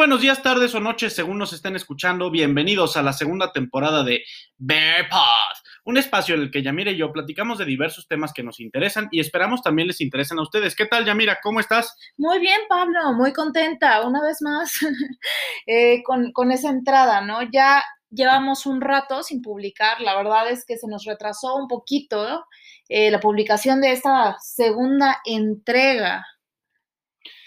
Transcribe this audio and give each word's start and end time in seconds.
Buenos 0.00 0.22
días, 0.22 0.42
tardes 0.42 0.74
o 0.74 0.80
noches, 0.80 1.14
según 1.14 1.36
nos 1.36 1.52
estén 1.52 1.76
escuchando. 1.76 2.30
Bienvenidos 2.30 2.96
a 2.96 3.02
la 3.02 3.12
segunda 3.12 3.52
temporada 3.52 4.02
de 4.02 4.24
Bear 4.56 5.10
Path, 5.10 5.58
un 5.84 5.98
espacio 5.98 6.34
en 6.34 6.40
el 6.40 6.50
que 6.50 6.62
Yamira 6.62 6.90
y 6.90 6.96
yo 6.96 7.12
platicamos 7.12 7.58
de 7.58 7.66
diversos 7.66 8.08
temas 8.08 8.32
que 8.32 8.42
nos 8.42 8.60
interesan 8.60 9.08
y 9.12 9.20
esperamos 9.20 9.60
también 9.60 9.88
les 9.88 10.00
interesen 10.00 10.38
a 10.38 10.42
ustedes. 10.42 10.74
¿Qué 10.74 10.86
tal, 10.86 11.04
Yamira? 11.04 11.38
¿Cómo 11.42 11.60
estás? 11.60 11.94
Muy 12.16 12.38
bien, 12.38 12.58
Pablo, 12.66 13.12
muy 13.12 13.34
contenta, 13.34 14.00
una 14.06 14.22
vez 14.22 14.40
más, 14.40 14.72
eh, 15.66 16.02
con, 16.02 16.32
con 16.32 16.50
esa 16.50 16.70
entrada, 16.70 17.20
¿no? 17.20 17.42
Ya 17.52 17.84
llevamos 18.08 18.64
un 18.64 18.80
rato 18.80 19.22
sin 19.22 19.42
publicar, 19.42 20.00
la 20.00 20.16
verdad 20.16 20.50
es 20.50 20.64
que 20.64 20.78
se 20.78 20.88
nos 20.88 21.04
retrasó 21.04 21.56
un 21.56 21.68
poquito 21.68 22.46
eh, 22.88 23.10
la 23.10 23.20
publicación 23.20 23.82
de 23.82 23.92
esta 23.92 24.38
segunda 24.40 25.20
entrega. 25.26 26.24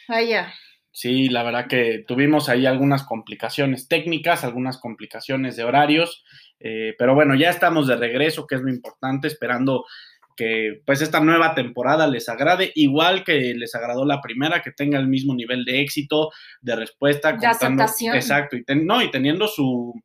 Vaya. 0.08 0.54
Sí, 0.96 1.28
la 1.28 1.42
verdad 1.42 1.66
que 1.68 2.06
tuvimos 2.08 2.50
ahí 2.50 2.68
algunas 2.68 3.04
complicaciones 3.04 3.88
técnicas, 3.88 4.44
algunas 4.44 4.78
complicaciones 4.78 5.56
de 5.56 5.64
horarios, 5.64 6.24
eh, 6.60 6.94
pero 7.00 7.16
bueno, 7.16 7.34
ya 7.34 7.50
estamos 7.50 7.88
de 7.88 7.96
regreso, 7.96 8.46
que 8.46 8.56
es 8.56 8.62
lo 8.62 8.70
importante, 8.70 9.28
esperando 9.28 9.86
que 10.38 10.82
pues 10.86 11.02
esta 11.02 11.20
nueva 11.20 11.56
temporada 11.56 12.08
les 12.08 12.30
agrade, 12.30 12.72
igual 12.76 13.24
que 13.24 13.56
les 13.56 13.74
agradó 13.74 14.06
la 14.06 14.22
primera, 14.22 14.62
que 14.62 14.72
tenga 14.72 15.00
el 15.00 15.08
mismo 15.08 15.34
nivel 15.34 15.66
de 15.66 15.82
éxito, 15.82 16.30
de 16.62 16.76
respuesta. 16.76 17.34
De 17.34 17.48
aceptación. 17.48 18.16
Exacto, 18.16 18.56
y 18.56 18.64
no, 18.76 19.02
y 19.02 19.10
teniendo 19.10 19.48
su, 19.48 20.00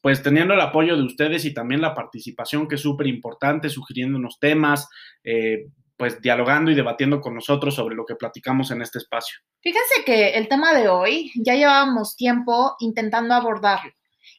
pues 0.00 0.22
teniendo 0.22 0.54
el 0.54 0.60
apoyo 0.62 0.96
de 0.96 1.02
ustedes 1.02 1.44
y 1.44 1.52
también 1.52 1.82
la 1.82 1.94
participación, 1.94 2.66
que 2.66 2.76
es 2.76 2.80
súper 2.80 3.08
importante, 3.08 3.68
sugiriéndonos 3.68 4.38
temas, 4.40 4.88
eh, 5.22 5.66
pues 5.98 6.22
dialogando 6.22 6.70
y 6.70 6.74
debatiendo 6.74 7.20
con 7.20 7.34
nosotros 7.34 7.74
sobre 7.74 7.96
lo 7.96 8.06
que 8.06 8.14
platicamos 8.14 8.70
en 8.70 8.80
este 8.80 8.98
espacio. 8.98 9.38
Fíjense 9.60 10.04
que 10.06 10.30
el 10.30 10.48
tema 10.48 10.72
de 10.72 10.88
hoy 10.88 11.32
ya 11.34 11.54
llevábamos 11.54 12.16
tiempo 12.16 12.76
intentando 12.78 13.34
abordarlo 13.34 13.92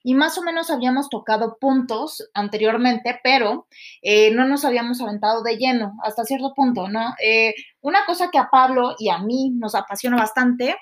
y 0.04 0.16
más 0.16 0.38
o 0.38 0.42
menos 0.42 0.70
habíamos 0.70 1.10
tocado 1.10 1.58
puntos 1.60 2.30
anteriormente, 2.34 3.20
pero 3.24 3.68
eh, 4.02 4.32
no 4.32 4.48
nos 4.48 4.66
habíamos 4.66 5.02
aventado 5.02 5.44
de 5.44 5.58
lleno 5.58 5.94
hasta 6.04 6.24
cierto 6.24 6.54
punto, 6.56 6.88
¿no? 6.88 7.14
Eh, 7.24 7.54
una 7.82 8.06
cosa 8.06 8.30
que 8.32 8.38
a 8.38 8.50
Pablo 8.50 8.96
y 8.98 9.10
a 9.10 9.20
mí 9.20 9.52
nos 9.52 9.76
apasiona 9.76 10.18
bastante 10.18 10.78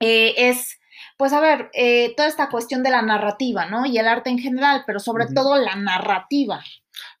eh, 0.00 0.34
es, 0.36 0.78
pues 1.16 1.32
a 1.32 1.40
ver, 1.40 1.70
toda 2.16 2.28
esta 2.28 2.48
cuestión 2.48 2.82
de 2.82 2.90
la 2.90 3.02
narrativa, 3.02 3.66
¿no? 3.66 3.86
Y 3.86 3.98
el 3.98 4.08
arte 4.08 4.30
en 4.30 4.38
general, 4.38 4.82
pero 4.86 4.98
sobre 4.98 5.26
todo 5.26 5.56
la 5.56 5.76
narrativa. 5.76 6.60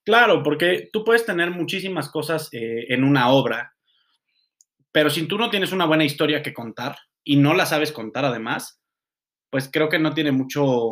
Claro, 0.04 0.42
porque 0.42 0.88
tú 0.92 1.02
puedes 1.04 1.24
tener 1.24 1.50
muchísimas 1.50 2.10
cosas 2.10 2.48
eh, 2.52 2.86
en 2.88 3.04
una 3.04 3.30
obra, 3.30 3.74
pero 4.92 5.10
si 5.10 5.26
tú 5.26 5.38
no 5.38 5.50
tienes 5.50 5.72
una 5.72 5.86
buena 5.86 6.04
historia 6.04 6.42
que 6.42 6.54
contar 6.54 6.96
y 7.24 7.36
no 7.36 7.54
la 7.54 7.66
sabes 7.66 7.90
contar 7.90 8.24
además, 8.24 8.80
pues 9.50 9.70
creo 9.72 9.88
que 9.88 9.98
no 9.98 10.14
tiene 10.14 10.32
mucho, 10.32 10.90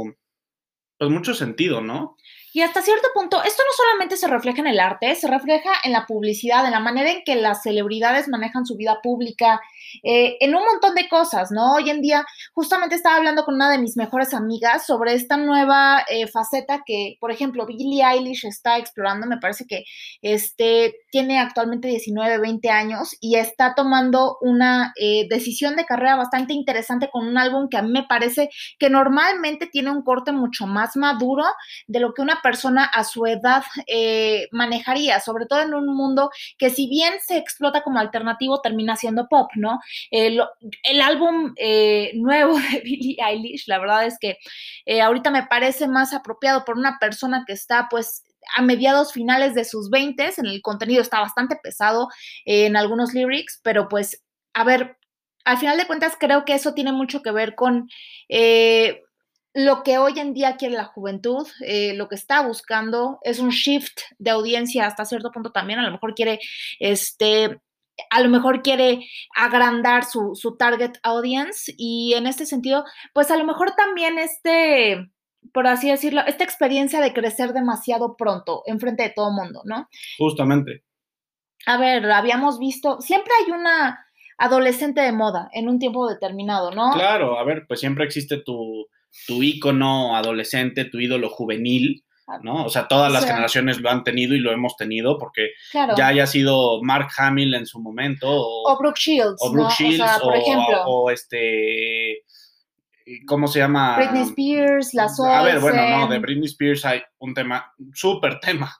pues 0.98 1.10
mucho 1.10 1.34
sentido, 1.34 1.80
¿no? 1.80 2.16
Y 2.52 2.60
hasta 2.60 2.82
cierto 2.82 3.08
punto, 3.14 3.42
esto 3.42 3.62
no 3.62 3.72
solamente 3.76 4.16
se 4.16 4.28
refleja 4.28 4.60
en 4.60 4.66
el 4.66 4.80
arte, 4.80 5.14
se 5.14 5.28
refleja 5.28 5.70
en 5.84 5.92
la 5.92 6.06
publicidad, 6.06 6.66
en 6.66 6.72
la 6.72 6.80
manera 6.80 7.10
en 7.10 7.22
que 7.24 7.36
las 7.36 7.62
celebridades 7.62 8.28
manejan 8.28 8.66
su 8.66 8.76
vida 8.76 9.00
pública, 9.02 9.60
eh, 10.02 10.36
en 10.40 10.54
un 10.54 10.62
montón 10.64 10.94
de 10.94 11.08
cosas, 11.08 11.50
¿no? 11.50 11.74
Hoy 11.74 11.88
en 11.88 12.02
día, 12.02 12.24
justamente 12.52 12.94
estaba 12.94 13.16
hablando 13.16 13.44
con 13.44 13.54
una 13.54 13.70
de 13.70 13.78
mis 13.78 13.96
mejores 13.96 14.34
amigas 14.34 14.86
sobre 14.86 15.14
esta 15.14 15.36
nueva 15.36 16.04
eh, 16.08 16.26
faceta 16.26 16.82
que, 16.84 17.16
por 17.20 17.30
ejemplo, 17.30 17.66
Billie 17.66 18.04
Eilish 18.04 18.44
está 18.44 18.78
explorando, 18.78 19.26
me 19.26 19.38
parece 19.38 19.66
que 19.66 19.84
este, 20.20 20.94
tiene 21.10 21.38
actualmente 21.38 21.88
19, 21.88 22.38
20 22.38 22.68
años 22.70 23.16
y 23.20 23.36
está 23.36 23.74
tomando 23.74 24.36
una 24.42 24.92
eh, 25.00 25.26
decisión 25.30 25.76
de 25.76 25.86
carrera 25.86 26.16
bastante 26.16 26.52
interesante 26.52 27.08
con 27.10 27.26
un 27.26 27.38
álbum 27.38 27.68
que 27.70 27.78
a 27.78 27.82
mí 27.82 27.90
me 27.90 28.04
parece 28.04 28.50
que 28.78 28.90
normalmente 28.90 29.66
tiene 29.66 29.90
un 29.90 30.02
corte 30.02 30.32
mucho 30.32 30.66
más 30.66 30.96
maduro 30.96 31.44
de 31.86 32.00
lo 32.00 32.12
que 32.12 32.22
una 32.22 32.41
persona 32.42 32.84
a 32.84 33.04
su 33.04 33.26
edad 33.26 33.62
eh, 33.86 34.48
manejaría, 34.52 35.20
sobre 35.20 35.46
todo 35.46 35.62
en 35.62 35.74
un 35.74 35.86
mundo 35.94 36.30
que 36.58 36.70
si 36.70 36.88
bien 36.88 37.14
se 37.24 37.38
explota 37.38 37.82
como 37.82 37.98
alternativo, 37.98 38.60
termina 38.60 38.96
siendo 38.96 39.28
pop, 39.28 39.50
¿no? 39.56 39.78
el 40.10 41.00
álbum 41.02 41.54
eh, 41.56 42.12
nuevo 42.14 42.58
de 42.72 42.80
Billie 42.80 43.16
Eilish, 43.24 43.66
la 43.66 43.78
verdad 43.78 44.06
es 44.06 44.18
que 44.18 44.38
eh, 44.86 45.00
ahorita 45.00 45.30
me 45.30 45.46
parece 45.46 45.88
más 45.88 46.12
apropiado 46.12 46.64
por 46.64 46.76
una 46.76 46.98
persona 47.00 47.44
que 47.46 47.52
está 47.52 47.88
pues 47.90 48.24
a 48.56 48.62
mediados 48.62 49.12
finales 49.12 49.54
de 49.54 49.64
sus 49.64 49.88
20, 49.90 50.32
en 50.36 50.46
el 50.46 50.62
contenido 50.62 51.00
está 51.00 51.20
bastante 51.20 51.56
pesado 51.62 52.08
en 52.44 52.76
algunos 52.76 53.14
lyrics, 53.14 53.60
pero 53.62 53.88
pues, 53.88 54.22
a 54.52 54.64
ver, 54.64 54.96
al 55.44 55.58
final 55.58 55.78
de 55.78 55.86
cuentas 55.86 56.16
creo 56.18 56.44
que 56.44 56.54
eso 56.54 56.74
tiene 56.74 56.92
mucho 56.92 57.22
que 57.22 57.30
ver 57.30 57.54
con 57.54 57.88
lo 59.54 59.82
que 59.82 59.98
hoy 59.98 60.18
en 60.18 60.32
día 60.32 60.56
quiere 60.56 60.76
la 60.76 60.84
juventud, 60.84 61.46
eh, 61.60 61.94
lo 61.94 62.08
que 62.08 62.14
está 62.14 62.46
buscando 62.46 63.18
es 63.22 63.38
un 63.38 63.50
shift 63.50 64.00
de 64.18 64.30
audiencia 64.30 64.86
hasta 64.86 65.04
cierto 65.04 65.30
punto 65.30 65.52
también, 65.52 65.78
a 65.78 65.84
lo 65.84 65.92
mejor 65.92 66.14
quiere, 66.14 66.40
este, 66.78 67.60
a 68.10 68.20
lo 68.20 68.28
mejor 68.28 68.62
quiere 68.62 69.06
agrandar 69.36 70.04
su, 70.04 70.34
su 70.34 70.56
target 70.56 70.92
audience 71.02 71.72
y 71.76 72.14
en 72.14 72.26
este 72.26 72.46
sentido, 72.46 72.84
pues 73.12 73.30
a 73.30 73.36
lo 73.36 73.44
mejor 73.44 73.72
también 73.76 74.18
este, 74.18 75.10
por 75.52 75.66
así 75.66 75.90
decirlo, 75.90 76.22
esta 76.26 76.44
experiencia 76.44 77.00
de 77.00 77.12
crecer 77.12 77.52
demasiado 77.52 78.16
pronto 78.16 78.62
en 78.66 78.80
frente 78.80 79.02
de 79.02 79.10
todo 79.10 79.32
mundo, 79.32 79.62
¿no? 79.64 79.88
Justamente. 80.18 80.84
A 81.66 81.76
ver, 81.76 82.10
habíamos 82.10 82.58
visto, 82.58 83.00
siempre 83.00 83.32
hay 83.40 83.52
una 83.52 84.06
adolescente 84.38 85.00
de 85.00 85.12
moda 85.12 85.48
en 85.52 85.68
un 85.68 85.78
tiempo 85.78 86.08
determinado, 86.08 86.70
¿no? 86.72 86.92
Claro, 86.92 87.38
a 87.38 87.44
ver, 87.44 87.66
pues 87.68 87.80
siempre 87.80 88.04
existe 88.04 88.38
tu 88.38 88.86
tu 89.26 89.42
ícono 89.42 90.16
adolescente, 90.16 90.84
tu 90.84 90.98
ídolo 90.98 91.28
juvenil, 91.28 92.04
ah, 92.26 92.38
¿no? 92.42 92.64
O 92.64 92.70
sea, 92.70 92.88
todas 92.88 93.12
las 93.12 93.24
generaciones 93.24 93.80
lo 93.80 93.90
han 93.90 94.04
tenido 94.04 94.34
y 94.34 94.38
lo 94.38 94.52
hemos 94.52 94.76
tenido 94.76 95.18
porque 95.18 95.50
ya 95.72 96.06
haya 96.06 96.26
sido 96.26 96.82
Mark 96.82 97.08
Hamill 97.16 97.54
en 97.54 97.66
su 97.66 97.80
momento 97.80 98.28
o, 98.30 98.78
Brooke 98.78 98.98
Shields, 98.98 99.36
o 99.40 99.52
Brooke 99.52 99.74
Shields 99.78 100.10
o, 100.20 100.24
por 100.24 100.36
ejemplo. 100.36 100.84
o, 100.86 101.10
este 101.10 102.24
¿cómo 103.26 103.48
se 103.48 103.58
llama? 103.58 103.96
Britney 103.96 104.22
Spears, 104.22 104.94
la 104.94 105.04
A 105.04 105.42
ver, 105.42 105.60
bueno, 105.60 105.88
no, 105.88 106.08
de 106.08 106.18
Britney 106.18 106.46
Spears 106.46 106.84
hay 106.84 107.02
un 107.18 107.34
tema, 107.34 107.72
súper 107.92 108.38
tema, 108.40 108.74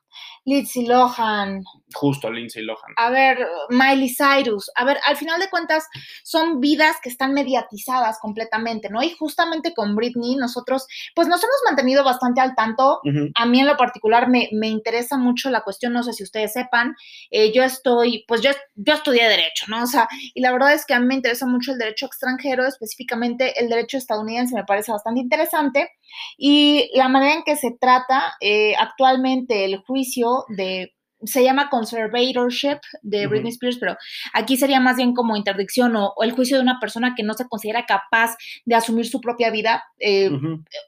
Lindsay 0.45 0.87
Lohan. 0.87 1.63
Justo, 1.95 2.31
Lindsay 2.31 2.63
Lohan. 2.63 2.93
A 2.97 3.11
ver, 3.11 3.47
Miley 3.71 4.15
Cyrus. 4.15 4.71
A 4.75 4.85
ver, 4.85 4.99
al 5.07 5.17
final 5.17 5.41
de 5.41 5.51
cuentas, 5.51 5.87
son 6.23 6.61
vidas 6.61 6.97
que 7.03 7.09
están 7.09 7.33
mediatizadas 7.33 8.19
completamente, 8.21 8.89
¿no? 8.91 9.03
Y 9.03 9.11
justamente 9.11 9.75
con 9.75 9.95
Britney, 9.95 10.37
nosotros, 10.37 10.87
pues 11.15 11.29
nos 11.29 11.43
hemos 11.43 11.57
mantenido 11.65 12.05
bastante 12.05 12.41
al 12.41 12.55
tanto. 12.55 13.01
A 13.35 13.47
mí 13.47 13.61
en 13.61 13.67
lo 13.67 13.77
particular 13.77 14.29
me, 14.29 14.49
interesa 14.63 15.17
mucho 15.19 15.51
la 15.51 15.63
cuestión, 15.63 15.93
no 15.93 16.03
sé 16.03 16.13
si 16.13 16.23
ustedes 16.23 16.53
sepan, 16.53 16.95
eh, 17.31 17.53
yo 17.53 17.63
estoy, 17.63 18.25
pues 18.27 18.41
yo, 18.41 18.51
yo 18.75 18.95
estudié 18.95 19.29
Derecho, 19.29 19.67
¿no? 19.69 19.83
O 19.83 19.87
sea, 19.87 20.09
y 20.35 20.41
la 20.41 20.53
verdad 20.53 20.73
es 20.73 20.87
que 20.87 20.95
a 20.95 21.01
mí 21.01 21.07
me 21.07 21.15
interesa 21.15 21.47
mucho 21.47 21.73
el 21.73 21.79
derecho 21.79 22.07
extranjero, 22.07 22.67
específicamente 22.67 23.59
el 23.61 23.69
derecho 23.69 23.99
estadounidense 23.99 24.55
me 24.55 24.65
parece 24.65 24.93
bastante 24.93 25.21
interesante. 25.21 25.91
Y 26.37 26.91
la 26.95 27.09
manera 27.09 27.35
en 27.35 27.43
que 27.43 27.57
se 27.57 27.77
trata 27.79 28.35
eh, 28.41 28.75
actualmente 28.79 29.65
el 29.65 29.79
juicio 29.79 30.45
de 30.49 30.95
se 31.25 31.43
llama 31.43 31.69
conservatorship 31.69 32.79
de 33.03 33.27
Britney 33.27 33.51
Spears, 33.51 33.79
pero 33.79 33.97
aquí 34.33 34.57
sería 34.57 34.81
más 34.81 34.97
bien 34.97 35.15
como 35.15 35.37
interdicción 35.37 35.95
o, 35.97 36.15
el 36.23 36.33
juicio 36.33 36.57
de 36.57 36.63
una 36.63 36.81
persona 36.81 37.15
que 37.17 37.23
no 37.23 37.35
se 37.35 37.49
considera 37.49 37.87
capaz 37.87 38.37
de 38.65 38.75
asumir 38.75 39.07
su 39.07 39.21
propia 39.21 39.51
vida, 39.51 39.85
eh, 39.99 40.31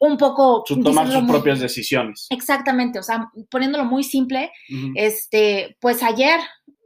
un 0.00 0.16
poco... 0.19 0.64
tomar 0.82 1.10
sus 1.10 1.25
propias 1.25 1.60
decisiones. 1.60 2.26
Exactamente, 2.31 2.98
o 2.98 3.02
sea, 3.02 3.31
poniéndolo 3.50 3.84
muy 3.84 4.04
simple, 4.04 4.50
este, 4.94 5.76
pues 5.81 6.02
ayer 6.02 6.40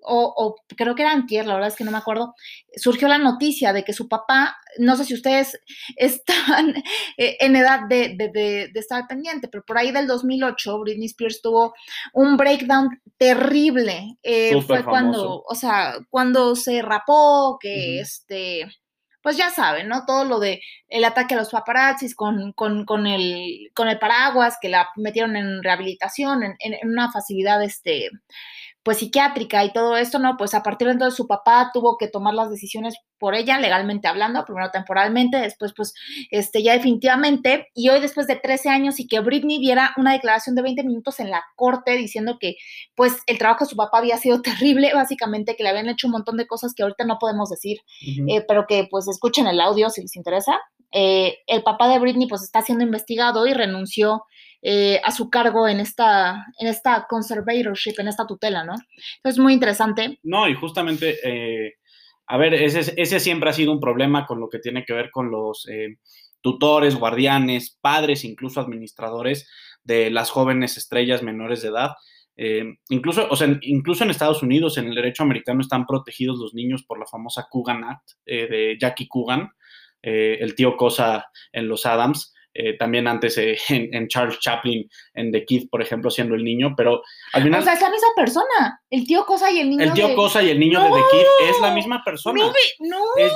o, 0.09 0.57
creo 0.77 0.95
que 0.95 1.03
era 1.03 1.13
antier, 1.13 1.47
la 1.47 1.55
verdad 1.55 1.69
es 1.69 1.77
que 1.77 1.85
no 1.85 1.91
me 1.91 1.99
acuerdo, 1.99 2.35
surgió 2.77 3.09
la 3.09 3.19
noticia 3.19 3.73
de 3.73 3.85
que 3.85 3.93
su 3.93 4.09
papá, 4.09 4.57
no 4.79 4.97
sé 4.97 5.05
si 5.05 5.15
ustedes 5.15 5.59
están 5.97 6.75
eh, 7.17 7.37
en 7.41 7.57
edad 7.57 7.81
de, 7.89 8.17
de, 8.17 8.71
estar 8.75 9.07
pendiente, 9.07 9.49
pero 9.49 9.65
por 9.65 9.79
ahí 9.79 9.91
del 9.91 10.07
2008 10.07 10.81
Britney 10.81 11.07
Spears 11.07 11.43
tuvo 11.43 11.75
un 12.13 12.37
breakdown 12.37 12.89
terrible. 13.17 14.17
Eh, 14.23 14.61
fue 14.63 14.85
cuando, 14.85 15.43
o 15.43 15.55
sea, 15.55 15.99
cuando 16.11 16.55
se 16.57 16.81
rapó, 16.83 17.59
que 17.61 18.01
este 18.01 18.67
pues 19.23 19.37
ya 19.37 19.51
saben, 19.51 19.89
¿no? 19.89 20.07
Todo 20.07 20.25
lo 20.25 20.39
de 20.39 20.61
el 20.89 21.05
ataque 21.05 21.35
a 21.35 21.37
los 21.39 21.51
paparazzis 21.51 22.15
con, 22.15 22.53
con, 22.53 22.85
con, 22.85 23.07
el, 23.07 23.71
con 23.75 23.89
el 23.89 23.99
paraguas, 23.99 24.57
que 24.59 24.69
la 24.69 24.89
metieron 24.97 25.37
en 25.37 25.63
rehabilitación, 25.63 26.43
en, 26.45 26.57
en, 26.61 26.89
una 26.89 27.11
facilidad, 27.13 27.63
este, 27.63 28.09
pues 28.89 29.01
psiquiátrica 29.01 29.63
y 29.67 29.73
todo 29.75 29.99
esto, 29.99 30.19
¿no? 30.19 30.39
Pues 30.39 30.55
a 30.55 30.63
partir 30.63 30.87
de 30.89 30.95
entonces 30.95 31.15
su 31.15 31.27
papá 31.27 31.73
tuvo 31.75 31.99
que 31.99 32.09
tomar 32.09 32.33
las 32.33 32.49
decisiones 32.49 32.97
por 33.19 33.35
ella, 33.35 33.59
legalmente 33.59 34.09
hablando, 34.09 34.43
primero 34.47 34.71
temporalmente, 34.71 35.37
después 35.37 35.75
pues 35.77 35.93
este 36.31 36.63
ya 36.63 36.73
definitivamente, 36.73 37.69
y 37.75 37.91
hoy 37.91 38.01
después 38.01 38.27
de 38.27 38.37
13 38.37 38.71
años 38.71 38.99
y 38.99 39.07
que 39.07 39.21
Britney 39.21 39.59
diera 39.59 39.93
una 39.99 40.15
declaración 40.15 40.57
de 40.57 40.63
20 40.63 40.85
minutos 40.85 41.21
en 41.21 41.29
la 41.29 41.45
corte 41.55 41.99
diciendo 41.99 42.39
que 42.41 42.55
pues 42.95 43.19
el 43.27 43.37
trabajo 43.37 43.67
de 43.67 43.69
su 43.69 43.77
papá 43.77 43.99
había 43.99 44.17
sido 44.17 44.41
terrible, 44.41 44.95
básicamente 44.95 45.55
que 45.55 45.65
le 45.65 45.69
habían 45.69 45.91
hecho 45.91 46.07
un 46.07 46.13
montón 46.13 46.39
de 46.39 46.47
cosas 46.47 46.73
que 46.73 46.83
ahorita 46.83 47.05
no 47.05 47.19
podemos 47.19 47.51
decir, 47.51 47.81
eh, 48.27 48.43
pero 48.49 48.65
que 48.67 48.89
pues 48.91 49.07
escuchen 49.07 49.49
el 49.49 49.61
audio 49.61 49.91
si 49.91 50.01
les 50.01 50.17
interesa. 50.17 50.59
Eh, 50.93 51.41
el 51.47 51.63
papá 51.63 51.89
de 51.89 51.99
Britney 51.99 52.27
pues 52.27 52.43
está 52.43 52.63
siendo 52.63 52.85
investigado 52.85 53.47
y 53.47 53.53
renunció 53.53 54.23
eh, 54.61 55.01
a 55.05 55.13
su 55.13 55.31
cargo 55.31 55.69
en 55.69 55.79
esta, 55.79 56.47
en 56.59 56.67
esta 56.67 57.07
conservatorship, 57.09 57.95
en 57.99 58.09
esta 58.09 58.27
tutela, 58.27 58.65
¿no? 58.65 58.75
Entonces, 59.17 59.39
muy 59.39 59.53
interesante. 59.53 60.19
No, 60.25 60.49
y 60.49 60.55
justamente, 60.55 61.17
eh, 61.23 61.75
a 62.27 62.37
ver, 62.39 62.55
ese, 62.55 62.93
ese, 62.97 63.21
siempre 63.21 63.51
ha 63.51 63.53
sido 63.53 63.71
un 63.71 63.79
problema 63.79 64.27
con 64.27 64.41
lo 64.41 64.49
que 64.49 64.59
tiene 64.59 64.85
que 64.85 64.95
ver 64.95 65.11
con 65.13 65.31
los 65.31 65.69
eh, 65.69 65.99
tutores, 66.41 66.97
guardianes, 66.97 67.79
padres, 67.81 68.25
incluso 68.25 68.61
administradores 68.61 69.49
de 69.85 70.11
las 70.11 70.31
jóvenes 70.31 70.77
estrellas 70.77 71.23
menores 71.23 71.63
de 71.63 71.69
edad. 71.69 71.91
incluso, 72.89 73.29
o 73.31 73.37
sea, 73.37 73.49
incluso 73.63 74.03
en 74.03 74.11
Estados 74.11 74.43
Unidos, 74.43 74.77
en 74.77 74.89
el 74.89 74.95
derecho 74.97 75.23
americano, 75.23 75.61
están 75.61 75.87
protegidos 75.87 76.39
los 76.39 76.53
niños 76.53 76.85
por 76.85 76.99
la 76.99 77.07
famosa 77.07 77.47
Coogan 77.49 77.85
Act 77.85 78.11
de 78.27 78.77
Jackie 78.81 79.09
Coogan, 79.09 79.51
el 80.03 80.55
tío 80.55 80.77
Cosa 80.77 81.27
en 81.53 81.69
los 81.69 81.87
Adams. 81.87 82.35
Eh, 82.61 82.77
también 82.77 83.07
antes 83.07 83.39
eh, 83.39 83.57
en, 83.69 84.09
Charles 84.09 84.41
Chaplin, 84.41 84.91
en 85.15 85.31
The 85.31 85.45
Kid, 85.45 85.69
por 85.71 85.81
ejemplo, 85.81 86.11
siendo 86.11 86.35
el 86.35 86.43
niño, 86.43 86.75
pero 86.77 87.03
al 87.33 87.45
final... 87.45 87.61
O 87.61 87.63
sea, 87.63 87.75
es 87.75 87.81
la 87.81 87.91
misma 87.91 88.09
persona, 88.17 88.83
el 88.91 89.07
tío 89.07 89.25
Cosa 89.25 89.49
y 89.49 89.61
el 89.61 89.71
niño 89.71 89.85
El 89.85 89.93
tío 89.93 90.13
Cosa 90.17 90.43
y 90.43 90.51
el 90.51 90.59
niño 90.59 90.83
de 90.83 90.89
The 90.89 91.03
Kid 91.13 91.51
es 91.51 91.61
la 91.61 91.73
misma 91.73 92.03
persona. 92.05 92.41
No, 92.41 92.53
no. 92.81 93.05
Es 93.17 93.33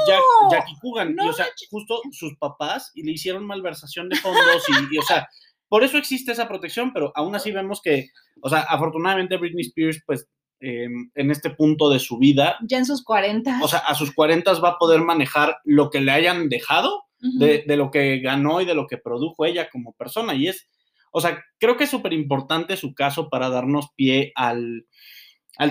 Jackie 0.50 0.74
Coogan, 0.80 1.14
y 1.16 1.28
o 1.28 1.32
sea, 1.32 1.46
justo 1.70 2.00
sus 2.10 2.36
papás 2.36 2.90
y 2.94 3.04
le 3.04 3.12
hicieron 3.12 3.46
malversación 3.46 4.08
de 4.08 4.16
fondos 4.16 4.64
y, 4.90 4.98
o 4.98 5.02
sea, 5.02 5.28
por 5.68 5.84
eso 5.84 5.98
existe 5.98 6.32
esa 6.32 6.48
protección, 6.48 6.92
pero 6.92 7.12
aún 7.14 7.36
así 7.36 7.52
vemos 7.52 7.80
que, 7.80 8.08
o 8.42 8.50
sea, 8.50 8.62
afortunadamente 8.62 9.36
Britney 9.36 9.66
Spears, 9.66 10.02
pues, 10.04 10.26
em, 10.62 11.10
en 11.14 11.30
este 11.30 11.50
punto 11.50 11.90
de 11.90 11.98
su 11.98 12.18
vida... 12.18 12.56
Ya 12.62 12.78
en 12.78 12.86
sus 12.86 13.02
40. 13.04 13.60
O 13.62 13.68
sea, 13.68 13.80
a 13.80 13.94
sus 13.94 14.12
40 14.12 14.52
va 14.60 14.70
a 14.70 14.78
poder 14.78 15.00
manejar 15.02 15.58
lo 15.64 15.90
que 15.90 16.00
le 16.00 16.12
hayan 16.12 16.48
dejado 16.48 17.04
de, 17.22 17.76
lo 17.76 17.90
que 17.90 18.18
ganó 18.18 18.60
y 18.60 18.64
de 18.64 18.74
lo 18.74 18.86
que 18.86 18.98
produjo 18.98 19.44
ella 19.44 19.70
como 19.70 19.92
persona. 19.92 20.34
Y 20.34 20.48
es, 20.48 20.68
o 21.12 21.20
sea, 21.20 21.42
creo 21.58 21.76
que 21.76 21.84
es 21.84 21.90
súper 21.90 22.12
importante 22.12 22.76
su 22.76 22.94
caso 22.94 23.28
para 23.28 23.48
darnos 23.48 23.90
pie 23.96 24.32
al, 24.34 24.86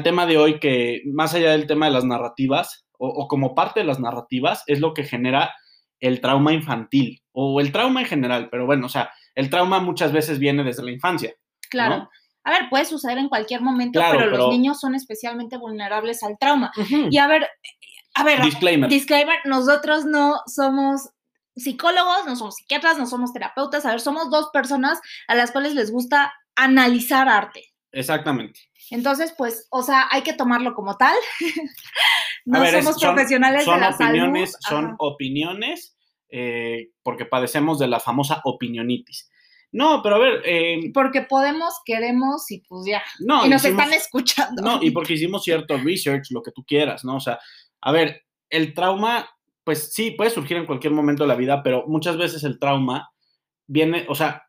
tema 0.03 0.25
de 0.25 0.37
hoy 0.37 0.59
que 0.59 1.01
más 1.05 1.33
allá 1.33 1.51
del 1.51 1.67
tema 1.67 1.87
de 1.87 1.91
las 1.91 2.05
narrativas 2.05 2.85
o, 2.97 3.27
como 3.27 3.55
parte 3.55 3.81
de 3.81 3.85
las 3.85 3.99
narrativas 3.99 4.63
es 4.67 4.79
lo 4.79 4.93
que 4.93 5.03
genera 5.03 5.53
el 5.99 6.21
trauma 6.21 6.53
infantil 6.53 7.21
o 7.31 7.59
el 7.59 7.71
trauma 7.71 8.01
en 8.01 8.07
general, 8.07 8.49
pero 8.49 8.65
bueno, 8.65 8.85
o 8.85 8.89
sea, 8.89 9.11
el 9.35 9.49
trauma 9.49 9.79
muchas 9.79 10.11
veces 10.11 10.39
viene 10.39 10.63
desde 10.63 10.83
la 10.83 10.91
infancia. 10.91 11.33
Claro. 11.69 12.09
A 12.43 12.51
ver, 12.51 12.69
puede 12.69 12.85
suceder 12.85 13.17
en 13.17 13.29
cualquier 13.29 13.61
momento, 13.61 14.01
pero, 14.11 14.25
los 14.27 14.49
niños 14.49 14.79
son 14.79 14.95
especialmente 14.95 15.57
vulnerables 15.57 16.23
al 16.23 16.37
trauma. 16.39 16.71
Y 17.09 17.17
a 17.17 17.27
ver, 17.27 17.47
a 18.15 18.23
ver, 18.23 18.41
disclaimer. 18.41 18.89
disclaimer, 18.89 19.39
nosotros 19.45 20.05
no 20.05 20.41
somos 20.47 21.09
psicólogos, 21.55 22.25
no 22.25 22.35
somos 22.35 22.55
psiquiatras, 22.55 22.97
no 22.97 23.05
somos 23.05 23.33
terapeutas, 23.33 23.85
a 23.85 23.91
ver, 23.91 23.99
somos 23.99 24.29
dos 24.29 24.49
personas 24.51 24.99
a 25.27 25.35
las 25.35 25.51
cuales 25.51 25.75
les 25.75 25.91
gusta 25.91 26.33
analizar 26.55 27.29
arte. 27.29 27.63
Exactamente. 27.91 28.59
Entonces, 28.89 29.33
pues, 29.37 29.67
o 29.69 29.83
sea, 29.83 30.07
hay 30.11 30.21
que 30.21 30.33
tomarlo 30.33 30.73
como 30.73 30.97
tal. 30.97 31.15
no 32.45 32.65
somos 32.65 32.99
profesionales 32.99 33.65
de 33.65 33.77
la 33.77 33.89
opiniones, 33.89 34.57
Son 34.59 34.95
opiniones, 34.99 35.97
eh, 36.29 36.89
porque 37.01 37.25
padecemos 37.25 37.79
de 37.79 37.87
la 37.87 37.99
famosa 37.99 38.41
opinionitis. 38.43 39.30
No, 39.71 40.01
pero 40.03 40.15
a 40.15 40.19
ver. 40.19 40.41
Eh, 40.45 40.91
porque 40.93 41.21
podemos, 41.21 41.73
queremos 41.85 42.49
y 42.51 42.59
pues 42.59 42.85
ya. 42.85 43.01
No, 43.19 43.45
y 43.45 43.49
nos 43.49 43.63
están 43.63 43.93
escuchando. 43.93 44.61
No, 44.61 44.79
y 44.81 44.91
porque 44.91 45.13
hicimos 45.13 45.43
cierto 45.43 45.77
research, 45.77 46.31
lo 46.31 46.41
que 46.41 46.51
tú 46.51 46.63
quieras, 46.65 47.05
¿no? 47.05 47.15
O 47.15 47.19
sea, 47.19 47.39
a 47.81 47.91
ver, 47.91 48.23
el 48.49 48.73
trauma 48.73 49.29
pues 49.63 49.93
sí, 49.93 50.11
puede 50.11 50.29
surgir 50.29 50.57
en 50.57 50.65
cualquier 50.65 50.93
momento 50.93 51.23
de 51.23 51.27
la 51.27 51.35
vida, 51.35 51.61
pero 51.63 51.85
muchas 51.87 52.17
veces 52.17 52.43
el 52.43 52.59
trauma 52.59 53.11
viene, 53.67 54.05
o 54.09 54.15
sea, 54.15 54.47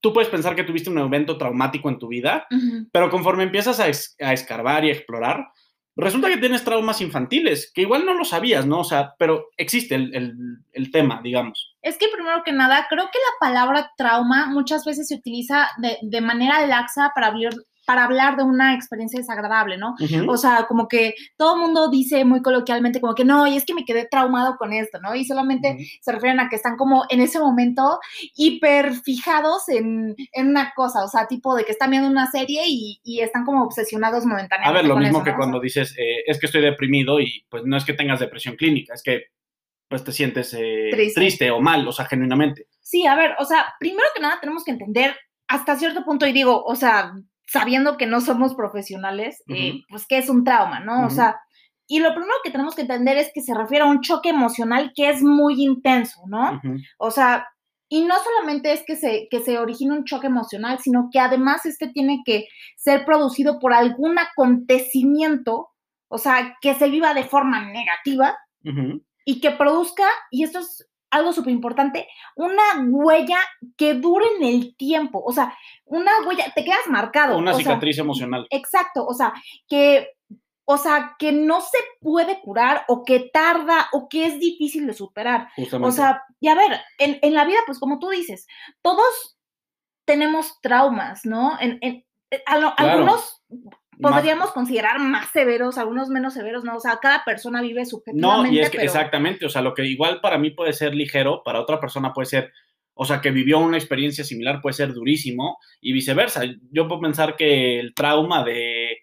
tú 0.00 0.12
puedes 0.12 0.28
pensar 0.28 0.54
que 0.54 0.64
tuviste 0.64 0.90
un 0.90 0.98
evento 0.98 1.38
traumático 1.38 1.88
en 1.88 1.98
tu 1.98 2.08
vida, 2.08 2.46
pero 2.92 3.08
conforme 3.08 3.44
empiezas 3.44 3.80
a, 3.80 3.88
escarbar 4.32 4.84
y 4.84 4.90
a 4.90 4.92
explorar, 4.92 5.48
resulta 5.96 6.28
que 6.28 6.36
tienes 6.36 6.64
traumas 6.64 7.00
infantiles, 7.00 7.72
que 7.72 7.82
igual 7.82 8.04
no 8.04 8.14
lo 8.14 8.24
sabías, 8.24 8.66
¿no? 8.66 8.80
O 8.80 8.84
sea, 8.84 9.14
pero 9.18 9.48
existe 9.56 9.94
el, 9.94 10.90
tema, 10.92 11.20
digamos. 11.22 11.69
Es 11.82 11.96
que 11.98 12.06
primero 12.12 12.42
que 12.44 12.52
nada, 12.52 12.86
creo 12.88 13.04
que 13.04 13.18
la 13.18 13.48
palabra 13.48 13.92
trauma 13.96 14.46
muchas 14.46 14.84
veces 14.84 15.08
se 15.08 15.14
utiliza 15.14 15.68
de, 15.78 15.98
de 16.02 16.20
manera 16.20 16.66
laxa 16.66 17.12
para 17.14 17.28
abrir, 17.28 17.50
para 17.90 18.04
hablar 18.04 18.36
de 18.36 18.44
una 18.44 18.74
experiencia 18.74 19.18
desagradable, 19.18 19.76
¿no? 19.76 19.96
O 20.28 20.36
sea, 20.36 20.66
como 20.68 20.86
que 20.86 21.14
todo 21.36 21.56
el 21.56 21.60
mundo 21.62 21.90
dice 21.90 22.24
muy 22.24 22.40
coloquialmente 22.40 23.00
como 23.00 23.16
que 23.16 23.24
no, 23.24 23.48
y 23.48 23.56
es 23.56 23.64
que 23.64 23.74
me 23.74 23.84
quedé 23.84 24.06
traumado 24.08 24.54
con 24.58 24.72
esto, 24.72 25.00
¿no? 25.00 25.14
Y 25.16 25.24
solamente 25.24 25.76
se 26.00 26.12
refieren 26.12 26.38
a 26.38 26.48
que 26.48 26.54
están 26.54 26.76
como 26.76 27.04
en 27.08 27.20
ese 27.20 27.40
momento 27.40 27.98
hiper 28.36 28.92
fijados 28.92 29.68
en, 29.68 30.14
una 30.36 30.72
cosa, 30.76 31.02
o 31.04 31.08
sea, 31.08 31.26
tipo 31.26 31.56
de 31.56 31.64
que 31.64 31.72
están 31.72 31.90
viendo 31.90 32.08
una 32.08 32.30
serie 32.30 32.62
y, 32.64 33.00
están 33.20 33.44
como 33.44 33.64
obsesionados 33.64 34.24
momentáneamente. 34.24 34.78
A 34.78 34.82
ver, 34.82 34.88
lo 34.88 34.96
mismo 34.96 35.24
que 35.24 35.34
cuando 35.34 35.58
dices, 35.58 35.92
eh, 35.98 36.22
es 36.26 36.38
que 36.38 36.46
estoy 36.46 36.62
deprimido 36.62 37.18
y 37.18 37.44
pues 37.48 37.64
no 37.64 37.76
es 37.76 37.84
que 37.84 37.92
tengas 37.92 38.20
depresión 38.20 38.54
clínica, 38.54 38.94
es 38.94 39.02
que 39.02 39.24
pues 39.90 40.04
te 40.04 40.12
sientes 40.12 40.54
eh, 40.56 41.10
triste 41.14 41.50
o 41.50 41.60
mal, 41.60 41.86
o 41.86 41.92
sea, 41.92 42.04
genuinamente. 42.06 42.68
Sí, 42.80 43.06
a 43.06 43.16
ver, 43.16 43.34
o 43.40 43.44
sea, 43.44 43.74
primero 43.80 44.06
que 44.14 44.22
nada 44.22 44.38
tenemos 44.40 44.64
que 44.64 44.70
entender 44.70 45.16
hasta 45.48 45.76
cierto 45.76 46.04
punto, 46.04 46.26
y 46.28 46.32
digo, 46.32 46.62
o 46.62 46.76
sea, 46.76 47.12
sabiendo 47.44 47.96
que 47.96 48.06
no 48.06 48.20
somos 48.20 48.54
profesionales, 48.54 49.42
eh, 49.48 49.80
pues 49.88 50.06
que 50.06 50.18
es 50.18 50.30
un 50.30 50.44
trauma, 50.44 50.78
¿no? 50.78 51.06
O 51.06 51.10
sea, 51.10 51.40
y 51.88 51.98
lo 51.98 52.14
primero 52.14 52.34
que 52.44 52.52
tenemos 52.52 52.76
que 52.76 52.82
entender 52.82 53.16
es 53.16 53.32
que 53.34 53.40
se 53.40 53.52
refiere 53.52 53.84
a 53.84 53.88
un 53.88 54.00
choque 54.00 54.28
emocional 54.28 54.92
que 54.94 55.10
es 55.10 55.24
muy 55.24 55.60
intenso, 55.60 56.20
¿no? 56.28 56.60
O 56.98 57.10
sea, 57.10 57.48
y 57.88 58.04
no 58.04 58.14
solamente 58.22 58.72
es 58.72 58.84
que 58.86 58.94
se, 58.94 59.26
que 59.28 59.40
se 59.40 59.58
origine 59.58 59.92
un 59.92 60.04
choque 60.04 60.28
emocional, 60.28 60.78
sino 60.78 61.08
que 61.10 61.18
además 61.18 61.66
este 61.66 61.88
tiene 61.88 62.22
que 62.24 62.46
ser 62.76 63.04
producido 63.04 63.58
por 63.58 63.72
algún 63.72 64.20
acontecimiento, 64.20 65.70
o 66.06 66.18
sea, 66.18 66.56
que 66.60 66.74
se 66.74 66.88
viva 66.88 67.12
de 67.12 67.24
forma 67.24 67.72
negativa 67.72 68.38
y 69.24 69.40
que 69.40 69.50
produzca, 69.50 70.06
y 70.30 70.44
esto 70.44 70.60
es 70.60 70.90
algo 71.10 71.32
súper 71.32 71.52
importante, 71.52 72.08
una 72.36 72.62
huella 72.88 73.38
que 73.76 73.94
dure 73.94 74.26
en 74.38 74.44
el 74.44 74.76
tiempo, 74.76 75.22
o 75.24 75.32
sea, 75.32 75.56
una 75.84 76.10
huella, 76.26 76.52
te 76.54 76.64
quedas 76.64 76.86
marcado. 76.88 77.36
Una 77.36 77.54
cicatriz 77.54 77.98
emocional. 77.98 78.46
Exacto, 78.50 79.04
o 79.04 79.12
sea, 79.12 79.32
que, 79.68 80.08
o 80.64 80.76
sea, 80.76 81.16
que 81.18 81.32
no 81.32 81.60
se 81.60 81.78
puede 82.00 82.40
curar 82.40 82.84
o 82.88 83.04
que 83.04 83.30
tarda 83.32 83.88
o 83.92 84.08
que 84.08 84.26
es 84.26 84.38
difícil 84.38 84.86
de 84.86 84.94
superar. 84.94 85.48
O 85.82 85.90
sea, 85.90 86.22
y 86.38 86.48
a 86.48 86.54
ver, 86.54 86.80
en, 86.98 87.34
la 87.34 87.44
vida, 87.44 87.58
pues 87.66 87.80
como 87.80 87.98
tú 87.98 88.08
dices, 88.10 88.46
todos 88.80 89.36
tenemos 90.04 90.60
traumas, 90.60 91.26
¿no? 91.26 91.58
En, 91.60 91.78
en, 91.80 92.04
eh, 92.30 92.42
Algunos 92.46 93.42
podríamos 94.00 94.52
considerar 94.52 94.98
más 94.98 95.30
severos, 95.30 95.78
algunos 95.78 96.08
menos 96.08 96.34
severos, 96.34 96.64
¿no? 96.64 96.76
O 96.76 96.80
sea, 96.80 96.98
cada 97.00 97.24
persona 97.24 97.60
vive 97.62 97.84
subjetivamente. 97.84 98.48
No, 98.48 98.54
y 98.54 98.60
es 98.60 98.70
que 98.70 98.78
exactamente, 98.78 99.46
o 99.46 99.48
sea, 99.48 99.62
lo 99.62 99.74
que 99.74 99.84
igual 99.84 100.20
para 100.20 100.38
mí 100.38 100.50
puede 100.50 100.72
ser 100.72 100.94
ligero, 100.94 101.42
para 101.44 101.60
otra 101.60 101.80
persona 101.80 102.12
puede 102.12 102.26
ser, 102.26 102.52
o 102.94 103.04
sea, 103.04 103.20
que 103.20 103.30
vivió 103.30 103.58
una 103.58 103.76
experiencia 103.76 104.24
similar 104.24 104.60
puede 104.60 104.74
ser 104.74 104.92
durísimo 104.92 105.58
y 105.80 105.92
viceversa. 105.92 106.42
Yo 106.70 106.88
puedo 106.88 107.00
pensar 107.00 107.36
que 107.36 107.78
el 107.78 107.94
trauma 107.94 108.44
de 108.44 108.98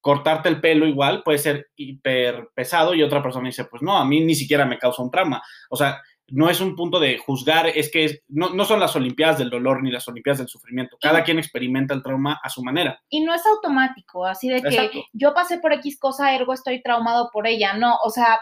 cortarte 0.00 0.48
el 0.48 0.60
pelo 0.60 0.86
igual 0.86 1.22
puede 1.22 1.38
ser 1.38 1.68
hiper 1.76 2.48
pesado 2.54 2.94
y 2.94 3.02
otra 3.02 3.22
persona 3.22 3.48
dice, 3.48 3.64
pues 3.64 3.82
no, 3.82 3.96
a 3.98 4.04
mí 4.04 4.20
ni 4.20 4.34
siquiera 4.34 4.64
me 4.64 4.78
causa 4.78 5.02
un 5.02 5.10
trauma. 5.10 5.42
O 5.70 5.76
sea, 5.76 6.00
no 6.30 6.50
es 6.50 6.60
un 6.60 6.76
punto 6.76 7.00
de 7.00 7.18
juzgar, 7.18 7.68
es 7.68 7.90
que 7.90 8.22
no, 8.28 8.64
son 8.64 8.80
las 8.80 8.94
Olimpiadas 8.96 9.38
del 9.38 9.50
dolor 9.50 9.82
ni 9.82 9.90
las 9.90 10.06
Olimpiadas 10.08 10.38
del 10.38 10.48
sufrimiento. 10.48 10.98
Cada 11.00 11.24
quien 11.24 11.38
experimenta 11.38 11.94
el 11.94 12.02
trauma 12.02 12.38
a 12.42 12.48
su 12.50 12.62
manera. 12.62 13.00
Y 13.08 13.20
no 13.20 13.34
es 13.34 13.44
automático, 13.46 14.26
así 14.26 14.48
de 14.48 14.62
que 14.62 14.90
yo 15.12 15.32
pasé 15.34 15.58
por 15.58 15.72
X 15.72 15.98
cosa, 15.98 16.34
ergo 16.34 16.52
estoy 16.52 16.82
traumado 16.82 17.30
por 17.32 17.46
ella. 17.46 17.74
No, 17.74 17.96
o 18.04 18.10
sea, 18.10 18.38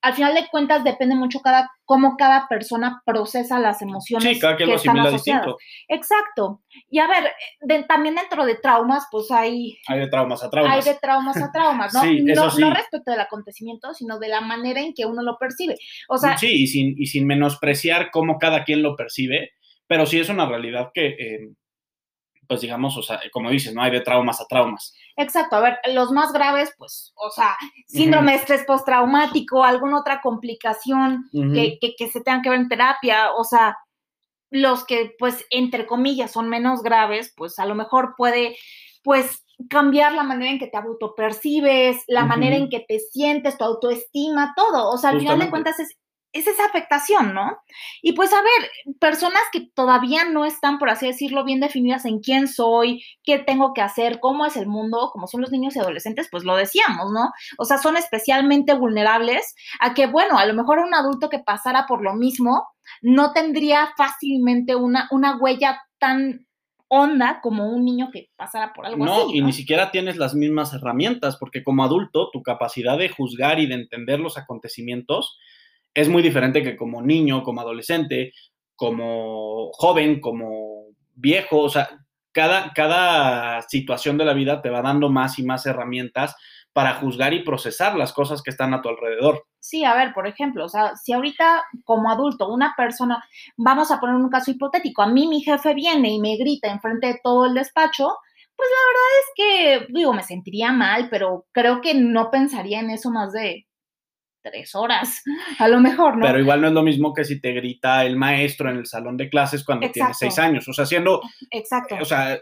al 0.00 0.14
final 0.14 0.34
de 0.34 0.46
cuentas 0.48 0.84
depende 0.84 1.16
mucho 1.16 1.40
cada 1.40 1.70
cómo 1.84 2.16
cada 2.16 2.46
persona 2.48 3.02
procesa 3.04 3.58
las 3.58 3.82
emociones. 3.82 4.28
Sí, 4.28 4.38
cada 4.38 4.56
quien 4.56 4.68
lo 4.68 4.76
asimila 4.76 5.10
distinto. 5.10 5.56
Exacto. 5.88 6.62
Y 6.88 6.98
a 6.98 7.06
ver, 7.06 7.32
también 7.88 8.14
dentro 8.14 8.44
de 8.44 8.56
traumas, 8.56 9.06
pues 9.10 9.30
hay... 9.30 9.78
Hay 9.88 10.00
de 10.00 10.08
traumas 10.08 10.42
a 10.44 10.50
traumas. 10.50 10.74
Hay 10.74 10.92
de 10.92 10.98
traumas 11.00 11.36
a 11.42 11.50
traumas, 11.50 11.94
¿no? 11.94 12.02
no, 12.04 12.58
no, 12.58 12.74
respecto 12.74 13.10
del 13.10 13.20
acontecimiento, 13.20 13.94
sino 13.94 14.18
de 14.18 14.28
la 14.28 14.40
manera 14.40 14.80
en 14.80 14.94
que 14.94 15.06
uno 15.06 15.22
lo 15.22 15.38
percibe. 15.38 15.76
O 16.08 16.18
sea... 16.18 16.36
Sí, 16.38 16.62
y 16.62 16.66
sin, 16.66 16.94
y 16.96 17.06
sin 17.06 17.26
menospreciar 17.26 18.10
cómo 18.10 18.38
cada 18.38 18.64
quien 18.64 18.82
lo 18.82 18.94
percibe, 18.94 19.52
pero 19.86 20.06
sí 20.06 20.20
es 20.20 20.28
una 20.28 20.46
realidad 20.46 20.90
que... 20.94 21.06
Eh, 21.08 21.48
pues 22.48 22.62
digamos, 22.62 22.96
o 22.96 23.02
sea, 23.02 23.20
como 23.30 23.50
dices, 23.50 23.74
no 23.74 23.82
hay 23.82 23.90
de 23.90 24.00
traumas 24.00 24.40
a 24.40 24.46
traumas. 24.46 24.94
Exacto, 25.16 25.56
a 25.56 25.60
ver, 25.60 25.78
los 25.92 26.10
más 26.10 26.32
graves, 26.32 26.72
pues, 26.78 27.12
o 27.16 27.30
sea, 27.30 27.56
síndrome 27.86 28.32
de 28.32 28.38
estrés 28.38 28.64
postraumático, 28.64 29.62
alguna 29.62 30.00
otra 30.00 30.20
complicación 30.22 31.28
que, 31.30 31.78
que, 31.80 31.94
que 31.96 32.08
se 32.08 32.22
tenga 32.22 32.40
que 32.40 32.50
ver 32.50 32.60
en 32.60 32.68
terapia, 32.68 33.32
o 33.36 33.44
sea, 33.44 33.76
los 34.50 34.84
que, 34.84 35.14
pues, 35.18 35.44
entre 35.50 35.86
comillas, 35.86 36.32
son 36.32 36.48
menos 36.48 36.82
graves, 36.82 37.34
pues 37.36 37.58
a 37.58 37.66
lo 37.66 37.74
mejor 37.74 38.14
puede, 38.16 38.56
pues, 39.04 39.44
cambiar 39.68 40.14
la 40.14 40.22
manera 40.22 40.50
en 40.50 40.58
que 40.58 40.68
te 40.68 40.76
autopercibes, 40.76 42.04
la 42.06 42.24
manera 42.24 42.56
en 42.56 42.68
que 42.68 42.80
te 42.80 42.98
sientes, 43.00 43.58
tu 43.58 43.64
autoestima, 43.64 44.54
todo. 44.56 44.90
O 44.90 44.96
sea, 44.96 45.10
al 45.10 45.18
final 45.18 45.40
de 45.40 45.50
cuentas 45.50 45.78
es, 45.80 45.98
es 46.32 46.46
esa 46.46 46.66
afectación, 46.66 47.34
¿no? 47.34 47.58
Y 48.02 48.12
pues 48.12 48.32
a 48.32 48.42
ver, 48.42 48.70
personas 49.00 49.42
que 49.52 49.68
todavía 49.74 50.24
no 50.24 50.44
están, 50.44 50.78
por 50.78 50.90
así 50.90 51.06
decirlo, 51.06 51.44
bien 51.44 51.60
definidas 51.60 52.04
en 52.04 52.20
quién 52.20 52.48
soy, 52.48 53.02
qué 53.22 53.38
tengo 53.38 53.72
que 53.72 53.80
hacer, 53.80 54.20
cómo 54.20 54.44
es 54.44 54.56
el 54.56 54.66
mundo, 54.66 55.10
como 55.12 55.26
son 55.26 55.40
los 55.40 55.50
niños 55.50 55.74
y 55.74 55.78
adolescentes, 55.78 56.28
pues 56.30 56.44
lo 56.44 56.54
decíamos, 56.56 57.12
¿no? 57.12 57.30
O 57.56 57.64
sea, 57.64 57.78
son 57.78 57.96
especialmente 57.96 58.74
vulnerables 58.74 59.54
a 59.80 59.94
que, 59.94 60.06
bueno, 60.06 60.38
a 60.38 60.44
lo 60.44 60.54
mejor 60.54 60.80
un 60.80 60.94
adulto 60.94 61.28
que 61.28 61.38
pasara 61.38 61.86
por 61.86 62.02
lo 62.02 62.14
mismo 62.14 62.66
no 63.00 63.32
tendría 63.32 63.90
fácilmente 63.96 64.74
una, 64.74 65.08
una 65.10 65.36
huella 65.38 65.82
tan 65.98 66.46
onda 66.88 67.40
como 67.42 67.68
un 67.68 67.84
niño 67.84 68.08
que 68.12 68.30
pasara 68.36 68.72
por 68.72 68.86
algo 68.86 69.04
así. 69.04 69.12
¿no? 69.12 69.34
y 69.34 69.42
ni 69.42 69.52
siquiera 69.52 69.90
tienes 69.90 70.16
las 70.16 70.34
mismas 70.34 70.72
herramientas, 70.72 71.36
porque 71.36 71.62
como 71.62 71.84
adulto, 71.84 72.30
tu 72.32 72.42
capacidad 72.42 72.98
de 72.98 73.10
juzgar 73.10 73.60
y 73.60 73.66
de 73.66 73.74
entender 73.74 74.20
los 74.20 74.38
acontecimientos 74.38 75.38
es 75.94 76.08
muy 76.08 76.22
diferente 76.22 76.62
que 76.62 76.76
como 76.76 77.02
niño, 77.02 77.42
como 77.42 77.60
adolescente, 77.60 78.32
como 78.76 79.70
joven, 79.72 80.20
como 80.20 80.86
viejo, 81.14 81.60
o 81.60 81.68
sea, 81.68 81.88
cada, 82.32 82.72
cada 82.72 83.62
situación 83.62 84.18
de 84.18 84.24
la 84.24 84.32
vida 84.32 84.62
te 84.62 84.70
va 84.70 84.82
dando 84.82 85.10
más 85.10 85.38
y 85.38 85.42
más 85.42 85.66
herramientas 85.66 86.36
para 86.72 86.94
juzgar 86.94 87.34
y 87.34 87.42
procesar 87.42 87.96
las 87.96 88.12
cosas 88.12 88.42
que 88.42 88.50
están 88.50 88.72
a 88.72 88.80
tu 88.80 88.88
alrededor. 88.88 89.44
Sí, 89.58 89.84
a 89.84 89.94
ver, 89.94 90.12
por 90.14 90.28
ejemplo, 90.28 90.64
o 90.64 90.68
sea, 90.68 90.94
si 90.94 91.12
ahorita 91.12 91.64
como 91.84 92.10
adulto 92.10 92.48
una 92.48 92.74
persona, 92.76 93.24
vamos 93.56 93.90
a 93.90 93.98
poner 93.98 94.14
un 94.14 94.28
caso 94.28 94.52
hipotético, 94.52 95.02
a 95.02 95.08
mí 95.08 95.26
mi 95.26 95.42
jefe 95.42 95.74
viene 95.74 96.10
y 96.10 96.20
me 96.20 96.36
grita 96.36 96.68
enfrente 96.68 97.08
de 97.08 97.20
todo 97.22 97.46
el 97.46 97.54
despacho, 97.54 98.16
pues 98.58 98.68
la 98.70 98.86
verdad 98.88 99.08
es 99.20 99.86
que, 99.88 99.92
digo, 99.92 100.12
me 100.12 100.22
sentiría 100.22 100.72
mal, 100.72 101.08
pero 101.10 101.46
creo 101.52 101.80
que 101.80 101.94
no 101.94 102.30
pensaría 102.30 102.80
en 102.80 102.90
eso 102.90 103.10
más 103.10 103.32
de 103.32 103.67
tres 104.50 104.74
horas, 104.74 105.22
a 105.58 105.68
lo 105.68 105.80
mejor, 105.80 106.16
¿no? 106.16 106.26
Pero 106.26 106.40
igual 106.40 106.60
no 106.60 106.68
es 106.68 106.72
lo 106.72 106.82
mismo 106.82 107.12
que 107.14 107.24
si 107.24 107.40
te 107.40 107.52
grita 107.52 108.04
el 108.04 108.16
maestro 108.16 108.70
en 108.70 108.76
el 108.76 108.86
salón 108.86 109.16
de 109.16 109.28
clases 109.28 109.64
cuando 109.64 109.90
tienes 109.90 110.18
seis 110.18 110.38
años, 110.38 110.68
o 110.68 110.72
sea, 110.72 110.86
siendo... 110.86 111.20
Exacto. 111.50 111.96
O 112.00 112.04
sea, 112.04 112.38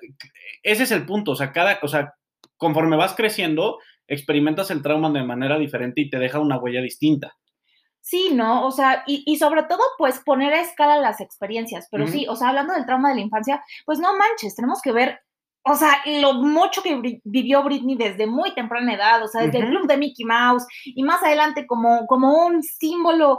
ese 0.63 0.83
es 0.83 0.91
el 0.91 1.05
punto, 1.05 1.33
o 1.33 1.37
sea, 1.37 1.53
cada, 1.53 1.79
o 1.83 1.89
sea, 1.89 2.15
conforme 2.57 2.97
vas 2.97 3.15
creciendo, 3.15 3.79
experimentas 4.09 4.71
el 4.71 4.83
trauma 4.83 5.11
de 5.11 5.25
manera 5.25 5.59
diferente 5.59 6.01
y 6.01 6.11
te 6.11 6.19
deja 6.19 6.39
una 6.39 6.59
huella 6.59 6.81
distinta. 6.81 7.37
Sí, 8.07 8.31
¿no? 8.33 8.65
O 8.65 8.71
sea, 8.71 9.03
y, 9.09 9.37
sobre 9.37 9.65
todo, 9.65 9.81
pues 9.99 10.21
poner 10.21 10.53
a 10.53 10.61
escala 10.61 11.01
las 11.01 11.21
experiencias. 11.21 11.89
Pero 11.91 12.07
sí, 12.07 12.25
o 12.29 12.37
sea, 12.37 12.51
hablando 12.51 12.73
del 12.73 12.87
trauma 12.87 13.09
de 13.09 13.17
la 13.17 13.21
infancia, 13.23 13.65
pues 13.85 13.99
no 13.99 14.17
manches, 14.17 14.55
tenemos 14.55 14.81
que 14.81 14.93
ver, 14.93 15.19
o 15.69 15.75
sea, 15.75 16.01
lo 16.21 16.35
mucho 16.35 16.83
que 16.83 17.21
vivió 17.25 17.63
Britney 17.65 17.97
desde 17.97 18.27
muy 18.27 18.55
temprana 18.55 18.95
edad, 18.95 19.23
o 19.23 19.29
sea, 19.29 19.43
desde 19.43 19.59
el 19.59 19.69
club 19.69 19.87
de 19.87 19.97
Mickey 19.97 20.25
Mouse 20.25 20.65
y 20.85 21.03
más 21.03 21.23
adelante 21.23 21.67
como, 21.67 22.07
como 22.07 22.47
un 22.47 22.63
símbolo 22.63 23.39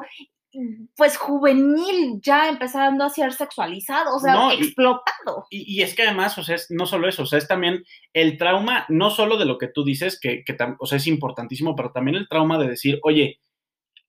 pues 0.96 1.18
juvenil 1.18 2.20
ya 2.22 2.50
empezando 2.50 3.04
a 3.04 3.10
ser 3.10 3.32
sexualizado, 3.32 4.16
o 4.16 4.20
sea, 4.20 4.54
explotado. 4.54 5.46
Y, 5.50 5.82
es 5.82 5.96
que 5.96 6.04
además, 6.04 6.38
o 6.38 6.44
sea, 6.44 6.56
es 6.56 6.68
no 6.70 6.86
solo 6.86 7.08
eso, 7.08 7.24
o 7.24 7.26
sea, 7.26 7.38
es 7.38 7.48
también 7.48 7.84
el 8.14 8.38
trauma, 8.38 8.86
no 8.90 9.10
solo 9.10 9.38
de 9.38 9.46
lo 9.46 9.58
que 9.58 9.68
tú 9.68 9.84
dices, 9.84 10.20
que, 10.20 10.44
que 10.44 10.58
o 10.80 10.86
sea, 10.86 10.98
es 10.98 11.08
importantísimo, 11.08 11.76
pero 11.76 11.92
también 11.92 12.16
el 12.16 12.28
trauma 12.28 12.58
de 12.58 12.68
decir, 12.68 13.00
oye, 13.04 13.40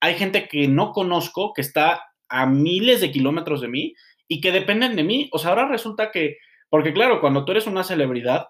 hay 0.01 0.15
gente 0.15 0.49
que 0.49 0.69
no 0.69 0.93
conozco, 0.93 1.53
que 1.53 1.61
está 1.61 2.03
a 2.29 2.47
miles 2.47 3.01
de 3.01 3.11
kilómetros 3.11 3.61
de 3.61 3.69
mí 3.69 3.95
y 4.27 4.41
que 4.41 4.53
dependen 4.53 4.97
de 4.97 5.05
mí. 5.05 5.29
O 5.33 5.39
sea, 5.39 5.51
ahora 5.51 5.69
resulta 5.69 6.11
que, 6.11 6.39
porque 6.69 6.93
claro, 6.93 7.21
cuando 7.21 7.45
tú 7.45 7.53
eres 7.53 7.67
una 7.67 7.85
celebridad, 7.85 8.49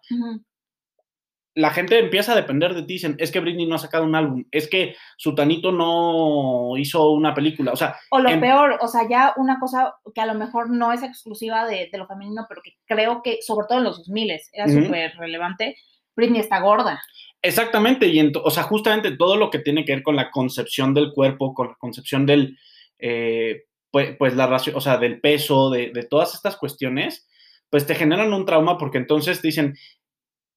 la 1.54 1.70
gente 1.70 1.98
empieza 1.98 2.32
a 2.32 2.36
depender 2.36 2.72
de 2.72 2.82
ti. 2.82 2.94
Dicen, 2.94 3.16
es 3.18 3.32
que 3.32 3.40
Britney 3.40 3.66
no 3.66 3.74
ha 3.74 3.80
sacado 3.80 4.04
un 4.04 4.14
álbum, 4.14 4.44
es 4.52 4.68
que 4.68 4.94
Sutanito 5.16 5.72
no 5.72 6.76
hizo 6.76 7.10
una 7.10 7.34
película. 7.34 7.72
O 7.72 7.76
sea. 7.76 7.96
O 8.10 8.20
lo 8.20 8.40
peor, 8.40 8.78
o 8.80 8.86
sea, 8.86 9.08
ya 9.08 9.34
una 9.36 9.58
cosa 9.58 9.94
que 10.14 10.20
a 10.20 10.26
lo 10.26 10.34
mejor 10.34 10.70
no 10.70 10.92
es 10.92 11.02
exclusiva 11.02 11.66
de, 11.66 11.90
lo 11.94 12.06
femenino, 12.06 12.46
pero 12.48 12.62
que 12.62 12.74
creo 12.86 13.22
que, 13.22 13.40
sobre 13.42 13.66
todo 13.66 13.78
en 13.78 13.84
los 13.84 13.98
2000 13.98 14.38
era 14.52 14.68
súper 14.68 15.16
relevante. 15.16 15.76
Britney 16.14 16.40
está 16.40 16.60
gorda. 16.60 17.00
Exactamente, 17.42 18.06
y 18.06 18.32
o 18.42 18.50
sea, 18.50 18.64
justamente 18.64 19.16
todo 19.16 19.36
lo 19.36 19.50
que 19.50 19.60
tiene 19.60 19.84
que 19.84 19.94
ver 19.94 20.02
con 20.02 20.16
la 20.16 20.30
concepción 20.30 20.92
del 20.92 21.12
cuerpo, 21.12 21.54
con 21.54 21.68
la 21.68 21.74
concepción 21.76 22.26
del, 22.26 22.58
eh, 22.98 23.64
pues, 23.92 24.16
pues, 24.16 24.34
la 24.34 24.46
o 24.46 24.80
sea, 24.80 24.98
del 24.98 25.20
peso, 25.20 25.70
de, 25.70 25.90
de 25.92 26.02
todas 26.02 26.34
estas 26.34 26.56
cuestiones, 26.56 27.28
pues 27.70 27.86
te 27.86 27.94
generan 27.94 28.32
un 28.32 28.46
trauma 28.46 28.78
porque 28.78 28.98
entonces 28.98 29.42
dicen, 29.42 29.74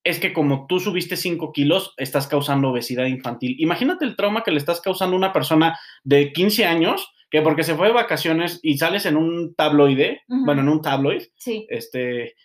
es 0.04 0.20
que 0.20 0.34
como 0.34 0.66
tú 0.68 0.80
subiste 0.80 1.16
5 1.16 1.52
kilos, 1.52 1.94
estás 1.98 2.28
causando 2.28 2.70
obesidad 2.70 3.06
infantil. 3.06 3.56
Imagínate 3.60 4.06
el 4.06 4.16
trauma 4.16 4.44
que 4.44 4.52
le 4.52 4.58
estás 4.58 4.82
causando 4.82 5.16
a 5.16 5.20
una 5.20 5.34
persona 5.34 5.78
de 6.04 6.34
15 6.34 6.66
años 6.66 7.14
que 7.30 7.42
porque 7.42 7.64
se 7.64 7.76
fue 7.76 7.88
de 7.88 7.94
vacaciones 7.94 8.60
y 8.62 8.78
sales 8.78 9.06
en 9.06 9.16
un 9.16 9.56
tabloide, 9.56 10.22
bueno, 10.28 10.62
en 10.62 10.70
un 10.70 10.82
tabloid, 10.82 11.24
sí. 11.38 11.66
este, 11.70 12.36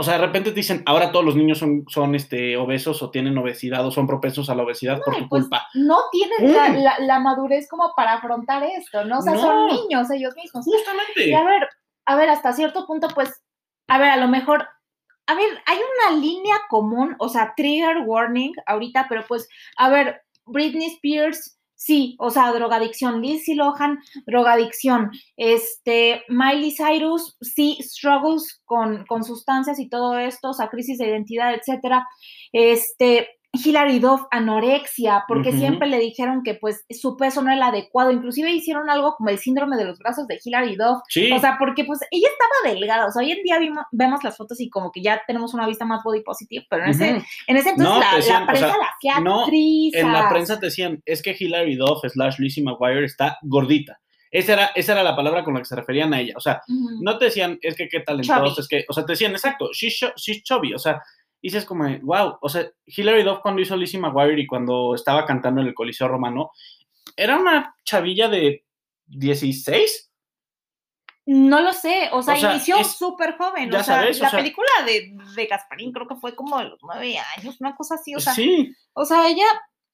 o 0.00 0.04
sea, 0.04 0.14
de 0.14 0.26
repente 0.26 0.50
te 0.50 0.56
dicen, 0.56 0.84
ahora 0.86 1.10
todos 1.10 1.24
los 1.24 1.34
niños 1.34 1.58
son, 1.58 1.84
son 1.88 2.14
este, 2.14 2.56
obesos 2.56 3.02
o 3.02 3.10
tienen 3.10 3.36
obesidad 3.36 3.84
o 3.84 3.90
son 3.90 4.06
propensos 4.06 4.48
a 4.48 4.54
la 4.54 4.62
obesidad 4.62 5.00
por 5.02 5.16
tu 5.16 5.28
pues, 5.28 5.42
culpa. 5.42 5.66
No 5.74 5.96
tienen 6.12 6.52
mm. 6.52 7.04
la, 7.04 7.18
madurez 7.18 7.66
como 7.68 7.94
para 7.96 8.12
afrontar 8.12 8.62
esto, 8.62 9.04
¿no? 9.06 9.18
O 9.18 9.22
sea, 9.22 9.36
son 9.36 9.66
niños 9.66 10.08
ellos 10.12 10.36
mismos. 10.36 10.66
Justamente. 10.66 11.28
Y 11.28 11.32
a 11.32 11.42
ver, 11.42 11.66
a 12.04 12.14
ver, 12.14 12.28
hasta 12.28 12.52
cierto 12.52 12.86
punto, 12.86 13.08
pues, 13.12 13.42
a 13.88 13.98
ver, 13.98 14.10
a 14.10 14.16
lo 14.16 14.28
mejor 14.28 14.68
a 15.28 15.34
ver, 15.34 15.62
hay 15.66 15.76
una 15.76 16.18
línea 16.18 16.56
común, 16.70 17.14
o 17.18 17.28
sea, 17.28 17.52
trigger 17.54 17.98
warning 18.06 18.54
ahorita, 18.64 19.06
pero 19.10 19.26
pues, 19.28 19.46
a 19.76 19.90
ver, 19.90 20.22
Britney 20.46 20.86
Spears, 20.86 21.58
sí, 21.74 22.16
o 22.18 22.30
sea, 22.30 22.50
drogadicción, 22.50 23.20
Lindsay 23.20 23.54
Lohan, 23.54 23.98
drogadicción, 24.26 25.10
este, 25.36 26.24
Miley 26.30 26.74
Cyrus, 26.74 27.36
sí, 27.42 27.78
struggles 27.82 28.62
con, 28.64 29.04
con 29.04 29.22
sustancias 29.22 29.78
y 29.78 29.90
todo 29.90 30.18
esto, 30.18 30.48
o 30.48 30.54
sea, 30.54 30.70
crisis 30.70 30.96
de 30.96 31.08
identidad, 31.08 31.52
etcétera, 31.52 32.08
este, 32.52 33.28
Hilary 33.52 33.98
Duff 33.98 34.22
anorexia, 34.30 35.24
porque 35.26 35.52
siempre 35.52 35.88
le 35.88 35.98
dijeron 35.98 36.42
que 36.44 36.54
pues 36.54 36.84
su 36.90 37.16
peso 37.16 37.40
no 37.40 37.48
era 37.48 37.56
el 37.56 37.62
adecuado, 37.62 38.12
inclusive 38.12 38.50
hicieron 38.50 38.90
algo 38.90 39.14
como 39.16 39.30
el 39.30 39.38
síndrome 39.38 39.76
de 39.76 39.86
los 39.86 39.98
brazos 39.98 40.26
de 40.26 40.38
Hilary 40.42 40.76
Duff, 40.76 40.98
o 41.34 41.38
sea, 41.40 41.56
porque 41.58 41.84
pues 41.84 42.00
ella 42.10 42.28
estaba 42.28 42.74
delgada, 42.74 43.06
o 43.06 43.10
sea, 43.10 43.22
hoy 43.22 43.32
en 43.32 43.42
día 43.42 43.58
vemos 43.90 44.22
las 44.22 44.36
fotos 44.36 44.60
y 44.60 44.68
como 44.68 44.92
que 44.92 45.02
ya 45.02 45.22
tenemos 45.26 45.54
una 45.54 45.66
vista 45.66 45.86
más 45.86 46.02
body 46.04 46.20
positive, 46.20 46.66
pero 46.68 46.84
en, 46.84 46.90
ese, 46.90 47.22
en 47.46 47.56
ese 47.56 47.70
entonces 47.70 48.28
la, 48.28 48.46
prensa 48.46 48.66
la 48.68 48.86
hacía 48.94 49.20
no, 49.20 49.46
En 49.50 50.12
la 50.12 50.28
prensa 50.28 50.60
te 50.60 50.66
decían, 50.66 51.02
es 51.06 51.22
que 51.22 51.34
Hilary 51.38 51.76
Duff 51.76 52.04
slash 52.06 52.38
Lizzie 52.38 52.62
McGuire 52.62 53.04
está 53.04 53.38
gordita. 53.42 53.98
Esa 54.30 54.52
era, 54.52 54.66
esa 54.74 54.92
era 54.92 55.02
la 55.02 55.16
palabra 55.16 55.42
con 55.42 55.54
la 55.54 55.60
que 55.60 55.66
se 55.66 55.74
referían 55.74 56.12
a 56.12 56.20
ella. 56.20 56.34
O 56.36 56.40
sea, 56.40 56.60
no 57.00 57.16
te 57.16 57.26
decían, 57.26 57.58
es 57.62 57.74
que 57.74 57.88
qué 57.88 58.00
talentoso, 58.00 58.60
es 58.60 58.68
que, 58.68 58.84
o 58.86 58.92
sea, 58.92 59.06
te 59.06 59.12
decían, 59.12 59.32
exacto, 59.32 59.70
she's, 59.72 59.98
she's 60.16 60.42
chubby. 60.42 60.74
O 60.74 60.78
sea, 60.78 61.02
dices 61.42 61.64
como, 61.64 61.88
wow, 62.02 62.38
o 62.40 62.48
sea, 62.48 62.68
Hilary 62.86 63.22
Duff 63.22 63.40
cuando 63.40 63.62
hizo 63.62 63.76
Lizzie 63.76 64.00
McGuire 64.00 64.40
y 64.40 64.46
cuando 64.46 64.94
estaba 64.94 65.24
cantando 65.24 65.60
en 65.60 65.68
el 65.68 65.74
Coliseo 65.74 66.08
Romano, 66.08 66.50
¿era 67.16 67.36
una 67.36 67.74
chavilla 67.84 68.28
de 68.28 68.64
16? 69.06 70.08
No 71.30 71.60
lo 71.60 71.74
sé, 71.74 72.08
o 72.12 72.22
sea, 72.22 72.38
inició 72.38 72.82
súper 72.84 73.36
joven. 73.36 73.72
o 73.74 73.82
sea, 73.82 74.10
la 74.10 74.30
película 74.30 74.70
de, 74.86 75.14
de 75.36 75.46
Gasparín 75.46 75.92
creo 75.92 76.08
que 76.08 76.16
fue 76.16 76.34
como 76.34 76.58
de 76.58 76.70
los 76.70 76.78
nueve 76.82 77.18
años, 77.36 77.60
una 77.60 77.76
cosa 77.76 77.96
así, 77.96 78.14
o 78.14 78.20
sea. 78.20 78.32
Sí. 78.32 78.72
O 78.94 79.04
sea, 79.04 79.28
ella. 79.28 79.44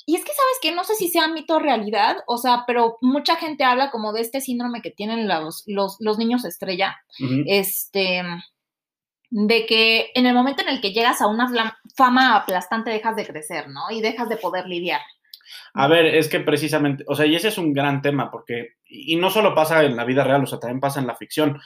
Y 0.06 0.14
es 0.14 0.24
que, 0.24 0.30
¿sabes 0.32 0.58
que 0.62 0.72
No 0.72 0.84
sé 0.84 0.94
si 0.94 1.08
sea 1.08 1.26
mito 1.26 1.56
o 1.56 1.58
realidad, 1.58 2.18
o 2.28 2.38
sea, 2.38 2.62
pero 2.68 2.98
mucha 3.00 3.34
gente 3.34 3.64
habla 3.64 3.90
como 3.90 4.12
de 4.12 4.20
este 4.20 4.40
síndrome 4.40 4.80
que 4.80 4.92
tienen 4.92 5.26
los, 5.26 5.64
los, 5.66 5.96
los 5.98 6.18
niños 6.18 6.44
estrella. 6.44 6.96
Este 7.46 8.22
de 9.36 9.66
que 9.66 10.12
en 10.14 10.26
el 10.26 10.34
momento 10.34 10.62
en 10.62 10.68
el 10.68 10.80
que 10.80 10.92
llegas 10.92 11.20
a 11.20 11.26
una 11.26 11.76
fama 11.96 12.36
aplastante 12.36 12.90
dejas 12.90 13.16
de 13.16 13.26
crecer, 13.26 13.68
¿no? 13.68 13.90
Y 13.90 14.00
dejas 14.00 14.28
de 14.28 14.36
poder 14.36 14.68
lidiar. 14.68 15.00
A 15.74 15.88
ver, 15.88 16.06
es 16.06 16.28
que 16.28 16.38
precisamente, 16.38 17.02
o 17.08 17.16
sea, 17.16 17.26
y 17.26 17.34
ese 17.34 17.48
es 17.48 17.58
un 17.58 17.72
gran 17.72 18.00
tema, 18.00 18.30
porque, 18.30 18.74
y 18.86 19.16
no 19.16 19.30
solo 19.30 19.52
pasa 19.52 19.82
en 19.82 19.96
la 19.96 20.04
vida 20.04 20.22
real, 20.22 20.44
o 20.44 20.46
sea, 20.46 20.60
también 20.60 20.78
pasa 20.78 21.00
en 21.00 21.08
la 21.08 21.16
ficción. 21.16 21.58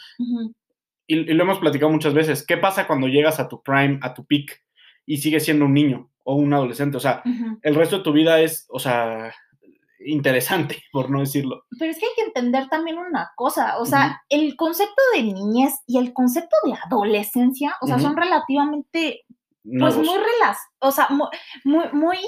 y, 1.07 1.17
lo 1.35 1.43
hemos 1.43 1.59
platicado 1.59 1.93
muchas 1.93 2.15
veces. 2.15 2.47
¿Qué 2.47 2.57
pasa 2.57 2.87
cuando 2.87 3.07
llegas 3.07 3.39
a 3.39 3.49
tu 3.49 3.63
prime, 3.63 3.99
a 4.01 4.15
tu 4.15 4.25
peak, 4.25 4.63
y 5.05 5.19
sigues 5.19 5.45
siendo 5.45 5.67
un 5.67 5.75
niño 5.75 6.11
o 6.25 6.37
un 6.37 6.55
adolescente? 6.55 6.97
O 6.97 7.01
sea, 7.01 7.23
el 7.61 7.75
resto 7.75 7.99
de 7.99 8.03
tu 8.03 8.13
vida 8.13 8.41
es, 8.41 8.65
o 8.71 8.79
sea, 8.79 9.35
interesante, 10.09 10.83
por 10.93 11.11
no 11.11 11.21
decirlo. 11.21 11.65
Pero 11.79 11.91
es 11.91 11.99
que 11.99 12.07
hay 12.07 12.13
que 12.17 12.23
entender 12.23 12.69
también 12.69 12.99
una 12.99 13.31
cosa, 13.37 13.79
o 13.79 13.87
sea, 13.87 14.23
el 14.29 14.57
concepto 14.57 15.03
de 15.15 15.23
niñez 15.23 15.75
y 15.87 15.99
el 15.99 16.13
concepto 16.13 16.57
de 16.65 16.75
adolescencia, 16.75 17.77
o 17.81 17.87
sea, 17.87 17.99
son 17.99 18.17
relativamente 18.17 19.25
pues 19.79 19.97
muy 19.97 20.17
relas, 20.17 20.59
o 20.79 20.91
sea, 20.91 21.09
muy, 21.11 21.85
muy, 21.93 22.19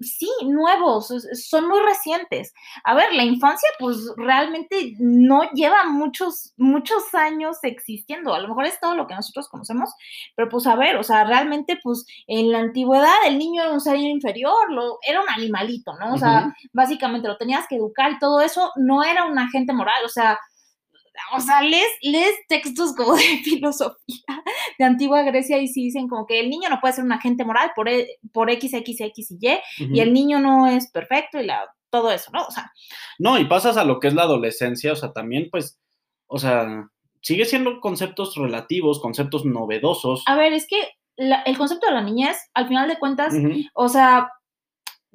sí, 0.00 0.28
nuevos, 0.44 1.12
son 1.48 1.68
muy 1.68 1.80
recientes. 1.80 2.52
A 2.84 2.94
ver, 2.94 3.12
la 3.12 3.24
infancia 3.24 3.68
pues 3.78 3.96
realmente 4.16 4.94
no 4.98 5.50
lleva 5.52 5.84
muchos, 5.84 6.54
muchos 6.56 7.14
años 7.14 7.58
existiendo, 7.62 8.34
a 8.34 8.40
lo 8.40 8.48
mejor 8.48 8.66
es 8.66 8.80
todo 8.80 8.94
lo 8.94 9.06
que 9.06 9.14
nosotros 9.14 9.48
conocemos, 9.48 9.90
pero 10.34 10.48
pues 10.48 10.66
a 10.66 10.76
ver, 10.76 10.96
o 10.96 11.02
sea, 11.02 11.24
realmente 11.24 11.78
pues 11.82 12.04
en 12.26 12.50
la 12.50 12.60
antigüedad 12.60 13.14
el 13.26 13.38
niño 13.38 13.62
era 13.62 13.72
un 13.72 13.80
ser 13.80 13.96
inferior, 13.96 14.70
lo, 14.70 14.98
era 15.06 15.20
un 15.20 15.28
animalito, 15.28 15.92
¿no? 15.98 16.14
O 16.14 16.18
sea, 16.18 16.54
básicamente 16.72 17.28
lo 17.28 17.36
tenías 17.36 17.66
que 17.68 17.76
educar 17.76 18.12
y 18.12 18.18
todo 18.18 18.40
eso, 18.40 18.72
no 18.76 19.04
era 19.04 19.24
un 19.24 19.38
agente 19.38 19.72
moral, 19.72 20.04
o 20.04 20.08
sea, 20.08 20.38
o 21.32 21.40
sea, 21.40 21.62
lees, 21.62 21.86
textos 22.48 22.94
como 22.94 23.14
de 23.14 23.22
filosofía 23.44 24.42
de 24.78 24.84
antigua 24.84 25.22
Grecia 25.22 25.58
y 25.58 25.68
sí 25.68 25.84
dicen 25.84 26.08
como 26.08 26.26
que 26.26 26.40
el 26.40 26.50
niño 26.50 26.68
no 26.68 26.80
puede 26.80 26.94
ser 26.94 27.04
un 27.04 27.12
agente 27.12 27.44
moral 27.44 27.72
por, 27.74 27.88
e, 27.88 28.18
por 28.32 28.50
X, 28.50 28.72
X, 28.72 29.00
X 29.00 29.30
y 29.30 29.38
Y, 29.40 29.58
y 29.78 30.00
el 30.00 30.12
niño 30.12 30.38
no 30.38 30.66
es 30.66 30.90
perfecto 30.90 31.40
y 31.40 31.46
la, 31.46 31.64
todo 31.90 32.10
eso, 32.10 32.30
¿no? 32.32 32.44
O 32.44 32.50
sea. 32.50 32.72
No, 33.18 33.38
y 33.38 33.44
pasas 33.44 33.76
a 33.76 33.84
lo 33.84 34.00
que 34.00 34.08
es 34.08 34.14
la 34.14 34.22
adolescencia, 34.22 34.92
o 34.92 34.96
sea, 34.96 35.12
también 35.12 35.48
pues, 35.50 35.78
o 36.26 36.38
sea, 36.38 36.88
sigue 37.22 37.44
siendo 37.44 37.80
conceptos 37.80 38.36
relativos, 38.36 39.00
conceptos 39.00 39.44
novedosos. 39.44 40.22
A 40.26 40.36
ver, 40.36 40.52
es 40.52 40.66
que 40.66 40.76
el 41.16 41.58
concepto 41.58 41.86
de 41.86 41.94
la 41.94 42.02
niñez, 42.02 42.36
al 42.54 42.68
final 42.68 42.88
de 42.88 42.98
cuentas, 42.98 43.34
o 43.74 43.88
sea, 43.88 44.30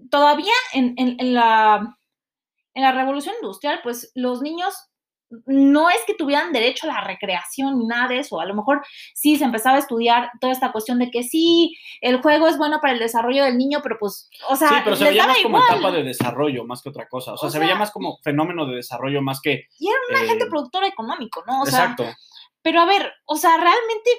todavía 0.09 0.53
en, 0.73 0.95
en, 0.97 1.33
la, 1.33 1.97
en 2.73 2.83
la 2.83 2.91
revolución 2.91 3.35
industrial, 3.41 3.79
pues 3.83 4.11
los 4.15 4.41
niños 4.41 4.73
no 5.45 5.89
es 5.89 5.97
que 6.05 6.13
tuvieran 6.13 6.51
derecho 6.51 6.89
a 6.89 6.93
la 6.93 7.01
recreación 7.01 7.79
ni 7.79 7.85
nada 7.85 8.07
de 8.07 8.19
eso. 8.19 8.39
A 8.39 8.45
lo 8.45 8.55
mejor 8.55 8.81
sí 9.13 9.37
se 9.37 9.43
empezaba 9.43 9.77
a 9.77 9.79
estudiar 9.79 10.29
toda 10.39 10.53
esta 10.53 10.71
cuestión 10.71 10.99
de 10.99 11.11
que 11.11 11.23
sí, 11.23 11.75
el 12.01 12.21
juego 12.21 12.47
es 12.47 12.57
bueno 12.57 12.79
para 12.81 12.93
el 12.93 12.99
desarrollo 12.99 13.43
del 13.43 13.57
niño, 13.57 13.79
pero 13.81 13.97
pues, 13.99 14.29
o 14.49 14.55
sea, 14.55 14.69
sí, 14.69 14.75
pero 14.83 14.95
se 14.95 15.05
veía 15.05 15.27
más 15.27 15.37
como 15.43 15.63
etapa 15.63 15.91
de 15.91 16.03
desarrollo 16.03 16.65
más 16.65 16.81
que 16.81 16.89
otra 16.89 17.07
cosa. 17.07 17.33
O 17.33 17.37
sea, 17.37 17.49
se 17.49 17.59
veía 17.59 17.75
más 17.75 17.91
como 17.91 18.19
fenómeno 18.23 18.65
de 18.65 18.75
desarrollo 18.75 19.21
más 19.21 19.41
que. 19.41 19.67
Y 19.79 19.87
era 19.87 19.97
un 20.09 20.15
agente 20.15 20.45
eh, 20.45 20.49
productor 20.49 20.83
económico, 20.85 21.43
¿no? 21.47 21.61
O 21.61 21.65
exacto. 21.65 22.05
pero 22.61 22.81
a 22.81 22.85
ver, 22.85 23.11
o 23.25 23.35
sea, 23.35 23.57
realmente 23.57 24.11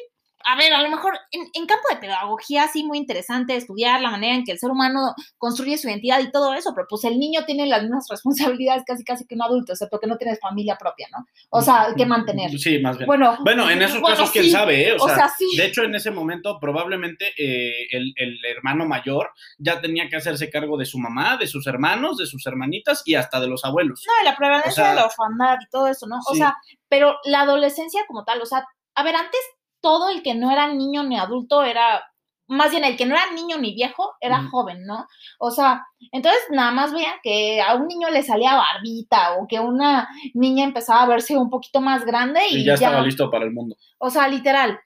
a 0.44 0.56
ver, 0.56 0.72
a 0.72 0.82
lo 0.82 0.90
mejor 0.90 1.18
en, 1.30 1.66
campo 1.66 1.88
de 1.90 1.96
pedagogía 1.96 2.68
sí 2.68 2.84
muy 2.84 2.98
interesante 2.98 3.56
estudiar 3.56 4.00
la 4.00 4.10
manera 4.10 4.34
en 4.34 4.44
que 4.44 4.52
el 4.52 4.58
ser 4.58 4.70
humano 4.70 5.14
construye 5.38 5.78
su 5.78 5.88
identidad 5.88 6.20
y 6.20 6.30
todo 6.30 6.54
eso, 6.54 6.72
pero 6.74 6.86
pues 6.88 7.04
el 7.04 7.18
niño 7.18 7.44
tiene 7.46 7.66
las 7.66 7.82
mismas 7.82 8.06
responsabilidades 8.10 8.84
casi 8.86 9.04
casi 9.04 9.26
que 9.26 9.34
un 9.34 9.42
adulto, 9.42 9.72
excepto 9.72 9.98
que 9.98 10.06
no 10.06 10.16
tienes 10.16 10.38
familia 10.40 10.76
propia, 10.76 11.08
¿no? 11.10 11.24
O 11.50 11.62
sea, 11.62 11.88
que 11.96 12.04
mantener. 12.04 12.50
Sí, 12.58 12.78
más 12.78 12.98
bien. 12.98 13.06
Bueno, 13.06 13.38
bueno 13.42 13.70
en 13.70 13.80
esos 13.82 14.06
casos, 14.06 14.30
quién 14.30 14.50
sabe, 14.50 14.88
¿eh? 14.88 14.96
O, 14.98 15.08
sea, 15.08 15.30
sí. 15.36 15.56
de 15.56 15.66
hecho, 15.66 15.82
en 15.82 15.94
ese 15.94 16.10
momento 16.10 16.58
probablemente 16.60 17.32
eh, 17.38 17.86
el, 17.90 18.14
hermano 18.44 18.86
mayor 18.86 19.30
ya 19.58 19.80
tenía 19.80 20.08
que 20.08 20.16
hacerse 20.16 20.50
cargo 20.50 20.76
de 20.76 20.84
su 20.84 20.98
mamá, 20.98 21.36
de 21.36 21.46
sus 21.46 21.66
hermanos, 21.66 22.18
de 22.18 22.26
sus 22.26 22.46
hermanitas 22.46 23.02
y 23.06 23.14
hasta 23.14 23.40
de 23.40 23.48
los 23.48 23.64
abuelos. 23.64 24.02
No, 24.06 24.12
de 24.18 24.30
la 24.30 24.36
prevalencia 24.36 24.90
de 24.90 24.94
la 24.94 25.06
orfandad 25.06 25.56
y 25.62 25.68
todo 25.70 25.88
eso, 25.88 26.06
¿no? 26.06 26.18
O 26.28 26.34
sea, 26.34 26.56
pero 26.88 27.16
la 27.24 27.42
adolescencia 27.42 28.02
como 28.06 28.24
tal, 28.24 28.42
o 28.42 28.46
sea, 28.46 28.66
a 28.94 29.02
ver, 29.02 29.16
antes 29.16 29.40
todo 29.84 30.08
el 30.08 30.22
que 30.22 30.34
no 30.34 30.50
era 30.50 30.72
niño 30.72 31.02
ni 31.02 31.18
adulto 31.18 31.62
era, 31.62 32.02
más 32.48 32.70
bien 32.70 32.84
el 32.84 32.96
que 32.96 33.04
no 33.04 33.14
era 33.14 33.30
niño 33.32 33.58
ni 33.58 33.74
viejo, 33.74 34.14
era 34.18 34.42
joven, 34.50 34.86
¿no? 34.86 35.06
O 35.38 35.50
sea, 35.50 35.84
entonces 36.10 36.40
nada 36.50 36.70
más 36.70 36.94
vean 36.94 37.16
que 37.22 37.60
a 37.60 37.74
un 37.74 37.86
niño 37.86 38.08
le 38.08 38.22
salía 38.22 38.56
barbita 38.56 39.34
o 39.34 39.46
que 39.46 39.60
una 39.60 40.08
niña 40.32 40.64
empezaba 40.64 41.02
a 41.02 41.06
verse 41.06 41.36
un 41.36 41.50
poquito 41.50 41.82
más 41.82 42.06
grande 42.06 42.40
y, 42.48 42.64
ya, 42.64 42.74
estaba 42.74 43.02
listo 43.02 43.30
para 43.30 43.44
el 43.44 43.52
mundo. 43.52 43.76
O 43.98 44.08
sea, 44.08 44.26
literal. 44.26 44.80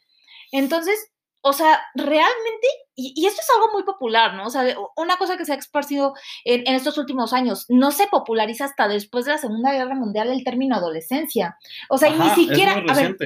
Entonces, 0.51 1.13
o 1.43 1.53
sea, 1.53 1.81
realmente, 1.95 2.67
y, 2.97 3.25
esto 3.25 3.41
es 3.41 3.51
algo 3.55 3.73
muy 3.73 3.85
popular, 3.85 4.35
¿no? 4.35 4.47
O 4.47 4.51
sea, 4.51 4.65
una 4.97 5.17
cosa 5.17 5.37
que 5.37 5.45
se 5.45 5.53
ha 5.53 5.57
esparcido 5.57 6.15
en, 6.45 6.75
estos 6.75 6.99
últimos 6.99 7.33
años, 7.33 7.67
no 7.69 7.93
se 7.93 8.09
populariza 8.09 8.65
hasta 8.65 8.89
después 8.89 9.27
de 9.27 9.33
la 9.33 9.39
Segunda 9.39 9.73
Guerra 9.73 9.95
Mundial 9.95 10.29
el 10.33 10.43
término 10.43 10.75
adolescencia. 10.75 11.57
O 11.89 11.99
sea, 11.99 12.09
y 12.09 12.19
ni 12.19 12.31
siquiera, 12.31 12.83
a 12.89 12.95
ver, 12.95 13.17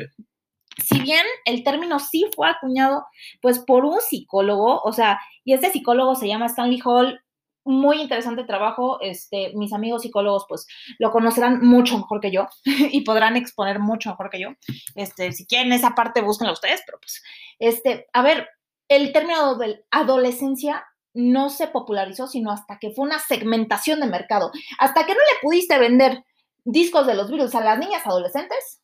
si 0.82 1.00
bien 1.00 1.24
el 1.44 1.64
término 1.64 1.98
sí 1.98 2.26
fue 2.34 2.48
acuñado, 2.48 3.06
pues 3.40 3.58
por 3.58 3.84
un 3.84 4.00
psicólogo, 4.00 4.80
o 4.82 4.92
sea, 4.92 5.20
y 5.44 5.52
este 5.52 5.70
psicólogo 5.70 6.14
se 6.14 6.28
llama 6.28 6.46
Stanley 6.46 6.80
Hall, 6.84 7.20
muy 7.64 8.00
interesante 8.00 8.44
trabajo, 8.44 9.00
este, 9.00 9.52
mis 9.54 9.72
amigos 9.72 10.02
psicólogos 10.02 10.46
pues 10.48 10.66
lo 10.98 11.10
conocerán 11.10 11.64
mucho 11.64 11.96
mejor 11.96 12.20
que 12.20 12.32
yo 12.32 12.48
y 12.64 13.02
podrán 13.02 13.36
exponer 13.36 13.78
mucho 13.78 14.10
mejor 14.10 14.30
que 14.30 14.40
yo, 14.40 14.48
este, 14.94 15.32
si 15.32 15.46
quieren 15.46 15.72
esa 15.72 15.94
parte 15.94 16.22
búsquenla 16.22 16.52
ustedes, 16.52 16.82
pero 16.84 16.98
pues, 16.98 17.22
este, 17.58 18.06
a 18.12 18.22
ver, 18.22 18.48
el 18.88 19.12
término 19.12 19.56
de 19.56 19.84
adolescencia 19.90 20.84
no 21.14 21.50
se 21.50 21.68
popularizó 21.68 22.26
sino 22.26 22.50
hasta 22.50 22.78
que 22.78 22.90
fue 22.90 23.04
una 23.04 23.18
segmentación 23.18 24.00
de 24.00 24.06
mercado, 24.06 24.50
hasta 24.78 25.06
que 25.06 25.12
no 25.12 25.20
le 25.20 25.40
pudiste 25.42 25.78
vender 25.78 26.24
discos 26.64 27.06
de 27.06 27.14
los 27.14 27.30
virus 27.30 27.54
a 27.54 27.60
las 27.60 27.78
niñas 27.78 28.06
adolescentes, 28.06 28.81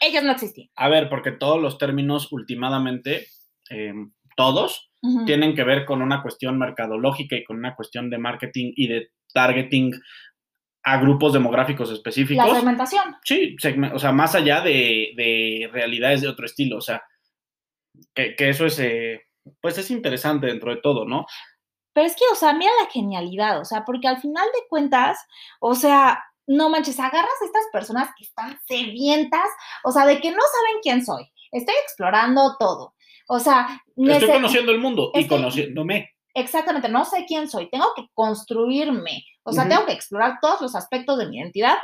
ellos 0.00 0.22
no 0.22 0.32
existían. 0.32 0.68
A 0.76 0.88
ver, 0.88 1.08
porque 1.08 1.32
todos 1.32 1.60
los 1.60 1.78
términos 1.78 2.32
últimamente, 2.32 3.26
em, 3.68 4.12
todos, 4.36 4.90
tienen 5.24 5.54
que 5.54 5.64
ver 5.64 5.86
con 5.86 6.02
una 6.02 6.22
cuestión 6.22 6.58
mercadológica 6.58 7.34
y 7.34 7.44
con 7.44 7.56
una 7.56 7.74
cuestión 7.74 8.10
de 8.10 8.18
marketing 8.18 8.72
y 8.76 8.86
de 8.86 9.08
targeting 9.32 9.92
a 10.82 10.98
grupos 10.98 11.32
demográficos 11.32 11.90
específicos. 11.90 12.46
La 12.46 12.54
segmentación. 12.54 13.16
Sí, 13.24 13.56
o 13.92 13.98
sea, 13.98 14.12
más 14.12 14.34
allá 14.34 14.60
de, 14.60 15.68
realidades 15.72 16.20
de 16.20 16.28
otro 16.28 16.46
estilo, 16.46 16.78
o 16.78 16.80
sea, 16.80 17.02
que, 18.14 18.34
eso 18.38 18.66
es, 18.66 18.78
eh, 18.78 19.22
pues 19.60 19.78
es 19.78 19.90
interesante 19.90 20.46
dentro 20.46 20.74
de 20.74 20.80
todo, 20.80 21.06
¿no? 21.06 21.26
Pero 21.92 22.06
es 22.06 22.14
que, 22.14 22.24
o 22.30 22.34
sea, 22.34 22.52
mira 22.52 22.70
la 22.82 22.90
genialidad, 22.90 23.60
o 23.60 23.64
sea, 23.64 23.84
porque 23.84 24.08
al 24.08 24.20
final 24.20 24.46
de 24.46 24.68
cuentas, 24.68 25.18
o 25.60 25.74
sea, 25.74 26.22
no 26.50 26.68
manches, 26.68 26.98
agarras 26.98 27.40
a 27.40 27.44
estas 27.44 27.64
personas 27.72 28.10
que 28.18 28.24
están 28.24 28.58
sedientas, 28.66 29.48
o 29.84 29.92
sea, 29.92 30.04
de 30.04 30.20
que 30.20 30.32
no 30.32 30.40
saben 30.40 30.80
quién 30.82 31.04
soy. 31.04 31.30
Estoy 31.52 31.74
explorando 31.84 32.56
todo. 32.58 32.94
O 33.28 33.38
sea, 33.38 33.80
estoy 33.96 34.28
conociendo 34.32 34.72
el 34.72 34.80
mundo 34.80 35.12
y 35.14 35.28
conociéndome. 35.28 36.10
Exactamente, 36.34 36.88
no 36.88 37.04
sé 37.04 37.24
quién 37.26 37.48
soy, 37.48 37.70
tengo 37.70 37.92
que 37.94 38.08
construirme, 38.14 39.24
o 39.42 39.52
sea, 39.52 39.68
tengo 39.68 39.84
que 39.86 39.92
explorar 39.92 40.38
todos 40.40 40.60
los 40.60 40.74
aspectos 40.74 41.18
de 41.18 41.26
mi 41.26 41.38
identidad. 41.38 41.76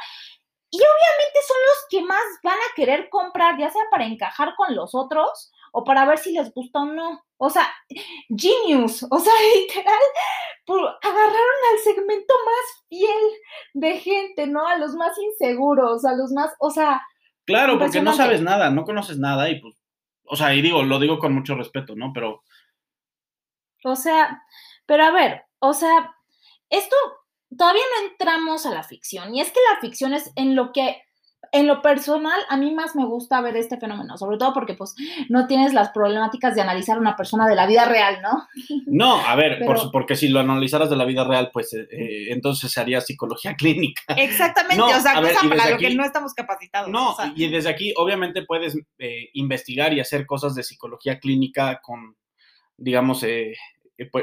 Y 0.70 0.78
obviamente 0.78 1.38
son 1.46 1.56
los 1.66 1.78
que 1.88 2.02
más 2.02 2.24
van 2.42 2.58
a 2.58 2.74
querer 2.74 3.08
comprar, 3.08 3.56
ya 3.58 3.70
sea 3.70 3.82
para 3.90 4.04
encajar 4.04 4.54
con 4.56 4.74
los 4.74 4.94
otros 4.94 5.52
o 5.72 5.84
para 5.84 6.06
ver 6.06 6.18
si 6.18 6.32
les 6.32 6.52
gusta 6.52 6.80
o 6.80 6.86
no. 6.86 7.22
O 7.38 7.50
sea, 7.50 7.68
genius, 8.28 9.06
o 9.10 9.18
sea, 9.18 9.32
literal, 9.56 10.00
agarraron 11.02 11.60
al 11.72 11.78
segmento 11.82 12.34
más 12.44 12.84
fiel 12.88 13.10
de 13.74 13.98
gente, 13.98 14.46
¿no? 14.46 14.66
A 14.66 14.78
los 14.78 14.94
más 14.94 15.16
inseguros, 15.18 16.04
a 16.04 16.14
los 16.14 16.32
más, 16.32 16.52
o 16.58 16.70
sea. 16.70 17.02
Claro, 17.44 17.78
porque 17.78 18.00
no 18.00 18.12
sabes 18.12 18.42
nada, 18.42 18.70
no 18.70 18.84
conoces 18.84 19.18
nada 19.18 19.48
y 19.48 19.60
pues, 19.60 19.76
o 20.24 20.36
sea, 20.36 20.54
y 20.54 20.62
digo, 20.62 20.82
lo 20.82 20.98
digo 20.98 21.18
con 21.18 21.34
mucho 21.34 21.54
respeto, 21.54 21.94
¿no? 21.94 22.12
Pero. 22.12 22.42
O 23.84 23.94
sea, 23.94 24.42
pero 24.86 25.04
a 25.04 25.10
ver, 25.12 25.44
o 25.60 25.72
sea, 25.72 26.14
esto 26.70 26.96
todavía 27.56 27.82
no 27.98 28.08
entramos 28.08 28.66
a 28.66 28.74
la 28.74 28.82
ficción 28.82 29.34
y 29.34 29.40
es 29.40 29.52
que 29.52 29.60
la 29.72 29.80
ficción 29.80 30.12
es 30.12 30.32
en 30.34 30.56
lo 30.56 30.72
que 30.72 31.02
en 31.52 31.66
lo 31.66 31.82
personal, 31.82 32.38
a 32.48 32.56
mí 32.56 32.74
más 32.74 32.94
me 32.96 33.04
gusta 33.04 33.40
ver 33.40 33.56
este 33.56 33.78
fenómeno, 33.78 34.16
sobre 34.16 34.38
todo 34.38 34.52
porque 34.52 34.74
pues 34.74 34.94
no 35.28 35.46
tienes 35.46 35.74
las 35.74 35.90
problemáticas 35.90 36.54
de 36.54 36.60
analizar 36.60 36.96
a 36.96 37.00
una 37.00 37.16
persona 37.16 37.48
de 37.48 37.54
la 37.54 37.66
vida 37.66 37.84
real, 37.84 38.20
¿no? 38.22 38.46
No, 38.86 39.18
a 39.18 39.34
ver, 39.36 39.64
porque 39.92 40.16
si 40.16 40.28
lo 40.28 40.40
analizaras 40.40 40.88
de 40.88 40.96
la 40.96 41.04
vida 41.04 41.24
real, 41.24 41.50
pues 41.52 41.72
eh, 41.74 41.86
eh, 41.90 42.26
entonces 42.30 42.70
se 42.70 42.80
haría 42.80 43.00
psicología 43.00 43.54
clínica. 43.58 44.02
Exactamente, 44.16 44.82
o 44.82 45.00
sea, 45.00 45.20
cosa 45.20 45.48
para 45.48 45.70
lo 45.70 45.78
que 45.78 45.94
no 45.94 46.04
estamos 46.04 46.34
capacitados. 46.34 46.88
No, 46.90 47.14
y 47.34 47.48
desde 47.48 47.68
aquí 47.68 47.92
obviamente 47.96 48.42
puedes 48.42 48.78
eh, 48.98 49.30
investigar 49.34 49.92
y 49.92 50.00
hacer 50.00 50.26
cosas 50.26 50.54
de 50.54 50.62
psicología 50.62 51.18
clínica 51.18 51.80
con, 51.82 52.16
digamos, 52.76 53.22
eh, 53.22 53.54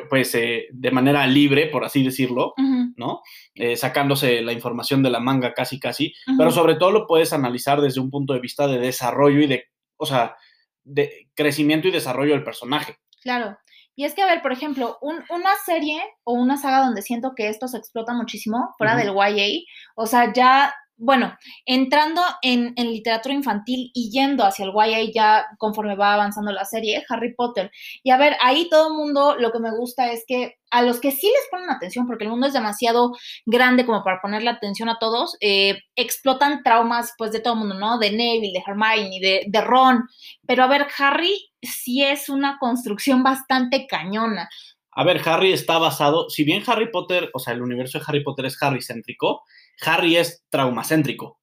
pues 0.09 0.35
eh, 0.35 0.67
de 0.71 0.91
manera 0.91 1.25
libre, 1.25 1.67
por 1.67 1.83
así 1.83 2.03
decirlo, 2.03 2.53
¿no? 2.97 3.21
Eh, 3.55 3.75
sacándose 3.75 4.41
la 4.41 4.53
información 4.53 5.03
de 5.03 5.09
la 5.09 5.19
manga 5.19 5.53
casi 5.53 5.79
casi, 5.79 6.13
pero 6.37 6.51
sobre 6.51 6.75
todo 6.75 6.91
lo 6.91 7.07
puedes 7.07 7.33
analizar 7.33 7.81
desde 7.81 8.01
un 8.01 8.09
punto 8.09 8.33
de 8.33 8.39
vista 8.39 8.67
de 8.67 8.79
desarrollo 8.79 9.41
y 9.41 9.47
de, 9.47 9.65
o 9.97 10.05
sea, 10.05 10.35
de 10.83 11.29
crecimiento 11.35 11.87
y 11.87 11.91
desarrollo 11.91 12.33
del 12.33 12.43
personaje. 12.43 12.97
Claro. 13.21 13.57
Y 13.95 14.05
es 14.05 14.15
que, 14.15 14.23
a 14.23 14.27
ver, 14.27 14.41
por 14.41 14.51
ejemplo, 14.51 14.97
una 15.01 15.55
serie 15.65 16.01
o 16.23 16.33
una 16.33 16.57
saga 16.57 16.83
donde 16.83 17.03
siento 17.03 17.33
que 17.35 17.47
esto 17.47 17.67
se 17.67 17.77
explota 17.77 18.13
muchísimo, 18.13 18.73
fuera 18.77 18.95
del 18.95 19.13
YA, 19.13 19.61
o 19.95 20.07
sea, 20.07 20.33
ya 20.33 20.73
bueno, 20.97 21.35
entrando 21.65 22.21
en, 22.41 22.73
literatura 22.75 23.33
infantil 23.33 23.91
y 23.93 24.11
yendo 24.11 24.45
hacia 24.45 24.65
el 24.65 24.71
YA 24.71 25.11
ya 25.13 25.45
conforme 25.57 25.95
va 25.95 26.13
avanzando 26.13 26.51
la 26.51 26.65
serie, 26.65 27.03
Harry 27.09 27.33
Potter. 27.35 27.71
Y 28.03 28.11
a 28.11 28.17
ver, 28.17 28.37
ahí 28.41 28.69
todo 28.69 28.89
el 28.89 28.93
mundo 28.93 29.35
lo 29.37 29.51
que 29.51 29.59
me 29.59 29.75
gusta 29.75 30.11
es 30.11 30.23
que 30.27 30.55
a 30.71 30.81
los 30.81 30.99
que 30.99 31.11
sí 31.11 31.27
les 31.27 31.47
ponen 31.51 31.69
atención, 31.69 32.07
porque 32.07 32.23
el 32.23 32.31
mundo 32.31 32.47
es 32.47 32.53
demasiado 32.53 33.11
grande 33.45 33.85
como 33.85 34.03
para 34.03 34.21
ponerle 34.21 34.49
atención 34.49 34.89
a 34.89 34.97
todos, 34.99 35.37
eh, 35.39 35.79
explotan 35.95 36.63
traumas 36.63 37.13
pues 37.17 37.31
de 37.31 37.39
todo 37.39 37.53
el 37.53 37.59
mundo, 37.59 37.75
¿no? 37.75 37.99
De 37.99 38.11
Neville, 38.11 38.53
de 38.53 38.63
Hermione, 38.65 39.19
de, 39.21 39.43
de 39.47 39.61
Ron. 39.61 40.07
Pero 40.47 40.63
a 40.63 40.67
ver, 40.67 40.87
Harry 40.97 41.51
sí 41.61 42.03
es 42.03 42.29
una 42.29 42.57
construcción 42.59 43.23
bastante 43.23 43.87
cañona. 43.87 44.49
A 44.95 45.03
ver, 45.03 45.21
Harry 45.27 45.53
está 45.53 45.77
basado, 45.77 46.29
si 46.29 46.43
bien 46.43 46.63
Harry 46.67 46.91
Potter, 46.91 47.29
o 47.33 47.39
sea, 47.39 47.53
el 47.53 47.61
universo 47.61 47.97
de 47.97 48.05
Harry 48.07 48.23
Potter 48.23 48.45
es 48.45 48.61
Harry 48.61 48.81
céntrico, 48.81 49.43
Harry 49.85 50.17
es 50.17 50.43
traumacéntrico. 50.49 51.39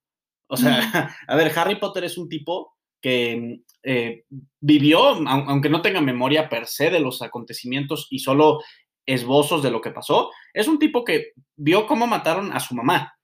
O 0.47 0.57
sea, 0.57 1.15
a 1.29 1.37
ver, 1.37 1.53
Harry 1.59 1.77
Potter 1.77 2.05
es 2.05 2.19
un 2.19 2.29
tipo 2.29 2.77
que 3.01 3.61
eh, 3.83 4.25
vivió, 4.61 5.01
aunque 5.27 5.71
no 5.71 5.83
tenga 5.83 6.01
memoria 6.01 6.49
per 6.49 6.67
se 6.67 6.91
de 6.91 7.01
los 7.01 7.23
acontecimientos 7.23 8.07
y 8.11 8.19
solo 8.19 8.61
esbozos 9.07 9.63
de 9.63 9.71
lo 9.71 9.81
que 9.81 9.91
pasó, 9.91 10.31
es 10.53 10.69
un 10.69 10.79
tipo 10.79 11.05
que 11.05 11.33
vio 11.57 11.87
cómo 11.87 12.07
mataron 12.07 12.53
a 12.53 12.61
su 12.61 12.75
mamá. 12.75 13.15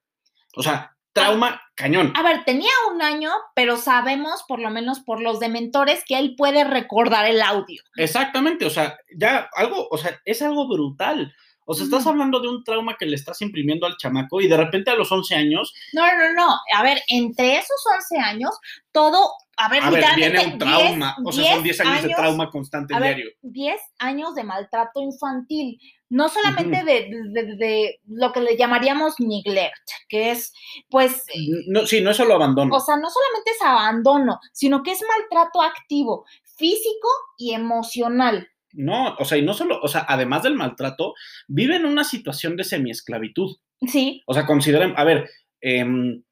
O 0.56 0.62
sea, 0.62 0.95
trauma 1.16 1.62
cañón. 1.74 2.12
A 2.16 2.22
ver, 2.22 2.44
tenía 2.44 2.70
un 2.92 3.02
año, 3.02 3.30
pero 3.54 3.76
sabemos, 3.76 4.44
por 4.46 4.60
lo 4.60 4.70
menos 4.70 5.00
por 5.00 5.20
los 5.20 5.40
dementores, 5.40 6.02
que 6.06 6.18
él 6.18 6.34
puede 6.36 6.64
recordar 6.64 7.26
el 7.26 7.42
audio. 7.42 7.82
Exactamente, 7.96 8.66
o 8.66 8.70
sea, 8.70 8.98
ya 9.16 9.48
algo, 9.54 9.88
o 9.90 9.98
sea, 9.98 10.20
es 10.24 10.42
algo 10.42 10.68
brutal. 10.68 11.34
O 11.68 11.74
sea, 11.74 11.84
estás 11.84 12.06
hablando 12.06 12.38
de 12.38 12.48
un 12.48 12.62
trauma 12.62 12.96
que 12.96 13.06
le 13.06 13.16
estás 13.16 13.42
imprimiendo 13.42 13.86
al 13.86 13.96
chamaco 13.96 14.40
y 14.40 14.46
de 14.46 14.56
repente 14.56 14.92
a 14.92 14.94
los 14.94 15.10
11 15.10 15.34
años. 15.34 15.74
No, 15.92 16.06
no, 16.16 16.32
no. 16.32 16.56
A 16.72 16.82
ver, 16.84 17.02
entre 17.08 17.56
esos 17.56 17.82
11 17.92 18.18
años, 18.18 18.56
todo. 18.92 19.32
A 19.56 19.68
ver, 19.68 19.82
a 19.82 19.90
ver 19.90 20.04
viene 20.14 20.46
un 20.46 20.58
trauma. 20.58 21.16
o 21.24 21.32
sea, 21.32 21.54
son 21.54 21.64
10 21.64 21.80
años, 21.80 22.02
de 22.02 22.08
trauma 22.10 22.50
constante 22.50 22.94
a 22.94 23.00
diario. 23.00 23.30
10 23.42 23.80
años 23.98 24.34
de 24.36 24.44
maltrato 24.44 25.00
infantil. 25.00 25.80
No 26.08 26.28
solamente 26.28 26.84
de, 26.84 28.00
lo 28.06 28.32
que 28.32 28.40
le 28.40 28.56
llamaríamos 28.56 29.14
neglect, 29.18 29.88
que 30.08 30.30
es, 30.30 30.52
pues. 30.88 31.24
No, 31.66 31.84
sí, 31.86 32.00
no 32.00 32.10
es 32.10 32.16
solo 32.16 32.34
abandono. 32.34 32.74
O 32.74 32.80
sea, 32.80 32.96
no 32.96 33.10
solamente 33.10 33.50
es 33.50 33.62
abandono, 33.62 34.38
sino 34.52 34.82
que 34.82 34.92
es 34.92 35.00
maltrato 35.02 35.62
activo, 35.62 36.24
físico 36.56 37.08
y 37.36 37.54
emocional. 37.54 38.48
No, 38.72 39.16
o 39.18 39.24
sea, 39.24 39.38
y 39.38 39.42
no 39.42 39.54
solo, 39.54 39.80
o 39.82 39.88
sea, 39.88 40.04
además 40.08 40.42
del 40.42 40.54
maltrato, 40.54 41.14
vive 41.48 41.76
en 41.76 41.86
una 41.86 42.04
situación 42.04 42.56
de 42.56 42.64
semiesclavitud. 42.64 43.56
Sí. 43.86 44.22
O 44.26 44.34
sea, 44.34 44.46
consideren, 44.46 44.94
a 44.96 45.04
ver. 45.04 45.28
Em, 45.60 46.22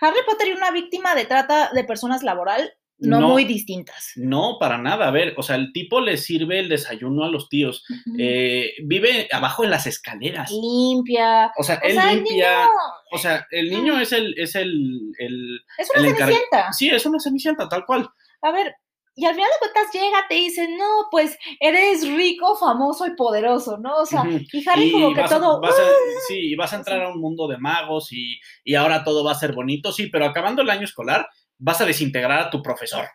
Harry 0.00 0.20
Potter 0.26 0.48
y 0.48 0.52
una 0.52 0.70
víctima 0.70 1.14
de 1.14 1.26
trata 1.26 1.70
de 1.72 1.84
personas 1.84 2.22
laboral 2.22 2.72
no, 3.02 3.28
muy 3.28 3.44
distintas. 3.44 4.12
No, 4.16 4.56
para 4.58 4.78
nada. 4.78 5.08
A 5.08 5.10
ver, 5.10 5.34
o 5.36 5.42
sea, 5.42 5.56
el 5.56 5.72
tipo 5.72 6.00
le 6.00 6.16
sirve 6.16 6.58
el 6.58 6.68
desayuno 6.68 7.24
a 7.24 7.28
los 7.28 7.48
tíos. 7.48 7.84
Eh, 8.18 8.74
vive 8.84 9.28
abajo 9.32 9.64
en 9.64 9.70
las 9.70 9.86
escaleras. 9.86 10.50
Limpia. 10.50 11.52
O 11.56 11.62
sea, 11.62 11.76
él 11.76 11.96
limpia. 11.96 12.68
O 13.10 13.18
sea, 13.18 13.46
el 13.50 13.70
niño 13.70 14.00
es 14.00 14.12
el, 14.12 14.34
es 14.38 14.54
el, 14.54 15.12
es 15.78 15.90
una 15.96 16.14
cenicienta. 16.14 16.72
Sí, 16.72 16.88
es 16.88 17.04
una 17.06 17.20
cenicienta, 17.20 17.68
tal 17.68 17.84
cual. 17.84 18.08
A 18.42 18.52
ver, 18.52 18.74
y 19.14 19.26
al 19.26 19.34
final 19.34 19.50
de 19.50 19.58
cuentas 19.58 19.92
llega, 19.92 20.26
te 20.26 20.34
dice, 20.36 20.68
no, 20.68 21.08
pues 21.10 21.38
eres 21.60 22.08
rico, 22.08 22.56
famoso 22.56 23.06
y 23.06 23.14
poderoso, 23.14 23.76
¿no? 23.76 23.96
O 23.96 24.06
sea, 24.06 24.24
y 24.26 24.68
Harry 24.68 24.90
como 24.90 25.12
que 25.12 25.22
todo... 25.24 25.60
Vas 25.60 25.74
sí, 26.28 26.52
y 26.52 26.56
vas 26.56 26.72
a 26.72 26.76
entrar 26.76 27.02
a 27.02 27.12
un 27.12 27.20
mundo 27.20 27.46
de 27.46 27.58
magos 27.58 28.10
y, 28.12 28.40
y 28.64 28.74
ahora 28.74 29.04
todo 29.04 29.22
va 29.22 29.32
a 29.32 29.38
ser 29.38 29.52
bonito, 29.52 29.92
sí, 29.92 30.06
pero 30.06 30.24
acabando 30.24 30.62
el 30.62 30.70
año 30.70 30.84
escolar 30.84 31.28
vas 31.62 31.80
a 31.80 31.86
desintegrar 31.86 32.40
a 32.40 32.50
tu 32.50 32.60
profesor. 32.62 33.08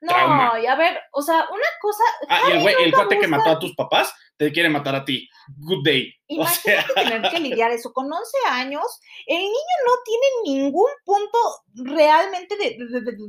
No, 0.00 0.58
y 0.58 0.66
a 0.66 0.76
ver, 0.76 1.00
o 1.12 1.22
sea, 1.22 1.46
una 1.50 1.66
cosa. 1.80 2.04
Ah, 2.28 2.42
y 2.48 2.52
el 2.52 2.60
güey, 2.60 2.74
el 2.84 2.92
cuate 2.92 3.18
que 3.18 3.26
mató 3.26 3.50
a 3.50 3.58
tus 3.58 3.74
papás, 3.74 4.14
te 4.36 4.52
quiere 4.52 4.68
matar 4.68 4.94
a 4.94 5.04
ti. 5.04 5.28
Good 5.56 5.84
day. 5.84 6.14
Imagínate 6.28 6.94
tener 6.94 7.30
que 7.30 7.40
lidiar 7.40 7.70
eso. 7.70 7.92
Con 7.92 8.06
11 8.06 8.36
años, 8.50 8.84
el 9.26 9.38
niño 9.38 9.52
no 9.86 9.92
tiene 10.04 10.62
ningún 10.62 10.88
punto 11.04 11.38
realmente 11.74 12.56
de, 12.56 12.76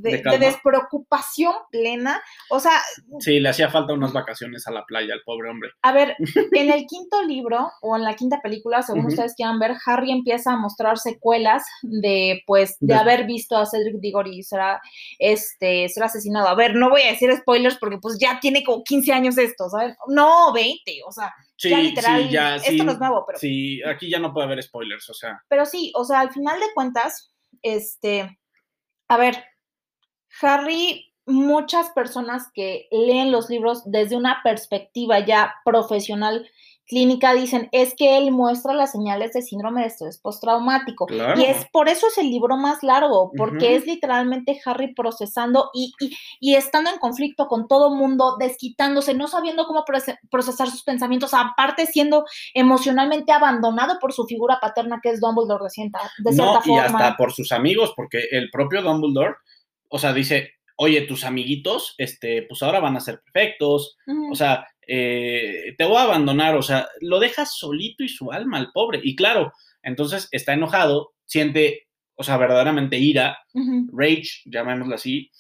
de, 0.02 0.38
despreocupación 0.38 1.54
plena. 1.72 2.22
O 2.50 2.60
sea. 2.60 2.82
Sí, 3.20 3.40
le 3.40 3.50
hacía 3.50 3.70
falta 3.70 3.94
unas 3.94 4.14
vacaciones 4.14 4.68
a 4.68 4.72
la 4.72 4.86
playa 4.86 5.14
al 5.14 5.22
pobre 5.26 5.50
hombre. 5.50 5.72
A 5.82 5.92
ver, 5.92 6.16
en 6.52 6.72
el 6.72 6.86
quinto 6.86 7.22
libro 7.24 7.72
o 7.82 7.96
en 7.96 8.04
la 8.04 8.16
quinta 8.16 8.42
película, 8.42 8.82
según 8.82 9.08
ustedes 9.08 9.36
quieran 9.36 9.60
ver, 9.60 9.76
Harry 9.86 10.12
empieza 10.12 10.54
a 10.54 10.58
mostrar 10.58 10.98
secuelas 10.98 11.64
de, 11.82 12.44
pues, 12.46 12.78
de, 12.80 12.94
haber 12.94 13.26
visto 13.26 13.58
a 13.58 13.66
Cedric 13.66 14.00
Diggory 14.00 14.44
será, 14.44 14.82
este, 15.20 15.90
ser 15.90 16.04
asesinado. 16.04 16.48
A 16.48 16.56
ver, 16.56 16.76
no 16.76 16.90
voy 16.90 17.02
a 17.02 17.12
decir 17.12 17.32
spoilers 17.36 17.78
porque, 17.78 17.98
pues, 17.98 18.18
ya 18.20 18.40
tiene 18.40 18.64
como 18.64 18.84
15 18.84 19.12
años 19.12 19.38
esto, 19.38 19.70
¿sabes? 19.70 19.96
No, 20.08 20.54
20, 20.54 21.02
o 21.08 21.12
sea. 21.12 21.34
Sí, 21.58 21.70
ya 21.70 21.80
literal, 21.80 22.30
ya, 22.30 22.56
esto 22.58 22.84
no 22.84 22.92
es 22.92 23.00
nuevo, 23.00 23.24
pero. 23.26 23.40
Sí, 23.40 23.82
aquí 23.84 24.10
ya 24.10 24.20
no 24.20 24.34
puede 24.34 24.48
haber 24.48 24.62
spoilers, 24.62 25.10
o 25.10 25.14
sea. 25.14 25.42
Pero 25.48 25.66
sí, 25.66 25.92
o 25.96 26.04
sea, 26.04 26.20
al 26.20 26.32
final 26.32 26.60
de 26.60 26.74
cuentas, 26.74 27.34
este. 27.62 28.40
A 29.08 29.18
ver, 29.18 29.44
Harry, 30.42 31.14
muchas 31.26 31.90
personas 31.92 32.50
que 32.54 32.88
leen 32.92 33.32
los 33.32 33.50
libros 33.50 33.84
desde 33.86 34.16
una 34.16 34.42
perspectiva 34.44 35.20
ya 35.20 35.56
profesional 35.64 36.50
clínica 36.88 37.34
dicen 37.34 37.68
es 37.72 37.96
que 37.96 38.18
él 38.18 38.32
muestra 38.32 38.74
las 38.74 38.92
señales 38.92 39.34
de 39.34 39.42
síndrome 39.42 39.82
de 39.82 39.88
estrés 39.88 40.20
postraumático. 40.20 41.08
Y 41.36 41.44
es 41.44 41.66
por 41.72 41.90
eso 41.90 42.08
es 42.08 42.18
el 42.18 42.30
libro 42.30 42.58
más 42.58 42.84
largo, 42.84 43.32
porque 43.36 43.76
es 43.76 43.86
literalmente 43.86 44.60
Harry 44.66 44.94
procesando 44.94 45.70
y, 45.74 45.94
y, 46.40 46.56
estando 46.56 46.90
en 46.92 46.98
conflicto 46.98 47.48
con 47.48 47.68
todo 47.68 47.94
mundo, 47.94 48.38
desquitándose, 48.40 49.14
no 49.14 49.28
sabiendo 49.28 49.66
cómo 49.66 49.84
procesar 50.30 50.70
sus 50.70 50.84
pensamientos, 50.84 51.34
aparte 51.34 51.86
siendo 51.86 52.26
emocionalmente 52.54 53.32
abandonado 53.32 54.00
por 54.00 54.14
su 54.14 54.26
figura 54.26 54.60
paterna 54.62 55.00
que 55.02 55.10
es 55.10 55.20
Dumbledore 55.20 55.64
de 55.64 55.70
cierta, 55.70 56.00
de 56.20 56.34
cierta 56.34 56.62
no, 56.66 56.76
Y 56.76 56.78
hasta 56.78 57.18
por 57.18 57.34
sus 57.34 57.52
amigos, 57.52 57.94
porque 57.96 58.26
el 58.32 58.50
propio 58.52 58.82
Dumbledore, 58.82 59.36
o 59.90 60.00
sea, 60.00 60.14
dice, 60.14 60.52
oye, 60.78 61.02
tus 61.02 61.24
amiguitos, 61.24 61.96
este, 61.98 62.44
pues 62.44 62.62
ahora 62.62 62.80
van 62.80 62.98
a 62.98 63.00
ser 63.00 63.22
perfectos, 63.22 63.98
o 64.32 64.36
sea, 64.36 64.68
eh, 64.88 65.74
te 65.78 65.86
voy 65.86 65.98
a 65.98 66.04
abandonar, 66.04 66.56
o 66.56 66.62
sea, 66.62 66.88
lo 67.02 67.20
dejas 67.20 67.58
solito 67.58 68.04
y 68.04 68.10
su 68.10 68.32
alma 68.32 68.58
al 68.58 68.72
pobre. 68.72 69.00
Y 69.04 69.16
claro, 69.16 69.52
entonces 69.84 70.28
está 70.32 70.54
enojado, 70.54 71.14
siente, 71.26 71.88
o 72.16 72.24
sea, 72.24 72.38
verdaderamente 72.38 72.98
ira, 72.98 73.38
rage, 73.92 74.42
llamémoslo 74.46 74.96
así. 74.96 75.32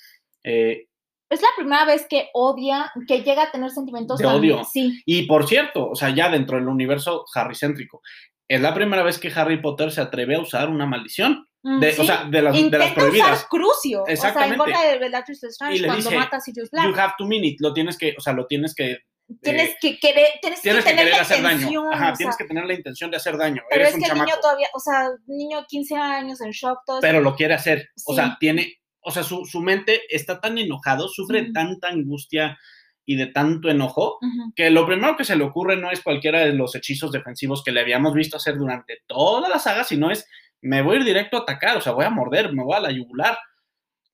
Eh, 0.44 0.88
es 1.30 1.42
la 1.42 1.50
primera 1.58 1.86
vez 1.86 2.06
que 2.08 2.30
odia, 2.34 2.92
que 3.08 3.24
llega 3.24 3.44
a 3.44 3.52
tener 3.52 3.72
sentimientos 3.72 4.20
de 4.20 4.28
odio. 4.28 4.64
Sí. 4.72 5.02
Y 5.06 5.24
por 5.24 5.48
cierto, 5.48 5.90
o 5.90 5.96
sea, 5.96 6.10
ya 6.12 6.30
dentro 6.30 6.58
del 6.58 6.68
universo 6.68 7.26
Harry-céntrico, 7.34 8.02
es 8.48 8.62
la 8.62 8.74
primera 8.74 9.04
vez 9.04 9.18
que 9.18 9.32
Harry 9.36 9.60
Potter 9.60 9.92
se 9.92 10.02
atreve 10.02 10.36
a 10.36 10.42
usar 10.42 10.70
una 10.70 10.86
maldición. 10.86 11.48
Mm, 11.64 11.80
O 12.00 12.04
sea, 12.04 12.26
de 12.26 12.44
las, 12.44 12.54
de 12.54 12.78
las 12.78 12.92
prohibidas. 12.94 13.40
Usar 13.40 13.50
Crucio. 13.50 14.04
Exactamente. 14.06 14.62
O 14.62 14.66
sea, 14.66 14.92
en 14.92 15.02
contra 15.02 15.18
de 15.18 15.48
Strange, 15.48 15.84
cuando 15.84 15.96
dice, 15.96 16.16
mata 16.16 16.38
a 16.38 16.40
Sirius 16.40 16.70
Black. 16.70 16.86
You 16.86 16.94
have 16.96 17.14
to 17.18 17.28
it. 17.32 17.58
Lo 17.60 17.74
tienes 17.74 17.98
que, 17.98 18.14
o 18.16 18.22
sea, 18.22 18.34
lo 18.34 18.46
tienes 18.46 18.76
que 18.76 19.00
Tienes 19.42 19.70
eh, 19.72 19.78
que 19.82 20.00
querer, 20.00 20.28
tienes, 20.42 20.62
que, 20.62 20.70
tener 20.84 21.10
la 21.10 21.22
hacer 21.22 21.40
intención, 21.40 21.86
daño. 21.86 21.92
Ajá, 21.92 22.14
tienes 22.14 22.38
que 22.38 22.46
tener 22.46 22.66
la 22.66 22.74
intención 22.74 23.10
de 23.10 23.18
hacer 23.18 23.38
daño. 23.38 23.64
Pero 23.70 23.82
Eres 23.82 23.96
es 23.96 24.04
que 24.04 24.12
el 24.12 24.18
niño 24.20 24.36
todavía, 24.40 24.68
o 24.74 24.80
sea, 24.80 25.10
niño 25.26 25.66
15 25.68 25.96
años 25.96 26.42
en 26.42 26.52
shock, 26.52 26.80
todo 26.86 27.02
Pero 27.02 27.22
lo 27.22 27.36
quiere 27.36 27.56
hacer. 27.56 27.90
O 28.06 28.14
sea, 28.14 28.38
tiene, 28.40 28.74
o 29.02 29.12
sea, 29.12 29.24
su, 29.24 29.46
su, 29.46 29.62
mente 29.62 30.02
está 30.10 30.40
tan 30.40 30.58
enojado, 30.58 31.08
sufre 31.08 31.52
tanta 31.52 31.88
angustia 31.88 32.58
y 33.06 33.16
de 33.16 33.28
tanto 33.28 33.70
enojo, 33.70 34.18
que 34.56 34.70
lo 34.72 34.86
primero 34.86 35.16
que 35.16 35.26
se 35.26 35.36
le 35.36 35.44
ocurre 35.44 35.78
no 35.78 35.92
es 35.92 36.02
cualquiera 36.02 36.40
de 36.40 36.54
los 36.54 36.76
hechizos 36.76 37.12
defensivos 37.12 37.64
que 37.64 37.72
le 37.72 37.82
habíamos 37.82 38.14
visto 38.14 38.38
hacer 38.38 38.58
durante 38.58 38.98
toda 39.06 39.48
la 39.48 39.60
saga, 39.60 39.84
sino 39.84 40.10
es, 40.10 40.28
me 40.62 40.82
voy 40.82 40.96
a 40.96 41.00
ir 41.00 41.06
directo 41.06 41.38
a 41.38 41.42
atacar, 41.42 41.78
o 41.78 41.82
sea, 41.82 41.94
voy 41.94 42.06
a 42.06 42.10
morder, 42.10 42.52
me 42.52 42.64
voy 42.64 42.76
a 42.76 42.80
la 42.80 42.92
yugular 42.92 43.38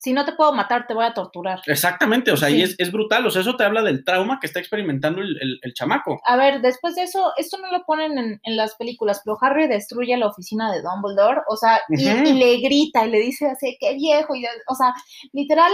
si 0.01 0.13
no 0.13 0.25
te 0.25 0.31
puedo 0.31 0.51
matar, 0.51 0.87
te 0.87 0.95
voy 0.95 1.05
a 1.05 1.13
torturar. 1.13 1.61
Exactamente, 1.67 2.31
o 2.31 2.37
sea, 2.37 2.49
y 2.49 2.63
es, 2.63 2.91
brutal, 2.91 3.23
o 3.27 3.29
sea, 3.29 3.43
eso 3.43 3.55
te 3.55 3.63
habla 3.63 3.83
del 3.83 4.03
trauma 4.03 4.39
que 4.39 4.47
está 4.47 4.59
experimentando 4.59 5.21
el, 5.21 5.73
chamaco. 5.75 6.19
A 6.25 6.35
ver, 6.37 6.59
después 6.61 6.95
de 6.95 7.03
eso, 7.03 7.33
esto 7.37 7.59
no 7.59 7.71
lo 7.71 7.85
ponen 7.85 8.39
en, 8.41 8.57
las 8.57 8.75
películas, 8.75 9.21
pero 9.23 9.37
Harry 9.41 9.67
destruye 9.67 10.17
la 10.17 10.27
oficina 10.27 10.71
de 10.71 10.81
Dumbledore, 10.81 11.41
o 11.47 11.55
sea, 11.55 11.81
y, 11.87 12.03
le 12.33 12.57
grita 12.57 13.05
y 13.05 13.11
le 13.11 13.19
dice 13.19 13.45
así, 13.45 13.77
qué 13.79 13.93
viejo, 13.93 14.35
y, 14.35 14.43
o 14.67 14.73
sea, 14.73 14.91
literal, 15.33 15.71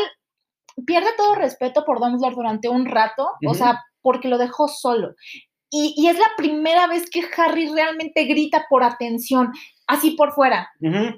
pierde 0.86 1.08
todo 1.16 1.36
respeto 1.36 1.86
por 1.86 2.02
Dumbledore 2.02 2.36
durante 2.36 2.68
un 2.68 2.86
rato, 2.86 3.30
o 3.48 3.54
sea, 3.54 3.82
porque 4.02 4.28
lo 4.28 4.38
dejó 4.38 4.68
solo. 4.68 5.16
Y, 5.70 5.94
y, 5.96 6.08
es 6.10 6.20
la 6.20 6.32
primera 6.36 6.88
vez 6.88 7.10
que 7.10 7.24
Harry 7.38 7.70
realmente 7.70 8.26
grita 8.26 8.66
por 8.70 8.84
atención, 8.84 9.54
así 9.88 10.12
por 10.12 10.34
fuera. 10.34 10.70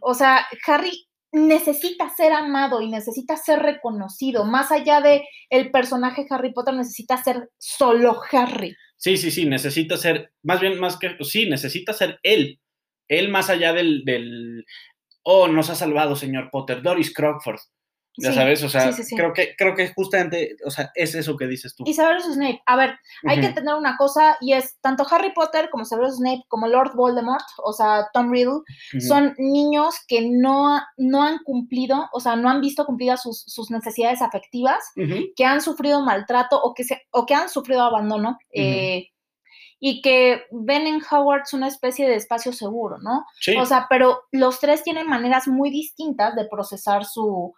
O 0.02 0.13
sea, 0.13 0.45
Harry 0.67 1.09
necesita 1.32 2.10
ser 2.10 2.32
amado 2.34 2.82
y 2.82 2.89
necesita 2.89 3.38
ser 3.38 3.60
reconocido. 3.60 4.46
Más 4.46 4.72
allá 4.72 5.02
de 5.02 5.28
el 5.50 5.72
personaje 5.72 6.26
Harry 6.30 6.54
Potter, 6.54 6.74
necesita 6.74 7.22
ser 7.24 7.50
solo 7.58 8.22
Harry. 8.32 8.76
Sí, 8.98 9.18
sí, 9.18 9.32
sí, 9.32 9.46
necesita 9.46 9.98
ser, 9.98 10.34
más 10.44 10.60
bien, 10.60 10.80
más 10.80 10.98
que, 10.98 11.15
sí, 11.22 11.50
necesita 11.50 11.94
ser 11.94 12.20
él. 12.24 12.60
Él 13.08 13.30
más 13.30 13.50
allá 13.50 13.74
del, 13.74 14.04
del 14.06 14.65
oh, 15.24 15.48
nos 15.48 15.70
ha 15.70 15.76
salvado, 15.76 16.15
señor 16.15 16.50
Potter, 16.52 16.82
Doris 16.82 17.13
Crockford. 17.13 17.60
Ya 18.17 18.32
Sí, 18.32 18.36
sabes, 18.36 18.63
o 18.63 18.69
sea, 18.69 18.91
sí, 18.91 19.04
sí, 19.04 19.10
sí. 19.10 19.15
creo 19.15 19.34
que 19.34 19.56
creo 19.56 19.76
que 19.76 19.93
justamente, 19.93 20.58
o 20.65 20.69
sea, 20.72 20.91
es 20.95 21.15
eso 21.15 21.38
que 21.38 21.48
dices 21.48 21.76
tú. 21.76 21.84
Y 21.88 21.93
Severus 21.93 22.26
Snape, 22.26 22.62
a 22.65 22.76
ver, 22.76 23.00
hay 23.26 23.39
que 23.39 23.48
entender 23.48 23.76
una 23.76 23.95
cosa 23.98 24.38
y 24.41 24.54
es 24.54 24.78
tanto 24.82 25.06
Harry 25.10 25.32
Potter 25.34 25.69
como 25.69 25.86
Severus 25.86 26.17
Snape 26.17 26.43
como 26.48 26.67
Lord 26.67 26.95
Voldemort, 26.95 27.45
o 27.63 27.72
sea, 27.72 28.10
Tom 28.13 28.32
Riddle, 28.32 28.62
son 29.00 29.36
niños 29.38 29.95
que 30.08 30.28
no, 30.30 30.82
no 30.98 31.24
han 31.24 31.39
cumplido, 31.43 32.10
o 32.12 32.19
sea, 32.19 32.36
no 32.36 32.50
han 32.50 32.62
visto 32.62 32.86
cumplidas 32.86 33.22
sus, 33.22 33.43
sus 33.43 33.72
necesidades 33.72 34.22
afectivas, 34.22 34.84
que 35.36 35.45
han 35.45 35.62
sufrido 35.62 36.02
maltrato 36.04 36.60
o 36.62 36.74
que, 36.74 36.84
se, 36.84 37.02
o 37.12 37.26
que 37.26 37.36
han 37.36 37.50
sufrido 37.50 37.84
abandono. 37.84 38.38
eh, 38.52 39.08
y 39.80 40.02
que 40.02 40.43
ven 40.52 40.88
en 40.88 41.02
Hogwarts 41.10 41.54
una 41.54 41.67
especie 41.67 42.08
de 42.08 42.15
espacio 42.15 42.52
seguro, 42.52 42.98
¿no? 42.98 43.24
Sí. 43.39 43.56
O 43.56 43.65
sea, 43.65 43.88
pero 43.89 44.24
los 44.32 44.60
tres 44.60 44.84
tienen 44.84 45.08
maneras 45.08 45.48
muy 45.48 45.69
distintas 45.69 46.36
de 46.36 46.45
procesar 46.45 47.06
su, 47.06 47.56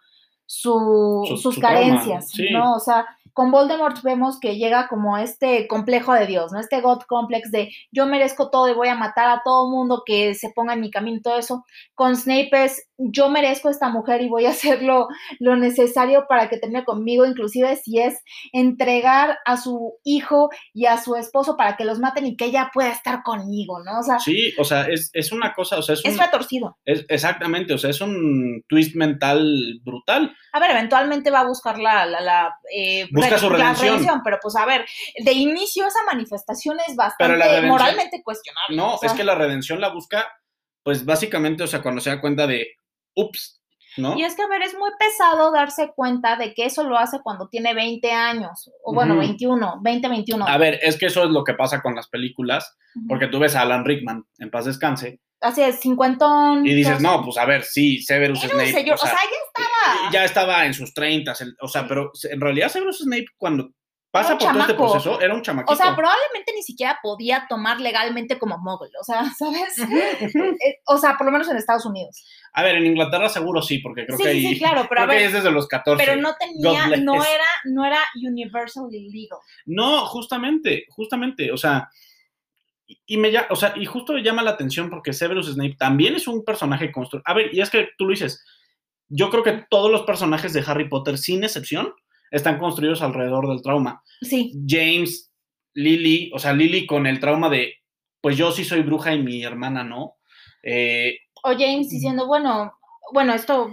su- 0.54 1.24
Su- 1.26 1.36
sus 1.38 1.54
su 1.54 1.60
trauma, 1.60 1.78
carencias, 1.78 2.28
sí. 2.28 2.50
¿no? 2.52 2.74
O 2.74 2.78
sea, 2.78 3.06
con 3.32 3.50
Voldemort 3.50 4.02
vemos 4.02 4.38
que 4.40 4.56
llega 4.56 4.88
como 4.88 5.16
este 5.18 5.66
complejo 5.68 6.12
de 6.12 6.26
Dios, 6.26 6.52
¿no? 6.52 6.60
Este 6.60 6.80
God 6.80 7.00
complex 7.08 7.50
de 7.50 7.70
yo 7.90 8.06
merezco 8.06 8.50
todo 8.50 8.68
y 8.68 8.74
voy 8.74 8.88
a 8.88 8.94
matar 8.94 9.28
a 9.28 9.42
todo 9.44 9.70
mundo 9.70 10.02
que 10.04 10.34
se 10.34 10.50
ponga 10.50 10.74
en 10.74 10.80
mi 10.80 10.90
camino 10.90 11.16
y 11.18 11.22
todo 11.22 11.38
eso. 11.38 11.64
Con 11.94 12.16
Snape 12.16 12.50
es 12.64 12.88
yo 12.98 13.28
merezco 13.30 13.68
esta 13.68 13.88
mujer 13.88 14.22
y 14.22 14.28
voy 14.28 14.46
a 14.46 14.50
hacer 14.52 14.82
lo, 14.82 15.08
lo 15.40 15.56
necesario 15.56 16.26
para 16.28 16.48
que 16.48 16.58
termine 16.58 16.84
conmigo, 16.84 17.24
inclusive 17.26 17.76
si 17.76 17.98
es 18.00 18.22
entregar 18.52 19.38
a 19.44 19.56
su 19.56 19.94
hijo 20.04 20.50
y 20.72 20.86
a 20.86 20.98
su 20.98 21.16
esposo 21.16 21.56
para 21.56 21.76
que 21.76 21.84
los 21.84 21.98
maten 21.98 22.26
y 22.26 22.36
que 22.36 22.44
ella 22.46 22.70
pueda 22.72 22.90
estar 22.90 23.22
conmigo, 23.22 23.82
¿no? 23.84 23.98
O 24.00 24.02
sea, 24.02 24.18
Sí, 24.18 24.52
o 24.58 24.64
sea, 24.64 24.82
es, 24.86 25.10
es 25.12 25.32
una 25.32 25.52
cosa, 25.54 25.78
o 25.78 25.82
sea, 25.82 25.94
es, 25.94 26.04
es 26.04 26.14
un, 26.14 26.20
retorcido. 26.20 26.76
es- 26.84 27.04
exactamente, 27.08 27.74
o 27.74 27.78
sea, 27.78 27.90
es 27.90 28.00
un 28.00 28.62
twist 28.68 28.94
mental 28.94 29.80
brutal. 29.84 30.34
A 30.52 30.60
ver, 30.60 30.70
eventualmente 30.72 31.30
va 31.30 31.40
a 31.40 31.46
buscar 31.48 31.78
la, 31.78 32.06
la, 32.06 32.20
la, 32.20 32.54
eh, 32.74 33.06
Busca 33.30 33.48
la 33.58 33.72
redención. 33.74 34.20
pero 34.24 34.38
pues 34.40 34.56
a 34.56 34.66
ver, 34.66 34.84
de 35.24 35.32
inicio 35.32 35.86
esa 35.86 36.02
manifestación 36.04 36.78
es 36.88 36.96
bastante 36.96 37.62
moralmente 37.62 38.22
cuestionable. 38.22 38.76
No, 38.76 38.94
o 38.94 38.98
sea, 38.98 39.10
es 39.10 39.16
que 39.16 39.24
la 39.24 39.34
redención 39.34 39.80
la 39.80 39.88
busca, 39.88 40.26
pues 40.82 41.04
básicamente, 41.04 41.62
o 41.62 41.66
sea, 41.66 41.82
cuando 41.82 42.00
se 42.00 42.10
da 42.10 42.20
cuenta 42.20 42.46
de, 42.46 42.68
ups, 43.14 43.62
¿no? 43.96 44.16
Y 44.16 44.24
es 44.24 44.34
que, 44.34 44.42
a 44.42 44.48
ver, 44.48 44.62
es 44.62 44.74
muy 44.74 44.90
pesado 44.98 45.52
darse 45.52 45.92
cuenta 45.94 46.36
de 46.36 46.54
que 46.54 46.64
eso 46.64 46.84
lo 46.84 46.96
hace 46.96 47.20
cuando 47.22 47.48
tiene 47.48 47.74
20 47.74 48.10
años, 48.10 48.70
o 48.84 48.94
bueno, 48.94 49.14
Ujú. 49.14 49.20
21, 49.20 49.80
20, 49.82 50.08
21. 50.08 50.46
A 50.46 50.58
ver, 50.58 50.78
es 50.82 50.98
que 50.98 51.06
eso 51.06 51.24
es 51.24 51.30
lo 51.30 51.44
que 51.44 51.54
pasa 51.54 51.82
con 51.82 51.94
las 51.94 52.08
películas, 52.08 52.76
porque 53.08 53.28
tú 53.28 53.38
ves 53.38 53.54
a 53.54 53.62
Alan 53.62 53.84
Rickman, 53.84 54.24
en 54.38 54.50
paz 54.50 54.64
descanse, 54.64 55.20
Así 55.42 55.62
es, 55.62 55.80
cincuentón. 55.80 56.64
y 56.66 56.74
dices, 56.74 57.00
no, 57.00 57.22
pues 57.24 57.36
a 57.36 57.44
ver, 57.44 57.64
sí, 57.64 58.00
Severus 58.00 58.44
Era 58.44 58.54
Snape, 58.54 58.72
señor, 58.72 58.94
o 58.94 58.98
sea, 58.98 59.12
ya 59.12 59.64
estaba. 59.64 60.12
ya 60.12 60.24
estaba 60.24 60.66
en 60.66 60.74
sus 60.74 60.94
treintas, 60.94 61.44
o 61.60 61.68
sea, 61.68 61.86
pero 61.88 62.12
en 62.30 62.40
realidad 62.40 62.68
Severus 62.68 62.98
Snape 62.98 63.26
cuando 63.36 63.70
pasa 64.12 64.36
por 64.36 64.52
todo 64.52 64.60
este 64.60 64.74
proceso 64.74 65.20
era 65.20 65.34
un 65.34 65.42
chamaquito. 65.42 65.72
O 65.72 65.76
sea, 65.76 65.96
probablemente 65.96 66.52
ni 66.54 66.62
siquiera 66.62 67.00
podía 67.02 67.46
tomar 67.48 67.80
legalmente 67.80 68.38
como 68.38 68.58
mogul, 68.58 68.90
o 69.00 69.04
sea, 69.04 69.24
¿sabes? 69.38 69.78
Eh, 69.78 70.80
o 70.86 70.98
sea, 70.98 71.16
por 71.16 71.26
lo 71.26 71.32
menos 71.32 71.48
en 71.48 71.56
Estados 71.56 71.86
Unidos. 71.86 72.24
A 72.52 72.62
ver, 72.62 72.76
en 72.76 72.86
Inglaterra 72.86 73.28
seguro 73.28 73.62
sí, 73.62 73.78
porque 73.78 74.06
creo 74.06 74.18
sí, 74.18 74.22
que 74.22 74.28
ahí, 74.28 74.46
sí, 74.46 74.58
claro, 74.58 74.86
pero 74.88 75.02
a 75.02 75.06
que 75.06 75.14
ver, 75.14 75.22
es 75.22 75.32
desde 75.32 75.50
los 75.50 75.66
14. 75.66 76.04
pero 76.04 76.20
no 76.20 76.34
tenía, 76.36 76.86
no 76.98 77.14
era, 77.24 77.46
no 77.64 77.84
era 77.84 77.98
universally 78.14 79.10
legal. 79.10 79.38
No, 79.64 80.06
justamente, 80.06 80.84
justamente, 80.90 81.50
o 81.50 81.56
sea, 81.56 81.88
y, 83.06 83.16
me 83.16 83.32
o 83.50 83.56
sea, 83.56 83.74
y 83.76 83.84
justo 83.86 84.12
me 84.12 84.22
llama 84.22 84.42
la 84.42 84.50
atención 84.52 84.90
porque 84.90 85.12
Severus 85.12 85.52
Snape 85.52 85.76
también 85.78 86.14
es 86.14 86.26
un 86.28 86.44
personaje 86.44 86.90
construido. 86.90 87.22
A 87.26 87.34
ver, 87.34 87.54
y 87.54 87.60
es 87.60 87.70
que 87.70 87.88
tú 87.96 88.04
lo 88.04 88.10
dices, 88.10 88.44
yo 89.08 89.30
creo 89.30 89.42
que 89.42 89.64
todos 89.70 89.90
los 89.90 90.02
personajes 90.02 90.52
de 90.52 90.64
Harry 90.66 90.88
Potter, 90.88 91.18
sin 91.18 91.44
excepción, 91.44 91.94
están 92.30 92.58
construidos 92.58 93.02
alrededor 93.02 93.48
del 93.48 93.62
trauma. 93.62 94.02
Sí, 94.22 94.52
James, 94.66 95.30
Lily, 95.74 96.30
o 96.34 96.38
sea, 96.38 96.52
Lily 96.52 96.86
con 96.86 97.06
el 97.06 97.20
trauma 97.20 97.48
de, 97.50 97.74
pues 98.20 98.36
yo 98.36 98.52
sí 98.52 98.64
soy 98.64 98.82
bruja 98.82 99.14
y 99.14 99.22
mi 99.22 99.42
hermana 99.44 99.84
no. 99.84 100.16
Eh, 100.62 101.18
o 101.42 101.50
James 101.50 101.88
diciendo, 101.88 102.26
bueno, 102.26 102.72
bueno, 103.12 103.34
esto 103.34 103.70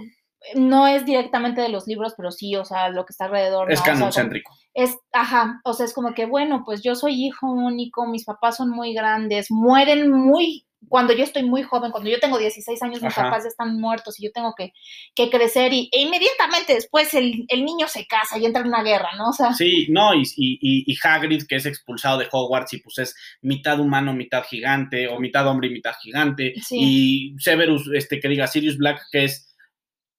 no 0.54 0.86
es 0.86 1.04
directamente 1.06 1.60
de 1.60 1.68
los 1.68 1.86
libros, 1.86 2.14
pero 2.16 2.30
sí, 2.30 2.54
o 2.56 2.64
sea, 2.64 2.88
lo 2.88 3.04
que 3.04 3.12
está 3.12 3.26
alrededor. 3.26 3.70
es 3.70 3.78
¿no? 3.78 3.82
O 3.82 3.84
sea, 3.84 3.92
como- 3.94 4.04
canocéntrico. 4.04 4.52
Es, 4.74 4.96
ajá, 5.12 5.60
o 5.64 5.72
sea, 5.72 5.86
es 5.86 5.92
como 5.94 6.14
que, 6.14 6.26
bueno, 6.26 6.62
pues 6.64 6.82
yo 6.82 6.94
soy 6.94 7.26
hijo 7.26 7.50
único, 7.50 8.06
mis 8.06 8.24
papás 8.24 8.56
son 8.56 8.70
muy 8.70 8.94
grandes, 8.94 9.50
mueren 9.50 10.10
muy, 10.10 10.64
cuando 10.88 11.12
yo 11.12 11.24
estoy 11.24 11.42
muy 11.42 11.62
joven, 11.62 11.90
cuando 11.90 12.08
yo 12.08 12.18
tengo 12.20 12.38
16 12.38 12.80
años, 12.82 13.02
mis 13.02 13.12
Ajá. 13.12 13.24
papás 13.24 13.44
están 13.44 13.78
muertos 13.78 14.18
y 14.18 14.24
yo 14.24 14.30
tengo 14.32 14.54
que, 14.56 14.72
que 15.14 15.28
crecer 15.28 15.72
y 15.74 15.90
e 15.92 16.00
inmediatamente 16.02 16.72
después 16.72 17.12
el, 17.14 17.44
el 17.48 17.64
niño 17.66 17.86
se 17.86 18.06
casa 18.06 18.38
y 18.38 18.46
entra 18.46 18.62
en 18.62 18.68
una 18.68 18.82
guerra, 18.82 19.10
¿no? 19.18 19.28
O 19.28 19.32
sea, 19.32 19.52
Sí, 19.52 19.86
no, 19.90 20.14
y, 20.14 20.22
y, 20.36 20.58
y- 20.62 20.84
y 20.90 20.96
Hagrid, 21.02 21.42
que 21.46 21.56
es 21.56 21.66
expulsado 21.66 22.16
de 22.18 22.28
Hogwarts 22.32 22.72
y 22.72 22.78
pues 22.78 22.96
es 22.98 23.14
mitad 23.42 23.78
humano, 23.78 24.14
mitad 24.14 24.42
gigante, 24.44 25.06
o 25.08 25.20
mitad 25.20 25.46
hombre 25.48 25.68
y 25.68 25.72
mitad 25.72 25.92
gigante, 26.00 26.54
Sí. 26.62 26.76
y 26.80 27.34
Severus, 27.40 27.90
este, 27.94 28.18
que 28.18 28.28
diga 28.28 28.46
Sirius 28.46 28.78
Black, 28.78 29.02
que 29.12 29.24
es, 29.24 29.49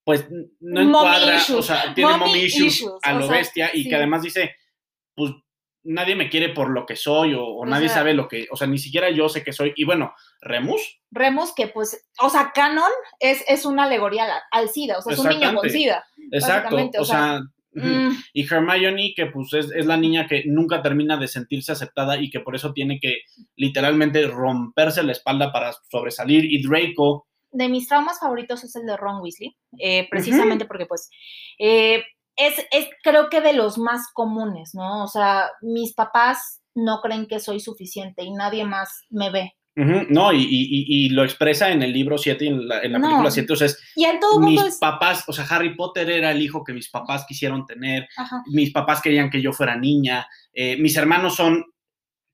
pues, 0.04 0.26
no 0.60 0.82
encuadra, 0.82 1.36
issues. 1.38 1.60
o 1.60 1.62
sea, 1.62 1.94
tiene 1.94 2.12
Mommy 2.12 2.26
mommy 2.26 2.40
issues, 2.40 2.76
issues, 2.76 2.94
a 3.04 3.14
lo 3.14 3.28
sea, 3.28 3.38
bestia, 3.38 3.70
y 3.74 3.84
sí. 3.84 3.90
que 3.90 3.96
además 3.96 4.22
dice, 4.24 4.56
pues, 5.16 5.32
nadie 5.84 6.16
me 6.16 6.30
quiere 6.30 6.50
por 6.50 6.70
lo 6.70 6.86
que 6.86 6.96
soy, 6.96 7.34
o, 7.38 7.66
nadie 7.66 7.88
sea- 7.88 7.98
sabe 7.98 8.14
lo 8.14 8.28
que, 8.28 8.48
o 8.52 8.56
sea, 8.56 8.68
ni 8.68 8.78
siquiera 8.78 9.10
yo 9.10 9.30
sé 9.30 9.44
que 9.44 9.54
soy, 9.54 9.74
y 9.76 9.84
bueno, 9.84 10.14
Remus, 10.42 11.02
Remus 11.12 11.54
que 11.56 11.68
pues, 11.68 12.08
o 12.20 12.30
sea, 12.30 12.52
Canon 12.54 12.92
es, 13.20 13.44
es 13.48 13.66
una 13.66 13.84
alegoría 13.84 14.26
al, 14.26 14.42
al 14.52 14.70
SIDA, 14.70 14.98
o 14.98 15.02
sea, 15.02 15.14
es 15.14 15.20
un 15.20 15.30
niño 15.30 15.54
con. 15.56 15.70
SIDA. 15.70 16.06
exacto, 16.32 16.76
o 16.76 17.02
o 17.02 17.06
sea. 17.06 17.42
Mm, 17.74 18.12
Y 18.34 18.54
Hermione, 18.54 19.14
que 19.16 19.28
pues 19.28 19.54
es, 19.54 19.72
es 19.72 19.86
la 19.86 19.96
niña 19.96 20.28
que 20.28 20.44
nunca 20.46 20.82
termina 20.82 21.16
de 21.16 21.30
sentirse 21.30 21.72
aceptada 21.72 22.22
y 22.22 22.30
que 22.30 22.42
por 22.42 22.54
eso 22.54 22.74
tiene 22.74 23.00
que 23.00 23.20
literalmente 23.56 24.28
romperse 24.28 25.04
la 25.04 25.14
espalda 25.14 25.54
para 25.54 25.72
sobresalir. 25.90 26.44
Y 26.46 26.62
Draco, 26.62 27.28
de 27.52 27.70
mis 27.70 27.88
traumas 27.88 28.20
favoritos 28.20 28.64
es 28.64 28.76
el 28.76 28.86
de 28.86 28.98
Ron 28.98 29.22
Weasley, 29.22 29.56
eh, 29.80 30.08
precisamente 30.10 30.66
porque 30.66 30.86
pues 30.86 31.10
eh, 31.60 32.04
es, 32.36 32.66
es 32.72 32.88
creo 33.04 33.30
que 33.30 33.42
de 33.42 33.54
los 33.54 33.78
más 33.78 34.08
comunes, 34.14 34.72
¿no? 34.74 35.04
O 35.04 35.08
sea, 35.08 35.50
mis 35.62 35.94
papás 35.94 36.62
no 36.76 37.02
creen 37.02 37.28
que 37.28 37.40
soy 37.40 37.60
suficiente 37.60 38.24
y 38.24 38.32
nadie 38.32 38.64
más 38.66 38.90
me 39.10 39.30
ve. 39.30 39.52
no, 39.76 40.34
y, 40.34 40.42
y- 40.42 40.46
y- 40.50 41.06
y 41.06 41.10
lo 41.10 41.24
expresa 41.24 41.72
en 41.72 41.82
el 41.82 41.94
libro 41.94 42.18
7 42.18 42.44
y 42.44 42.48
en 42.50 42.68
la, 42.68 42.82
en 42.82 42.92
la 42.92 43.00
No. 43.00 43.08
película 43.08 43.32
7. 43.32 43.54
O 43.54 43.56
sea, 43.56 43.68
es, 43.68 43.80
Y 43.96 44.04
en 44.04 44.20
todo 44.20 44.40
mis 44.40 44.56
mundo 44.56 44.68
es... 44.68 44.78
papás, 44.80 45.24
o 45.28 45.34
sea, 45.34 45.46
Harry 45.50 45.76
Potter 45.76 46.10
era 46.10 46.32
el 46.32 46.42
hijo 46.42 46.64
que 46.64 46.74
mis 46.74 46.90
papás 46.90 47.26
quisieron 47.26 47.66
tener. 47.66 48.08
Ajá, 48.18 48.44
Mis 48.48 48.72
papás 48.72 49.02
querían 49.02 49.30
que 49.30 49.42
yo 49.42 49.54
fuera 49.54 49.76
niña. 49.78 50.28
eh, 50.54 50.76
mis 50.78 50.96
hermanos 50.98 51.36
son 51.38 51.64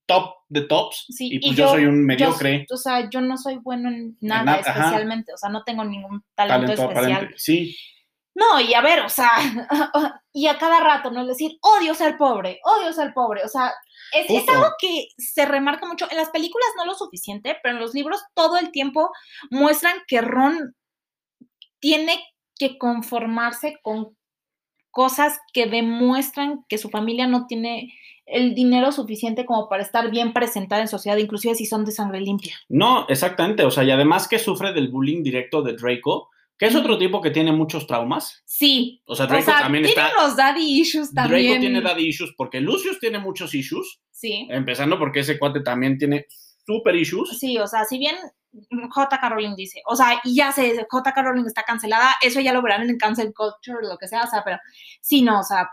top 0.08 0.36
de 0.50 0.62
tops. 0.62 1.06
sí, 1.10 1.30
y 1.34 1.40
pues 1.40 1.56
yo, 1.56 1.70
soy 1.70 1.86
un 1.86 2.06
mediocre. 2.06 2.66
o 2.72 2.78
sea, 2.78 3.10
yo 3.10 3.22
no 3.22 3.38
soy 3.38 3.58
bueno 3.58 3.90
en 3.90 4.18
nada 4.22 4.44
nada, 4.44 4.60
ajá. 4.60 4.72
especialmente, 4.72 5.34
o 5.34 5.38
sea, 5.38 5.50
no 5.50 5.64
tengo 5.64 5.84
ningún 5.84 6.24
talento, 6.34 6.74
talento 6.74 6.82
especial. 6.84 7.12
aparente. 7.12 7.36
Sí, 7.38 7.78
No, 8.34 8.60
y 8.60 8.74
a 8.74 8.82
ver, 8.82 9.02
o 9.02 9.10
sea, 9.10 9.30
y 10.34 10.48
a 10.48 10.58
cada 10.58 10.80
rato, 10.80 11.12
¿no? 11.12 11.22
Es 11.22 11.28
decir, 11.28 11.58
odio 11.62 11.94
ser 11.94 12.18
pobre, 12.18 12.60
odio 12.64 12.92
ser 12.94 13.14
pobre, 13.14 13.44
o 13.44 13.50
sea, 13.50 13.74
es, 14.14 14.26
es 14.30 14.50
algo 14.50 14.70
que 14.80 15.10
se 15.18 15.46
remarca 15.46 15.86
mucho. 15.86 16.08
En 16.10 16.18
las 16.18 16.30
películas 16.30 16.70
no 16.78 16.86
lo 16.86 16.96
suficiente, 16.96 17.58
pero 17.62 17.76
en 17.76 17.82
los 17.82 17.94
libros 17.94 18.24
todo 18.34 18.58
el 18.58 18.72
tiempo 18.72 19.12
muestran 19.52 19.98
que 20.08 20.22
Ron 20.22 20.76
tiene 21.80 22.24
que 22.58 22.78
conformarse 22.78 23.78
con 23.82 24.18
cosas 24.92 25.40
que 25.54 25.68
demuestran 25.68 26.66
que 26.68 26.78
su 26.78 26.90
familia 26.90 27.28
no 27.28 27.46
tiene 27.46 27.94
el 28.28 28.54
dinero 28.54 28.92
suficiente 28.92 29.46
como 29.46 29.68
para 29.70 29.82
estar 29.82 30.12
bien 30.12 30.34
presentada 30.34 30.82
en 30.82 30.88
sociedad, 30.88 31.18
inclusive 31.18 31.56
si 31.56 31.66
son 31.66 31.86
de 31.86 31.92
sangre 31.94 32.20
limpia. 32.22 32.54
No, 32.70 33.08
exactamente. 33.08 33.64
O 33.64 33.72
sea, 33.72 33.84
y 33.86 33.92
además 33.92 34.28
que 34.28 34.38
sufre 34.38 34.74
del 34.74 34.90
bullying 34.90 35.24
directo 35.24 35.62
de 35.62 35.74
Draco, 35.74 36.30
que 36.58 36.66
es 36.66 36.76
otro 36.76 36.98
tipo 36.98 37.22
que 37.22 37.32
tiene 37.32 37.52
muchos 37.54 37.88
traumas. 37.88 38.44
Sí. 38.46 39.02
O 39.06 39.16
sea, 39.16 39.26
O 39.26 39.30
Draco 39.30 39.46
sea, 39.46 39.60
también 39.62 39.86
tiene 39.86 40.02
está. 40.08 40.22
los 40.22 40.36
daddy 40.36 40.80
issues 40.82 41.14
también. 41.14 41.46
Draco 41.48 41.60
tiene 41.62 41.82
daddy 41.82 42.08
issues 42.08 42.34
porque 42.36 42.60
Lucius 42.60 43.00
tiene 43.00 43.20
muchos 43.20 43.54
issues, 43.56 44.00
Sí. 44.12 44.48
empezando 44.50 45.00
porque 45.00 45.22
ese 45.22 45.40
cuate 45.40 45.62
también 45.62 45.98
tiene 45.98 46.26
super 46.66 46.96
issues. 46.96 47.38
Sí, 47.40 47.58
o 47.58 47.68
sea, 47.68 47.86
si 47.86 47.98
bien 47.98 48.16
J.K. 48.92 49.30
Rowling 49.30 49.56
dice, 49.56 49.82
o 49.86 49.96
sea, 49.96 50.20
y 50.24 50.36
ya 50.36 50.52
sé, 50.52 50.86
J.K. 50.90 51.22
Rowling 51.22 51.46
está 51.46 51.62
cancelada, 51.64 52.16
eso 52.22 52.42
ya 52.42 52.52
lo 52.54 52.62
verán 52.64 52.90
en 52.90 52.98
cancel 52.98 53.32
culture, 53.34 53.88
lo 53.88 53.98
que 53.98 54.08
sea, 54.08 54.24
o 54.24 54.28
sea, 54.28 54.42
pero 54.44 54.58
sí, 55.00 55.22
no, 55.22 55.40
o 55.42 55.44
sea, 55.44 55.70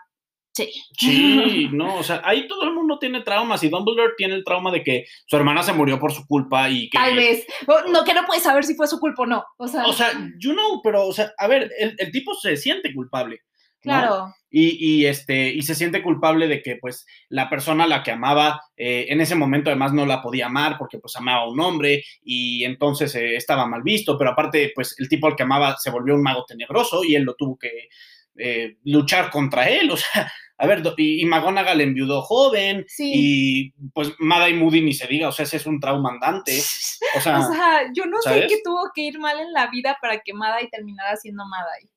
sí. 0.54 0.72
Sí, 0.98 1.68
no, 1.72 1.96
o 1.96 2.02
sea, 2.02 2.22
ahí 2.24 2.48
todo 2.48 2.64
el 2.64 2.72
mundo 2.72 2.98
tiene 2.98 3.22
traumas 3.22 3.62
y 3.62 3.68
Dumbledore 3.68 4.14
tiene 4.16 4.34
el 4.34 4.44
trauma 4.44 4.70
de 4.70 4.82
que 4.82 5.04
su 5.26 5.36
hermana 5.36 5.62
se 5.62 5.72
murió 5.72 5.98
por 5.98 6.12
su 6.12 6.26
culpa 6.26 6.68
y 6.70 6.88
que... 6.88 6.98
Tal 6.98 7.16
vez. 7.16 7.46
No, 7.90 8.04
que 8.04 8.14
no 8.14 8.24
puedes 8.26 8.42
saber 8.42 8.64
si 8.64 8.74
fue 8.74 8.86
su 8.86 8.98
culpa 8.98 9.22
o 9.22 9.26
no. 9.26 9.44
O 9.58 9.68
sea, 9.68 9.84
O 9.86 9.92
sea, 9.92 10.12
you 10.38 10.52
know, 10.52 10.80
pero, 10.82 11.06
o 11.06 11.12
sea, 11.12 11.32
a 11.38 11.46
ver, 11.46 11.70
el, 11.78 11.94
el 11.98 12.10
tipo 12.10 12.34
se 12.34 12.56
siente 12.56 12.94
culpable. 12.94 13.40
Claro. 13.84 14.34
Y, 14.50 14.78
y, 14.80 15.06
este, 15.06 15.48
y 15.48 15.60
se 15.62 15.74
siente 15.74 16.02
culpable 16.02 16.48
de 16.48 16.62
que 16.62 16.76
pues 16.76 17.04
la 17.28 17.50
persona 17.50 17.84
a 17.84 17.86
la 17.86 18.02
que 18.02 18.12
amaba 18.12 18.62
eh, 18.76 19.06
en 19.10 19.20
ese 19.20 19.34
momento 19.34 19.68
además 19.68 19.92
no 19.92 20.06
la 20.06 20.22
podía 20.22 20.46
amar 20.46 20.76
porque 20.78 20.98
pues 20.98 21.14
amaba 21.16 21.42
a 21.42 21.48
un 21.48 21.60
hombre 21.60 22.02
y 22.22 22.64
entonces 22.64 23.14
eh, 23.14 23.36
estaba 23.36 23.66
mal 23.66 23.82
visto, 23.82 24.16
pero 24.16 24.30
aparte 24.30 24.72
pues 24.74 24.94
el 24.98 25.08
tipo 25.08 25.26
al 25.26 25.36
que 25.36 25.42
amaba 25.42 25.76
se 25.76 25.90
volvió 25.90 26.14
un 26.14 26.22
mago 26.22 26.46
tenebroso 26.46 27.04
y 27.04 27.14
él 27.14 27.24
lo 27.24 27.34
tuvo 27.34 27.58
que 27.58 27.88
eh, 28.36 28.76
luchar 28.84 29.30
contra 29.30 29.68
él, 29.68 29.90
o 29.90 29.96
sea, 29.96 30.32
a 30.56 30.66
ver, 30.66 30.82
y, 30.96 31.22
y 31.22 31.26
McGonagall 31.26 31.80
enviudó 31.80 32.22
joven 32.22 32.84
Sí. 32.88 33.12
y 33.14 33.70
pues 33.92 34.12
Mada 34.18 34.48
y 34.48 34.54
Moody 34.54 34.80
ni 34.82 34.94
se 34.94 35.06
diga, 35.06 35.28
o 35.28 35.32
sea, 35.32 35.44
ese 35.44 35.56
es 35.56 35.66
un 35.66 35.80
trauma 35.80 36.10
andante, 36.10 36.56
o 37.16 37.20
sea, 37.20 37.40
O 37.40 37.52
sea, 37.52 37.80
yo 37.94 38.06
no 38.06 38.20
sé 38.22 38.46
qué 38.48 38.58
tuvo 38.64 38.90
que 38.94 39.02
ir 39.02 39.18
mal 39.18 39.38
en 39.40 39.52
la 39.52 39.68
vida 39.68 39.98
para 40.00 40.20
que 40.20 40.32
Madai 40.32 40.68
terminara 40.70 41.16
siendo 41.16 41.44
Madai. 41.46 41.88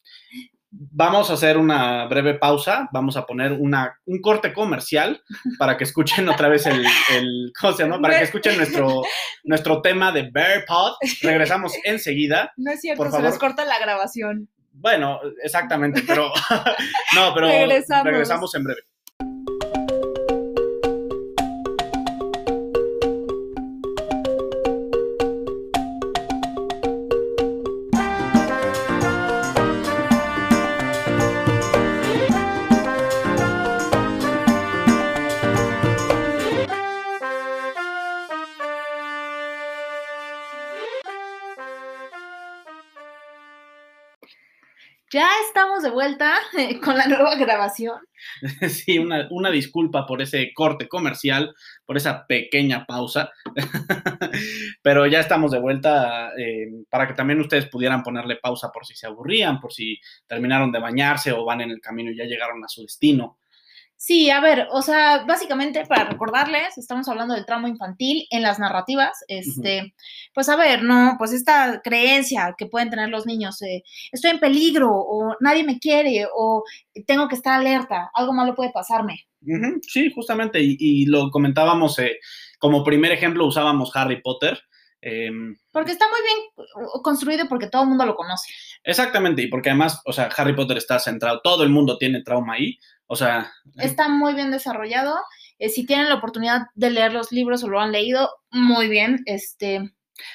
Vamos 0.69 1.29
a 1.29 1.33
hacer 1.33 1.57
una 1.57 2.05
breve 2.07 2.35
pausa, 2.35 2.89
vamos 2.91 3.15
a 3.15 3.25
poner 3.25 3.53
una, 3.53 3.97
un 4.05 4.21
corte 4.21 4.53
comercial 4.53 5.21
para 5.59 5.77
que 5.77 5.85
escuchen 5.85 6.27
otra 6.27 6.49
vez 6.49 6.65
el, 6.65 6.85
el 7.13 7.53
¿cómo 7.59 7.73
se 7.73 7.83
llama? 7.83 8.01
Para 8.01 8.17
que 8.17 8.25
escuchen 8.25 8.57
nuestro, 8.57 9.01
nuestro 9.43 9.81
tema 9.81 10.11
de 10.11 10.29
Bear 10.31 10.65
Pod. 10.67 10.93
Regresamos 11.21 11.73
enseguida. 11.83 12.51
No 12.57 12.71
es 12.71 12.81
cierto, 12.81 13.01
Por 13.03 13.11
se 13.11 13.21
les 13.21 13.39
corta 13.39 13.65
la 13.65 13.79
grabación. 13.79 14.49
Bueno, 14.79 15.19
exactamente, 15.43 16.03
pero 16.05 16.31
no, 17.15 17.33
pero 17.33 17.47
Regresamos. 17.47 18.05
regresamos 18.05 18.55
en 18.55 18.63
breve. 18.63 18.81
Vuelta 46.07 46.35
eh, 46.57 46.79
con 46.83 46.97
la 46.97 47.07
nueva 47.07 47.35
grabación. 47.39 47.99
Sí, 48.69 48.97
una, 48.97 49.27
una 49.29 49.51
disculpa 49.51 50.05
por 50.05 50.21
ese 50.21 50.51
corte 50.53 50.87
comercial, 50.87 51.53
por 51.85 51.97
esa 51.97 52.25
pequeña 52.25 52.85
pausa, 52.85 53.29
pero 54.81 55.05
ya 55.05 55.19
estamos 55.19 55.51
de 55.51 55.59
vuelta 55.59 56.31
eh, 56.37 56.67
para 56.89 57.07
que 57.07 57.13
también 57.13 57.39
ustedes 57.39 57.67
pudieran 57.67 58.03
ponerle 58.03 58.37
pausa 58.37 58.71
por 58.71 58.85
si 58.85 58.95
se 58.95 59.07
aburrían, 59.07 59.59
por 59.59 59.73
si 59.73 59.99
terminaron 60.25 60.71
de 60.71 60.79
bañarse 60.79 61.31
o 61.31 61.45
van 61.45 61.61
en 61.61 61.71
el 61.71 61.81
camino 61.81 62.11
y 62.11 62.17
ya 62.17 62.25
llegaron 62.25 62.63
a 62.63 62.67
su 62.67 62.81
destino. 62.81 63.39
Sí, 63.99 64.29
a 64.29 64.39
ver, 64.39 64.67
o 64.71 64.83
sea, 64.83 65.25
básicamente 65.25 65.83
para 65.87 66.05
recordarles, 66.05 66.77
estamos 66.77 67.07
hablando 67.09 67.33
del 67.33 67.47
trauma 67.47 67.67
infantil 67.67 68.27
en 68.29 68.43
las 68.43 68.59
narrativas. 68.59 69.17
Este, 69.27 69.95
pues 70.35 70.47
a 70.49 70.55
ver, 70.55 70.83
no, 70.83 71.15
pues 71.17 71.33
esta 71.33 71.81
creencia 71.83 72.53
que 72.55 72.67
pueden 72.67 72.91
tener 72.91 73.09
los 73.09 73.25
niños, 73.25 73.59
eh, 73.63 73.83
estoy 74.11 74.31
en 74.31 74.39
peligro, 74.39 74.91
o 74.91 75.35
nadie 75.39 75.63
me 75.63 75.79
quiere, 75.79 76.27
o 76.31 76.63
tengo 77.07 77.27
que 77.27 77.35
estar 77.35 77.59
alerta, 77.59 78.11
algo 78.13 78.33
malo 78.33 78.53
puede 78.53 78.71
pasarme. 78.71 79.27
Sí, 79.81 80.11
justamente, 80.13 80.59
y, 80.61 80.77
y 80.79 81.05
lo 81.07 81.31
comentábamos, 81.31 81.97
eh, 81.97 82.19
como 82.59 82.83
primer 82.83 83.11
ejemplo 83.11 83.45
usábamos 83.47 83.95
Harry 83.95 84.21
Potter. 84.21 84.59
em, 85.01 85.55
Porque 85.71 85.91
está 85.91 86.05
muy 86.09 86.19
bien 86.21 86.67
construido 87.03 87.47
porque 87.47 87.67
todo 87.67 87.83
el 87.83 87.89
mundo 87.89 88.05
lo 88.05 88.15
conoce. 88.15 88.51
exactamente, 88.83 89.41
y 89.41 89.47
porque 89.47 89.69
además, 89.69 90.01
o 90.05 90.13
sea, 90.13 90.29
Harry 90.37 90.55
Potter 90.55 90.77
está 90.77 90.99
centrado, 90.99 91.41
todo 91.43 91.63
el 91.63 91.69
mundo 91.69 91.97
tiene 91.97 92.21
trauma 92.21 92.53
ahí, 92.53 92.77
o 93.07 93.15
sea, 93.15 93.51
Está 93.77 94.09
muy 94.09 94.33
bien 94.33 94.51
desarrollado. 94.51 95.17
Eh, 95.59 95.69
si 95.69 95.85
tienen 95.85 96.09
la 96.09 96.15
oportunidad 96.15 96.67
de 96.75 96.91
leer 96.91 97.13
los 97.13 97.31
libros 97.31 97.63
o 97.63 97.67
lo 97.67 97.79
han 97.79 97.91
leído, 97.91 98.29
muy 98.51 98.87
bien. 98.87 99.23
Este, 99.25 99.91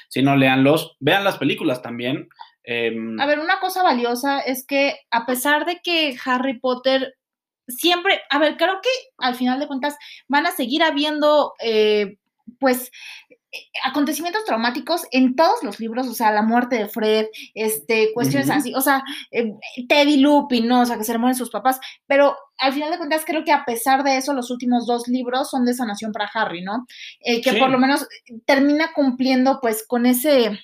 si 0.09 0.23
no 0.23 0.37
leanlos, 0.37 0.97
vean 1.01 1.25
las 1.25 1.39
películas 1.39 1.83
también. 1.83 2.29
em, 2.65 3.21
A 3.21 3.27
ver, 3.27 3.39
una 3.39 3.61
cosa 3.61 3.83
valiosa 3.83 4.41
es 4.41 4.67
que 4.67 4.97
a 5.11 5.27
pesar 5.27 5.67
de 5.67 5.81
que 5.83 6.17
Harry 6.25 6.59
Potter 6.59 7.15
siempre, 7.69 8.21
a 8.31 8.39
ver, 8.39 8.57
creo 8.57 8.81
que 8.83 8.91
al 9.19 9.35
final 9.35 9.61
de 9.61 9.67
cuentas 9.67 9.97
van 10.29 10.47
a 10.47 10.53
seguir 10.53 10.83
habiendo, 10.83 11.55
eh, 11.61 12.17
pues, 12.59 12.91
acontecimientos 13.85 14.45
traumáticos 14.45 15.03
en 15.11 15.35
todos 15.37 15.63
los 15.63 15.79
libros, 15.81 16.07
o 16.09 16.15
sea, 16.15 16.33
la 16.33 16.43
muerte 16.43 16.77
de 16.77 16.89
Fred, 16.89 17.27
este, 17.55 18.11
cuestiones 18.15 18.49
así, 18.51 18.75
o 18.75 18.81
sea, 18.81 19.03
eh, 19.31 19.53
Teddy 19.89 20.17
Lupin, 20.19 20.67
¿no? 20.69 20.83
O 20.83 20.87
sea, 20.87 20.97
que 20.97 21.05
se 21.05 21.13
le 21.13 21.19
mueren 21.19 21.37
sus 21.37 21.51
papás, 21.51 21.79
pero 22.07 22.35
al 22.59 22.73
final 22.73 22.91
de 22.91 22.99
cuentas 22.99 23.25
creo 23.27 23.45
que 23.45 23.53
a 23.53 23.65
pesar 23.65 24.05
de 24.05 24.17
eso, 24.17 24.33
los 24.35 24.51
últimos 24.51 24.87
dos 24.87 25.07
libros 25.09 25.51
son 25.51 25.65
de 25.65 25.75
sanación 25.75 26.13
para 26.13 26.31
Harry, 26.33 26.63
¿no? 26.63 26.87
Eh, 27.21 27.41
que 27.43 27.51
Sí. 27.51 27.59
por 27.59 27.71
lo 27.71 27.79
menos 27.79 28.07
termina 28.47 28.93
cumpliendo, 28.95 29.59
pues, 29.61 29.85
con 29.87 30.07
ese, 30.07 30.59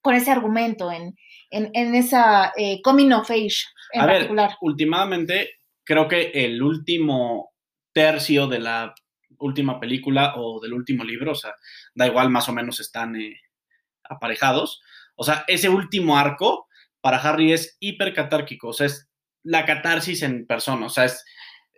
con 0.00 0.14
ese 0.14 0.30
argumento 0.30 0.90
en, 0.92 1.14
en, 1.50 1.70
en 1.74 1.94
esa 1.94 2.52
eh, 2.56 2.80
coming 2.82 3.12
of 3.12 3.30
age 3.30 3.64
en 3.92 4.00
A 4.00 4.06
ver, 4.06 4.14
particular. 4.16 4.56
últimamente, 4.60 5.50
creo 5.84 6.08
que 6.08 6.30
el 6.34 6.62
último 6.62 7.52
tercio 7.92 8.46
de 8.46 8.58
la 8.60 8.94
última 9.42 9.78
película 9.80 10.34
o 10.36 10.60
del 10.60 10.72
último 10.72 11.04
libro, 11.04 11.32
o 11.32 11.34
sea, 11.34 11.54
da 11.94 12.06
igual, 12.06 12.30
más 12.30 12.48
o 12.48 12.52
menos 12.52 12.80
están 12.80 13.16
eh, 13.16 13.40
aparejados. 14.04 14.82
O 15.14 15.24
sea, 15.24 15.44
ese 15.46 15.68
último 15.68 16.16
arco 16.18 16.68
para 17.00 17.18
Harry 17.18 17.52
es 17.52 17.76
hipercatárquico, 17.80 18.68
o 18.68 18.72
sea, 18.72 18.86
es 18.86 19.08
la 19.42 19.64
catarsis 19.66 20.22
en 20.22 20.46
persona, 20.46 20.86
o 20.86 20.88
sea, 20.88 21.04
es, 21.04 21.24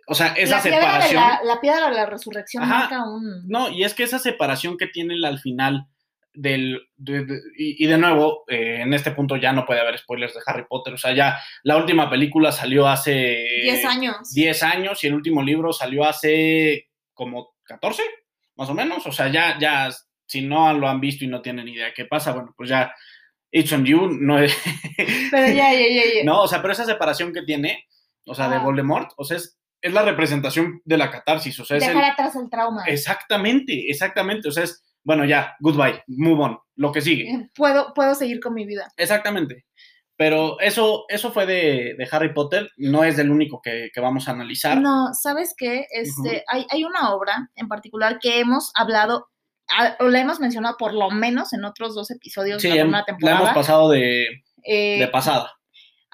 o 0.07 0.13
sea, 0.13 0.27
esa 0.37 0.57
la, 0.57 0.61
piedra 0.63 0.77
de 0.77 0.83
separación. 1.07 1.21
la, 1.23 1.39
la 1.55 1.61
piedra 1.61 1.89
de 1.89 1.95
la 1.95 2.05
resurrección 2.05 2.63
Ajá. 2.63 2.77
marca 2.81 3.03
un... 3.09 3.47
No, 3.47 3.69
y 3.69 3.83
es 3.83 3.95
que 3.95 4.03
esa 4.03 4.19
separación 4.19 4.77
que 4.77 4.85
tiene 4.87 5.15
al 5.27 5.39
final 5.39 5.87
del... 6.33 6.87
de- 6.95 7.25
de- 7.25 7.41
y, 7.57 7.83
y 7.83 7.87
de 7.87 7.97
nuevo, 7.97 8.43
eh, 8.47 8.81
en 8.81 8.93
este 8.93 9.09
punto 9.11 9.35
ya 9.35 9.51
no 9.51 9.65
puede 9.65 9.79
haber 9.81 9.97
spoilers 9.97 10.35
de 10.35 10.41
Harry 10.45 10.65
Potter, 10.69 10.93
o 10.93 10.97
sea, 10.97 11.13
ya 11.13 11.39
la 11.63 11.77
última 11.77 12.07
película 12.07 12.51
salió 12.51 12.87
hace... 12.87 13.47
10 13.63 13.85
años. 13.85 14.31
10 14.33 14.61
años 14.63 15.03
y 15.03 15.07
el 15.07 15.15
último 15.15 15.41
libro 15.41 15.73
salió 15.73 16.05
hace 16.05 16.89
como 17.15 17.54
14, 17.65 18.03
más 18.55 18.69
o 18.69 18.73
menos, 18.73 19.05
o 19.05 19.11
sea, 19.11 19.27
ya, 19.27 19.57
ya, 19.59 19.89
si 20.25 20.41
no 20.41 20.73
lo 20.73 20.87
han 20.87 20.99
visto 20.99 21.25
y 21.25 21.27
no 21.27 21.41
tienen 21.41 21.67
idea 21.67 21.93
qué 21.93 22.05
pasa, 22.05 22.33
bueno, 22.33 22.53
pues 22.55 22.69
ya, 22.69 22.93
it's 23.51 23.71
on 23.73 23.85
you, 23.85 24.07
no 24.07 24.39
es... 24.39 24.55
Pero 25.31 25.47
ya, 25.47 25.73
ya, 25.73 25.87
ya, 25.89 26.03
ya. 26.15 26.23
No, 26.25 26.41
o 26.41 26.47
sea, 26.47 26.61
pero 26.61 26.73
esa 26.73 26.85
separación 26.85 27.33
que 27.33 27.43
tiene, 27.43 27.85
o 28.25 28.33
sea, 28.33 28.49
de 28.49 28.55
Ah. 28.55 28.59
Voldemort, 28.59 29.11
o 29.17 29.23
sea, 29.23 29.37
es, 29.37 29.57
es 29.81 29.93
la 29.93 30.03
representación 30.03 30.81
de 30.83 30.97
la 30.97 31.11
catarsis, 31.11 31.59
o 31.59 31.65
sea, 31.65 31.77
es 31.77 31.83
el, 31.83 31.89
Dejar 31.89 32.11
atrás 32.11 32.35
el 32.35 32.49
trauma. 32.49 32.83
Exactamente, 32.87 33.89
exactamente. 33.89 34.47
O 34.47 34.51
sea, 34.51 34.63
es, 34.63 34.83
bueno, 35.03 35.25
ya, 35.25 35.55
goodbye, 35.59 36.03
move 36.07 36.43
on, 36.43 36.59
lo 36.75 36.91
que 36.91 37.01
sigue. 37.01 37.29
Eh, 37.29 37.49
Puedo, 37.53 37.93
puedo 37.93 38.15
seguir 38.15 38.39
con 38.39 38.53
mi 38.53 38.65
vida. 38.65 38.91
Exactamente. 38.97 39.65
Pero 40.17 40.59
eso, 40.61 41.03
eso 41.09 41.31
fue 41.33 41.45
de, 41.45 41.95
de 41.97 42.07
Harry 42.11 42.33
Potter, 42.33 42.69
no 42.77 43.03
es 43.03 43.17
del 43.17 43.31
único 43.31 43.59
que, 43.61 43.89
que 43.93 43.99
vamos 43.99 44.27
a 44.27 44.31
analizar. 44.31 44.79
No, 44.79 45.09
¿sabes 45.13 45.53
qué? 45.57 45.87
Este, 45.91 46.43
hay, 46.47 46.65
hay 46.69 46.83
una 46.85 47.13
obra 47.13 47.49
en 47.55 47.67
particular 47.67 48.17
que 48.19 48.39
hemos 48.39 48.71
hablado, 48.75 49.27
a- 49.67 49.97
o 49.99 50.05
la 50.07 50.21
hemos 50.21 50.39
mencionado 50.39 50.77
por 50.77 50.93
lo 50.93 51.09
menos 51.09 51.51
en 51.51 51.65
otros 51.65 51.95
dos 51.95 52.11
episodios 52.11 52.61
sí, 52.61 52.69
de 52.69 52.75
la 52.75 52.81
primera 52.81 52.99
la 52.99 53.05
temporada. 53.05 53.39
hemos 53.39 53.53
pasado 53.53 53.89
de, 53.89 54.27
Eh, 54.63 54.99
de 54.99 55.07
pasada. 55.09 55.51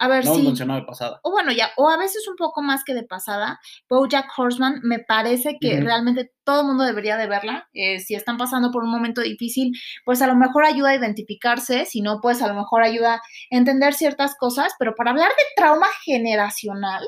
A 0.02 0.08
ver, 0.08 0.26
No 0.26 0.36
mencionado 0.40 0.80
de 0.80 0.86
pasada. 0.88 1.20
o 1.22 1.30
bueno, 1.30 1.52
ya, 1.52 1.70
o 1.78 1.88
a 1.88 1.96
veces 1.96 2.28
un 2.28 2.36
poco 2.36 2.64
más 2.64 2.84
que 2.84 2.96
de 2.96 3.04
pasada, 3.04 3.60
Bojack 3.88 4.28
Horseman 4.36 4.80
me 4.82 4.98
parece 4.98 5.58
que 5.62 5.80
realmente 5.80 6.32
todo 6.44 6.62
el 6.62 6.68
mundo 6.68 6.86
debería 6.86 7.18
de 7.18 7.28
verla. 7.28 7.70
Eh, 7.74 8.00
si 8.00 8.16
están 8.16 8.38
pasando 8.38 8.72
por 8.72 8.84
un 8.84 8.90
momento 8.90 9.22
difícil, 9.22 9.72
pues 10.04 10.24
a 10.24 10.28
lo 10.28 10.36
mejor 10.36 10.66
ayuda 10.66 10.90
a 10.90 10.96
identificarse, 10.96 11.86
si 11.86 12.02
no, 12.02 12.20
pues 12.20 12.42
a 12.42 12.48
lo 12.48 12.56
mejor 12.56 12.82
ayuda 12.82 13.14
a 13.16 13.22
entender 13.52 13.94
ciertas 13.94 14.36
cosas, 14.40 14.74
pero 14.80 14.96
para 14.96 15.12
hablar 15.12 15.30
de 15.30 15.44
trauma 15.56 15.88
generacional, 16.04 17.06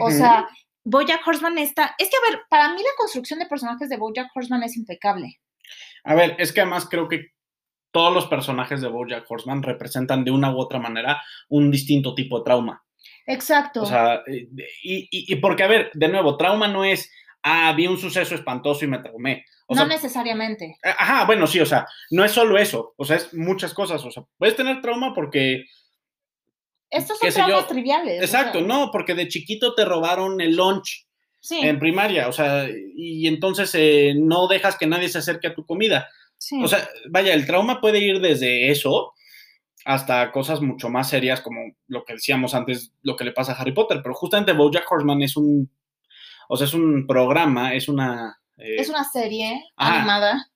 o 0.00 0.10
sea, 0.10 0.48
Bojack 0.84 1.24
Horseman 1.24 1.58
está, 1.58 1.94
es 1.96 2.10
que 2.10 2.16
a 2.16 2.30
ver, 2.30 2.40
para 2.50 2.70
mí 2.74 2.80
la 2.80 2.96
construcción 2.98 3.38
de 3.38 3.46
personajes 3.46 3.88
de 3.88 3.98
Bojack 3.98 4.30
Horseman 4.34 4.64
es 4.64 4.76
impecable. 4.76 5.38
A 6.02 6.16
ver, 6.16 6.34
es 6.38 6.52
que 6.52 6.60
además 6.60 6.88
creo 6.90 7.08
que 7.08 7.31
todos 7.92 8.12
los 8.12 8.26
personajes 8.26 8.80
de 8.80 8.88
Bojack 8.88 9.30
Horseman 9.30 9.62
representan 9.62 10.24
de 10.24 10.30
una 10.32 10.50
u 10.52 10.58
otra 10.58 10.78
manera 10.80 11.22
un 11.48 11.70
distinto 11.70 12.14
tipo 12.14 12.38
de 12.38 12.44
trauma. 12.44 12.82
Exacto. 13.26 13.82
O 13.82 13.86
sea, 13.86 14.22
eh, 14.26 14.48
y, 14.82 14.96
y- 15.10 15.32
y 15.32 15.36
porque, 15.36 15.62
a 15.62 15.68
ver, 15.68 15.90
de 15.94 16.08
nuevo, 16.08 16.36
trauma 16.36 16.66
no 16.68 16.84
es, 16.84 17.10
ah, 17.42 17.72
vi 17.76 17.86
un 17.86 17.98
suceso 17.98 18.34
espantoso 18.34 18.84
y 18.84 18.88
me 18.88 18.98
traumé. 18.98 19.44
O 19.66 19.74
no 19.74 19.82
sea, 19.82 19.88
necesariamente. 19.88 20.76
eh, 20.82 20.90
Ajá, 20.98 21.24
bueno, 21.26 21.46
sí, 21.46 21.60
o 21.60 21.66
sea, 21.66 21.86
no 22.10 22.24
es 22.24 22.32
solo 22.32 22.58
eso, 22.58 22.94
o 22.96 23.04
sea, 23.04 23.16
es 23.16 23.32
muchas 23.32 23.72
cosas, 23.74 24.04
o 24.04 24.10
sea, 24.10 24.24
puedes 24.38 24.56
tener 24.56 24.80
trauma 24.82 25.14
porque, 25.14 25.64
Estos 26.90 27.18
son 27.18 27.28
yo, 27.30 27.34
traumas 27.34 27.68
triviales. 27.68 28.20
o 28.20 28.24
exacto, 28.24 28.58
sea, 28.58 28.66
no, 28.68 28.90
porque 28.92 29.14
de 29.14 29.28
chiquito 29.28 29.74
te 29.74 29.84
robaron 29.84 30.40
el 30.40 30.56
lunch 30.56 31.06
Sí, 31.40 31.58
en 31.60 31.78
primaria, 31.80 32.28
o 32.28 32.32
sea, 32.32 32.68
y 32.94 33.26
entonces 33.26 33.74
eh, 33.74 34.14
no 34.16 34.46
dejas 34.46 34.76
que 34.78 34.86
nadie 34.86 35.08
se 35.08 35.18
acerque 35.18 35.48
a 35.48 35.54
tu 35.54 35.66
comida. 35.66 36.08
Sí. 36.46 36.62
O 36.62 36.68
sea, 36.68 36.88
vaya, 37.10 37.34
el 37.34 37.46
trauma 37.46 37.80
puede 37.80 37.98
ir 37.98 38.20
desde 38.20 38.70
eso 38.70 39.12
hasta 39.84 40.30
cosas 40.30 40.60
mucho 40.60 40.88
más 40.88 41.08
serias 41.08 41.40
como 41.40 41.60
lo 41.88 42.04
que 42.04 42.14
decíamos 42.14 42.54
antes, 42.54 42.92
lo 43.02 43.16
que 43.16 43.24
le 43.24 43.32
pasa 43.32 43.52
a 43.52 43.56
Harry 43.56 43.72
Potter, 43.72 44.00
pero 44.02 44.14
justamente 44.14 44.52
BoJack 44.52 44.90
Horseman 44.90 45.22
es 45.22 45.36
un, 45.36 45.70
o 46.48 46.56
sea, 46.56 46.66
es 46.66 46.74
un 46.74 47.06
programa, 47.06 47.74
es 47.74 47.88
una... 47.88 48.38
eh, 48.58 48.76
es 48.78 48.88
una 48.88 49.04
serie 49.04 49.62
animada. 49.76 50.46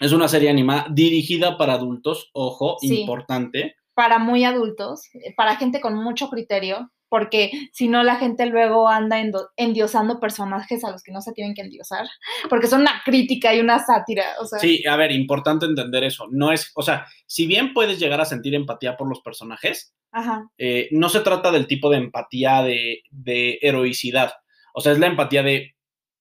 Es 0.00 0.12
una 0.12 0.28
serie 0.28 0.48
animada 0.50 0.86
dirigida 0.90 1.56
para 1.56 1.72
adultos, 1.74 2.30
ojo, 2.32 2.76
Sí. 2.80 3.00
importante. 3.00 3.74
Para 3.94 4.20
muy 4.20 4.44
adultos, 4.44 5.02
eh, 5.14 5.34
para 5.36 5.56
gente 5.56 5.80
con 5.80 5.94
mucho 5.96 6.30
criterio, 6.30 6.92
porque 7.08 7.50
si 7.72 7.88
no 7.88 8.02
la 8.02 8.16
gente 8.16 8.46
luego 8.46 8.88
anda 8.88 9.22
endiosando 9.56 10.20
personajes 10.20 10.84
a 10.84 10.90
los 10.90 11.02
que 11.02 11.12
no 11.12 11.20
se 11.20 11.32
tienen 11.32 11.54
que 11.54 11.62
endiosar, 11.62 12.06
porque 12.48 12.66
son 12.66 12.82
una 12.82 13.02
crítica 13.04 13.54
y 13.54 13.60
una 13.60 13.78
sátira, 13.78 14.24
o 14.40 14.46
sea, 14.46 14.58
Sí, 14.58 14.86
a 14.86 14.96
ver, 14.96 15.12
importante 15.12 15.66
entender 15.66 16.04
eso. 16.04 16.26
No 16.30 16.52
es, 16.52 16.70
o 16.74 16.82
sea, 16.82 17.06
si 17.26 17.46
bien 17.46 17.72
puedes 17.72 17.98
llegar 17.98 18.20
a 18.20 18.26
sentir 18.26 18.54
empatía 18.54 18.96
por 18.96 19.08
los 19.08 19.20
personajes, 19.20 19.94
ajá, 20.12 20.50
eh, 20.58 20.88
no 20.92 21.08
se 21.08 21.20
trata 21.20 21.50
del 21.50 21.66
tipo 21.66 21.90
de 21.90 21.98
empatía 21.98 22.62
de, 22.62 23.02
de 23.10 23.58
heroicidad. 23.62 24.32
O 24.74 24.80
sea, 24.80 24.92
es 24.92 24.98
la 24.98 25.06
empatía 25.06 25.42
de, 25.42 25.74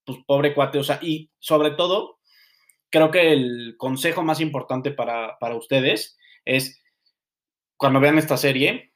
pues, 0.05 0.19
pobre 0.25 0.53
cuate. 0.53 0.79
O 0.79 0.83
sea, 0.83 0.99
y 1.01 1.29
sobre 1.39 1.71
todo, 1.71 2.19
creo 2.89 3.11
que 3.11 3.33
el 3.33 3.75
consejo 3.77 4.23
más 4.23 4.39
importante 4.39 4.91
para, 4.91 5.37
para 5.39 5.55
ustedes 5.55 6.17
es, 6.45 6.81
cuando 7.75 7.99
vean 7.99 8.17
esta 8.17 8.37
serie, 8.37 8.93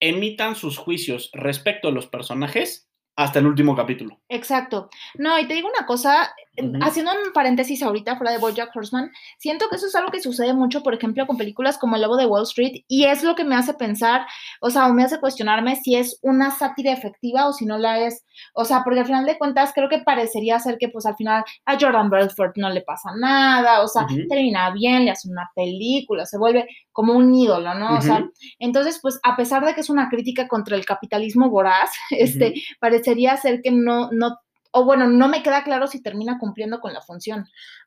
emitan 0.00 0.56
sus 0.56 0.78
juicios 0.78 1.30
respecto 1.32 1.88
a 1.88 1.92
los 1.92 2.06
personajes 2.06 2.90
hasta 3.16 3.38
el 3.38 3.46
último 3.46 3.76
capítulo. 3.76 4.18
exacto. 4.28 4.88
No, 5.18 5.38
y 5.38 5.46
te 5.46 5.52
digo 5.54 5.68
una 5.68 5.86
cosa, 5.86 6.32
haciendo 6.80 7.12
un 7.12 7.32
paréntesis 7.34 7.82
ahorita 7.82 8.16
fuera 8.16 8.32
de 8.32 8.38
BoJack 8.38 8.74
Horseman, 8.74 9.10
siento 9.38 9.68
que 9.68 9.76
eso 9.76 9.88
es 9.88 9.94
algo 9.94 10.10
que 10.10 10.20
sucede 10.20 10.54
mucho, 10.54 10.82
por 10.82 10.94
ejemplo, 10.94 11.26
con 11.26 11.36
películas 11.36 11.76
como 11.76 11.96
El 11.96 12.02
Lobo 12.02 12.16
de 12.16 12.24
Wall 12.24 12.44
Street, 12.44 12.82
y 12.88 13.04
es 13.04 13.22
lo 13.22 13.34
que 13.34 13.44
me 13.44 13.56
hace 13.56 13.74
pensar, 13.74 14.26
o 14.62 14.70
sea, 14.70 14.86
o 14.86 14.94
me 14.94 15.04
hace 15.04 15.20
cuestionarme 15.20 15.76
si 15.76 15.96
es 15.96 16.18
una 16.22 16.50
sátira 16.50 16.92
efectiva 16.92 17.46
o 17.46 17.52
si 17.52 17.66
no 17.66 17.76
la 17.76 18.00
es, 18.00 18.24
o 18.54 18.64
sea, 18.64 18.82
porque 18.84 19.00
al 19.00 19.06
final 19.06 19.26
de 19.26 19.36
cuentas 19.36 19.72
creo 19.74 19.90
que 19.90 19.98
parecería 19.98 20.58
ser 20.58 20.78
que 20.78 20.88
pues 20.88 21.04
al 21.04 21.16
final 21.16 21.44
a 21.66 21.78
Jordan 21.78 22.08
Belfort 22.08 22.56
no 22.56 22.70
le 22.70 22.80
pasa 22.80 23.10
nada, 23.18 23.82
o 23.82 23.88
sea, 23.88 24.06
termina 24.28 24.70
bien, 24.70 25.04
le 25.04 25.10
hace 25.10 25.28
una 25.28 25.50
película, 25.54 26.24
se 26.24 26.38
vuelve 26.38 26.66
como 27.00 27.14
un 27.14 27.34
ídolo, 27.34 27.72
¿no? 27.72 27.96
O 27.96 28.00
sea, 28.02 28.28
entonces 28.58 28.98
pues 29.00 29.18
a 29.22 29.34
pesar 29.34 29.64
de 29.64 29.72
que 29.72 29.80
es 29.80 29.88
una 29.88 30.10
crítica 30.10 30.48
contra 30.48 30.76
el 30.76 30.84
capitalismo 30.84 31.48
voraz, 31.48 31.90
este, 32.10 32.52
parecería 32.78 33.38
ser 33.38 33.62
que 33.62 33.70
no, 33.70 34.10
no, 34.12 34.36
o 34.70 34.84
bueno, 34.84 35.08
no 35.08 35.26
me 35.26 35.42
queda 35.42 35.64
claro 35.64 35.86
si 35.86 36.02
termina 36.02 36.36
cumpliendo 36.38 36.78
con 36.78 36.92
la 36.92 37.00
función. 37.00 37.46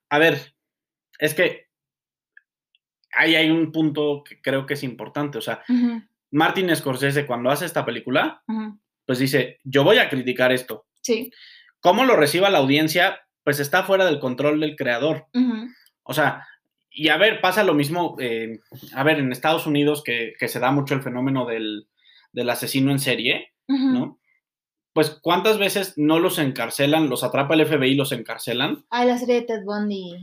A 0.10 0.18
ver, 0.18 0.56
es 1.20 1.36
que 1.36 1.68
ahí 3.12 3.36
hay 3.36 3.52
un 3.52 3.72
punto 3.72 4.24
que 4.28 4.42
creo 4.42 4.66
que 4.66 4.74
es 4.74 4.82
importante. 4.82 5.38
O 5.38 5.42
sea, 5.42 5.62
Ujú, 5.70 6.02
Martin 6.32 6.76
Scorsese 6.76 7.28
cuando 7.28 7.52
hace 7.52 7.68
esta 7.68 7.86
película, 7.86 8.42
pues 9.06 9.20
dice, 9.20 9.60
yo 9.64 9.84
voy 9.84 10.00
a 10.00 10.10
criticar 10.10 10.52
esto. 10.52 10.88
Sí. 11.04 11.30
¿Cómo 11.82 12.04
lo 12.04 12.16
reciba 12.16 12.50
la 12.50 12.58
audiencia? 12.58 13.20
Pues 13.44 13.60
está 13.60 13.84
fuera 13.84 14.06
del 14.06 14.20
control 14.20 14.60
del 14.60 14.76
creador. 14.76 15.28
O 16.02 16.16
sea, 16.16 16.48
y 16.94 17.10
a 17.10 17.18
ver, 17.18 17.42
pasa 17.42 17.64
lo 17.64 17.74
mismo, 17.74 18.16
eh, 18.20 18.60
a 18.94 19.04
ver, 19.04 19.20
en 19.20 19.32
Estados 19.32 19.66
Unidos 19.68 20.04
que, 20.04 20.34
que 20.40 20.48
se 20.48 20.60
da 20.60 20.72
mucho 20.72 20.94
el 20.94 21.02
fenómeno 21.02 21.46
del, 21.46 21.88
del 22.32 22.50
asesino 22.50 22.92
en 22.92 23.00
serie. 23.00 23.50
¿no? 23.68 24.20
Pues 24.94 25.10
cuántas 25.22 25.58
veces 25.58 25.94
no 25.98 26.20
los 26.20 26.38
encarcelan, 26.38 27.10
los 27.10 27.24
atrapa 27.24 27.56
el 27.56 27.66
FBI 27.66 27.92
y 27.92 27.96
los 27.96 28.12
encarcelan. 28.12 28.86
Ay, 28.92 29.08
la 29.08 29.18
serie 29.18 29.36
de 29.36 29.42
Ted 29.44 29.64
Bundy. 29.66 30.14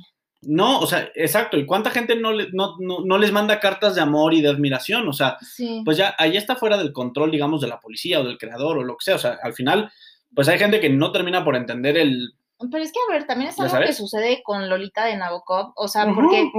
No, 0.42 0.78
o 0.78 0.86
sea, 0.86 1.10
exacto, 1.16 1.58
y 1.58 1.66
cuánta 1.66 1.90
gente 1.90 2.16
no, 2.16 2.32
le- 2.32 2.48
no, 2.52 2.76
no, 2.78 3.00
no 3.04 3.18
les 3.18 3.30
manda 3.32 3.60
cartas 3.60 3.94
de 3.94 4.00
amor 4.00 4.32
y 4.32 4.40
de 4.40 4.48
admiración, 4.48 5.06
o 5.08 5.12
sea, 5.12 5.36
Sí. 5.40 5.82
pues 5.84 5.96
ya 5.98 6.14
ahí 6.18 6.36
está 6.36 6.56
fuera 6.56 6.78
del 6.78 6.92
control, 6.92 7.30
digamos, 7.30 7.60
de 7.60 7.68
la 7.68 7.78
policía 7.80 8.20
o 8.20 8.24
del 8.24 8.38
creador 8.38 8.78
o 8.78 8.84
lo 8.84 8.96
que 8.96 9.04
sea, 9.04 9.16
o 9.16 9.18
sea, 9.18 9.38
al 9.42 9.52
final, 9.52 9.90
pues 10.34 10.48
hay 10.48 10.58
gente 10.58 10.80
que 10.80 10.88
no 10.88 11.12
termina 11.12 11.44
por 11.44 11.56
entender 11.56 11.96
el... 11.98 12.34
Pero 12.70 12.84
es 12.84 12.92
que, 12.92 12.98
a 13.08 13.12
ver, 13.12 13.26
también 13.26 13.50
es 13.50 13.56
¿Ya 13.56 13.64
algo 13.64 13.78
que 13.86 13.92
sucede 13.92 14.42
con 14.42 14.68
Lolita 14.68 15.04
de 15.04 15.16
Nabokov, 15.16 15.72
o 15.76 15.88
sea, 15.88 16.06
porque, 16.14 16.50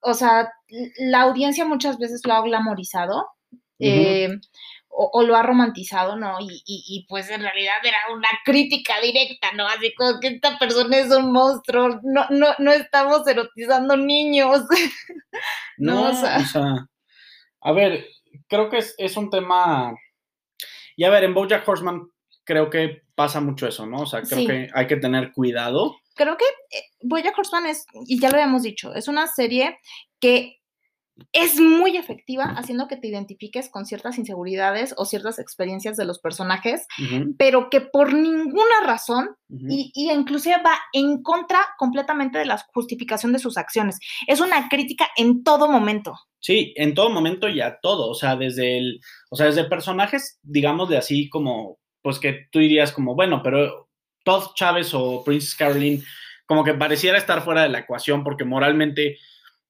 o 0.00 0.14
sea, 0.14 0.50
la 0.98 1.22
audiencia 1.22 1.64
muchas 1.64 1.98
veces 1.98 2.22
lo 2.24 2.34
ha 2.34 2.42
glamorizado, 2.42 3.26
eh, 3.78 4.28
o, 4.88 5.10
o 5.12 5.22
lo 5.22 5.36
ha 5.36 5.42
romantizado, 5.42 6.16
¿no? 6.16 6.38
Y, 6.40 6.62
y, 6.64 6.84
y, 6.86 7.06
pues 7.08 7.28
en 7.28 7.42
realidad 7.42 7.74
era 7.82 7.98
una 8.14 8.28
crítica 8.44 9.00
directa, 9.00 9.52
¿no? 9.52 9.66
Así 9.66 9.92
como 9.94 10.20
que 10.20 10.28
esta 10.28 10.56
persona 10.58 10.96
es 10.98 11.10
un 11.10 11.32
monstruo, 11.32 12.00
no, 12.04 12.26
no, 12.30 12.54
no 12.58 12.72
estamos 12.72 13.26
erotizando 13.26 13.96
niños. 13.96 14.62
No, 15.76 15.94
No, 16.04 16.10
o 16.10 16.14
sea, 16.14 16.86
a 17.60 17.72
ver, 17.72 18.06
creo 18.46 18.70
que 18.70 18.78
es, 18.78 18.94
es 18.98 19.16
un 19.16 19.30
tema. 19.30 19.92
Y 20.94 21.02
a 21.02 21.10
ver, 21.10 21.24
en 21.24 21.34
Bojack 21.34 21.68
Horseman 21.68 22.08
creo 22.44 22.70
que 22.70 23.03
pasa 23.14 23.40
mucho 23.40 23.66
eso, 23.66 23.86
¿no? 23.86 24.02
O 24.02 24.06
sea, 24.06 24.22
creo 24.22 24.40
Sí. 24.40 24.46
que 24.46 24.70
hay 24.74 24.86
que 24.86 24.96
tener 24.96 25.32
cuidado. 25.32 25.96
Creo 26.14 26.36
que 26.36 26.44
eh, 26.44 26.82
Bojack 27.02 27.36
Horseman 27.38 27.66
es, 27.66 27.86
y 28.06 28.20
ya 28.20 28.28
lo 28.30 28.36
habíamos 28.36 28.62
dicho, 28.62 28.94
es 28.94 29.08
una 29.08 29.26
serie 29.26 29.78
que 30.20 30.58
es 31.32 31.60
muy 31.60 31.96
efectiva 31.96 32.54
haciendo 32.56 32.88
que 32.88 32.96
te 32.96 33.06
identifiques 33.06 33.68
con 33.70 33.86
ciertas 33.86 34.18
inseguridades 34.18 34.94
o 34.96 35.04
ciertas 35.04 35.38
experiencias 35.38 35.96
de 35.96 36.04
los 36.04 36.18
personajes, 36.18 36.88
pero 37.38 37.70
que 37.70 37.80
por 37.80 38.12
ninguna 38.12 38.80
razón 38.84 39.28
y, 39.48 39.92
y 39.94 40.10
inclusive 40.10 40.56
va 40.66 40.76
en 40.92 41.22
contra 41.22 41.60
completamente 41.78 42.38
de 42.38 42.46
la 42.46 42.58
justificación 42.74 43.32
de 43.32 43.38
sus 43.38 43.56
acciones. 43.56 44.00
Es 44.26 44.40
una 44.40 44.68
crítica 44.68 45.06
en 45.16 45.44
todo 45.44 45.68
momento. 45.70 46.14
Sí, 46.40 46.74
en 46.76 46.94
todo 46.94 47.10
momento 47.10 47.48
y 47.48 47.60
a 47.60 47.78
todo. 47.80 48.10
O 48.10 48.14
sea, 48.14 48.34
desde 48.34 48.76
el. 48.78 49.00
O 49.30 49.36
sea, 49.36 49.46
desde 49.46 49.64
personajes, 49.64 50.40
digamos, 50.42 50.88
de 50.88 50.96
así 50.98 51.28
como. 51.28 51.78
Pues 52.04 52.18
que 52.18 52.48
tú 52.52 52.58
dirías 52.58 52.92
como, 52.92 53.14
bueno, 53.14 53.40
pero 53.42 53.88
Todd 54.24 54.52
Chávez 54.54 54.92
o 54.92 55.24
Princess 55.24 55.54
Caroline, 55.56 56.02
como 56.44 56.62
que 56.62 56.74
pareciera 56.74 57.16
estar 57.16 57.42
fuera 57.42 57.62
de 57.62 57.70
la 57.70 57.78
ecuación 57.78 58.22
porque 58.22 58.44
moralmente 58.44 59.16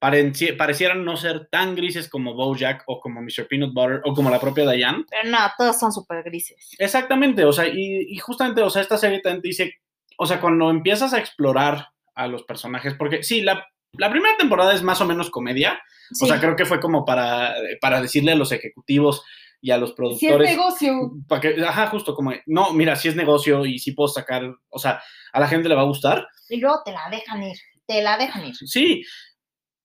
pareci- 0.00 0.56
parecieran 0.56 1.04
no 1.04 1.16
ser 1.16 1.46
tan 1.48 1.76
grises 1.76 2.08
como 2.08 2.34
Bojack 2.34 2.82
o 2.88 2.98
como 2.98 3.22
Mr. 3.22 3.46
Peanut 3.48 3.72
Butter 3.72 4.00
o 4.04 4.12
como 4.14 4.30
la 4.30 4.40
propia 4.40 4.68
Diane. 4.68 5.04
Pero 5.08 5.30
no, 5.30 5.38
todos 5.56 5.78
son 5.78 5.92
súper 5.92 6.24
grises. 6.24 6.74
Exactamente, 6.76 7.44
o 7.44 7.52
sea, 7.52 7.68
y, 7.68 8.08
y 8.08 8.18
justamente, 8.18 8.62
o 8.62 8.68
sea, 8.70 8.82
esta 8.82 8.98
serie 8.98 9.20
también 9.20 9.40
te 9.42 9.48
dice, 9.48 9.74
o 10.18 10.26
sea, 10.26 10.40
cuando 10.40 10.70
empiezas 10.70 11.12
a 11.14 11.18
explorar 11.20 11.90
a 12.16 12.26
los 12.26 12.42
personajes, 12.42 12.94
porque 12.94 13.22
sí, 13.22 13.42
la, 13.42 13.64
la 13.92 14.10
primera 14.10 14.36
temporada 14.36 14.74
es 14.74 14.82
más 14.82 15.00
o 15.00 15.06
menos 15.06 15.30
comedia, 15.30 15.80
Sí. 16.10 16.24
o 16.26 16.28
sea, 16.28 16.38
creo 16.40 16.54
que 16.56 16.66
fue 16.66 16.80
como 16.80 17.04
para, 17.06 17.54
para 17.80 18.02
decirle 18.02 18.32
a 18.32 18.36
los 18.36 18.52
ejecutivos 18.52 19.22
y 19.64 19.70
a 19.70 19.78
los 19.78 19.90
Si 19.90 19.92
es 19.92 19.96
productores, 19.96 20.50
negocio. 20.50 20.92
para 21.26 21.40
que, 21.40 21.64
ajá, 21.64 21.86
justo 21.86 22.14
como, 22.14 22.32
no, 22.44 22.74
mira, 22.74 22.96
si 22.96 23.08
es 23.08 23.16
negocio 23.16 23.64
y 23.64 23.78
si 23.78 23.92
puedo 23.92 24.08
sacar, 24.08 24.42
o 24.68 24.78
sea, 24.78 25.00
a 25.32 25.40
la 25.40 25.48
gente 25.48 25.70
le 25.70 25.74
va 25.74 25.80
a 25.80 25.86
gustar, 25.86 26.28
Y 26.50 26.58
luego 26.58 26.82
te 26.84 26.92
la 26.92 27.08
dejan 27.10 27.42
ir. 27.42 27.56
Te 27.86 28.02
la 28.02 28.18
dejan 28.18 28.44
ir. 28.44 28.54
sí, 28.56 29.02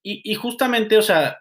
y, 0.04 0.22
y 0.30 0.36
justamente, 0.36 0.98
o 0.98 1.02
sea, 1.02 1.38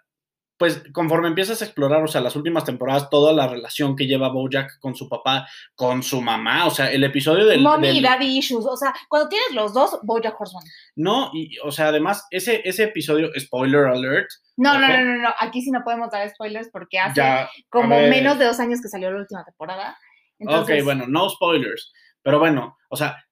pues 0.58 0.82
conforme 0.92 1.28
empiezas 1.28 1.62
a 1.62 1.64
explorar, 1.64 2.02
o 2.02 2.08
sea, 2.08 2.20
las 2.20 2.34
últimas 2.34 2.64
temporadas, 2.64 3.08
toda 3.08 3.32
la 3.32 3.46
relación 3.46 3.94
que 3.94 4.06
lleva 4.06 4.28
Bojack 4.28 4.80
con 4.80 4.96
su 4.96 5.08
papá, 5.08 5.48
con 5.76 6.02
su 6.02 6.20
mamá, 6.20 6.66
o 6.66 6.70
sea, 6.70 6.90
el 6.90 7.04
episodio 7.04 7.46
del... 7.46 7.62
Mommy 7.62 7.88
y 7.88 7.94
del- 7.94 8.02
daddy 8.02 8.38
issues. 8.38 8.66
O 8.66 8.76
sea, 8.76 8.92
cuando 9.08 9.28
tienes 9.28 9.52
los 9.52 9.72
dos, 9.72 10.00
Bojack 10.02 10.38
Horseman. 10.38 10.64
No, 10.96 11.30
y, 11.32 11.56
o 11.60 11.70
sea, 11.70 11.88
además, 11.88 12.26
ese, 12.30 12.60
ese 12.64 12.84
episodio, 12.84 13.30
spoiler 13.38 13.86
alert, 13.86 14.28
No, 14.56 14.78
no, 14.78 14.88
no, 14.88 15.04
no, 15.04 15.22
no. 15.22 15.34
Aquí 15.38 15.62
sí 15.62 15.70
no 15.70 15.84
podemos 15.84 16.10
dar 16.10 16.28
spoilers 16.28 16.68
porque 16.72 16.98
hace 16.98 17.20
ya... 17.20 17.48
como 17.70 17.96
menos 18.00 18.38
de 18.38 18.46
dos 18.46 18.58
años 18.58 18.82
que 18.82 18.88
salió 18.88 19.12
la 19.12 19.20
última 19.20 19.44
temporada. 19.44 19.96
Entonces, 20.40 20.80
ok, 20.80 20.84
bueno, 20.84 21.04
no 21.06 21.30
spoilers, 21.30 21.92
pero 22.22 22.40
bueno, 22.40 22.76
o 22.90 22.96
sea, 22.96 23.24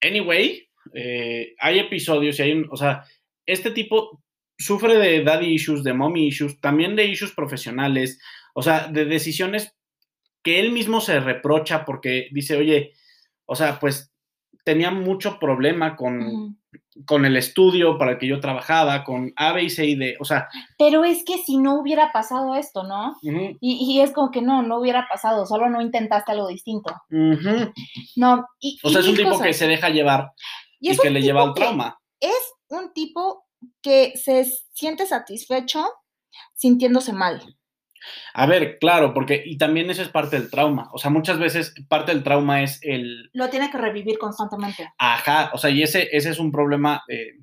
anyway, 0.00 0.68
eh, 0.94 1.54
hay 1.58 1.78
episodios 1.80 2.38
y 2.38 2.42
hay 2.42 2.52
un, 2.52 2.68
o 2.70 2.76
sea, 2.76 3.04
este 3.46 3.70
tipo 3.72 4.22
sufre 4.60 4.98
de 4.98 5.24
daddy 5.24 5.54
issues, 5.54 5.82
de 5.82 5.94
mommy 5.94 6.28
issues, 6.28 6.60
también 6.60 6.94
de 6.94 7.06
issues 7.06 7.32
profesionales, 7.32 8.20
o 8.54 8.62
sea, 8.62 8.88
de 8.88 9.06
decisiones 9.06 9.74
que 10.42 10.60
él 10.60 10.72
mismo 10.72 11.00
se 11.00 11.18
reprocha 11.18 11.84
porque 11.84 12.28
dice, 12.30 12.56
oye, 12.56 12.92
o 13.46 13.56
sea, 13.56 13.80
pues 13.80 14.12
tenía 14.64 14.90
mucho 14.90 15.38
problema 15.38 15.96
con, 15.96 16.58
con 17.06 17.24
el 17.24 17.36
estudio 17.36 17.96
para 17.96 18.12
el 18.12 18.18
que 18.18 18.26
yo 18.26 18.38
trabajaba, 18.40 19.02
con 19.02 19.32
A, 19.36 19.52
B 19.52 19.64
y 19.64 19.70
C 19.70 19.86
y 19.86 19.96
D, 19.96 20.16
o 20.20 20.24
sea, 20.24 20.48
Pero 20.78 21.04
es 21.04 21.24
que 21.24 21.38
si 21.38 21.56
no 21.56 21.80
hubiera 21.80 22.12
pasado 22.12 22.54
esto, 22.54 22.82
¿no? 22.82 23.16
Y, 23.22 23.58
y 23.60 24.00
es 24.00 24.12
como 24.12 24.30
que 24.30 24.42
no, 24.42 24.62
no 24.62 24.78
hubiera 24.78 25.08
pasado, 25.08 25.46
solo 25.46 25.70
no 25.70 25.80
intentaste 25.80 26.32
algo 26.32 26.48
distinto. 26.48 26.94
No, 28.16 28.46
y, 28.60 28.78
o 28.82 28.90
sea, 28.90 29.00
y 29.00 29.04
es 29.04 29.08
un 29.08 29.16
tipo 29.16 29.40
que 29.40 29.54
se 29.54 29.66
deja 29.66 29.88
llevar 29.88 30.32
y, 30.78 30.90
es 30.90 31.00
que 31.00 31.10
le 31.10 31.22
lleva 31.22 31.42
al 31.42 31.54
trauma. 31.54 31.98
Es 32.20 32.52
un 32.68 32.92
tipo 32.92 33.44
que 33.82 34.12
se 34.16 34.44
siente 34.72 35.06
satisfecho 35.06 35.86
sintiéndose 36.54 37.12
mal. 37.12 37.42
A 38.32 38.46
ver, 38.46 38.78
claro, 38.78 39.12
porque 39.12 39.42
y 39.44 39.58
también 39.58 39.90
eso 39.90 40.02
es 40.02 40.08
parte 40.08 40.38
del 40.38 40.50
trauma. 40.50 40.88
O 40.92 40.98
sea, 40.98 41.10
muchas 41.10 41.38
veces 41.38 41.74
parte 41.88 42.12
del 42.12 42.22
trauma 42.22 42.62
es 42.62 42.78
el 42.82 43.30
Lo 43.32 43.50
tiene 43.50 43.70
que 43.70 43.78
revivir 43.78 44.18
constantemente. 44.18 44.88
ajá, 44.98 45.50
o 45.52 45.58
sea, 45.58 45.70
y 45.70 45.82
ese, 45.82 46.08
ese 46.12 46.30
es 46.30 46.38
un 46.38 46.50
problema 46.50 47.02
eh, 47.08 47.34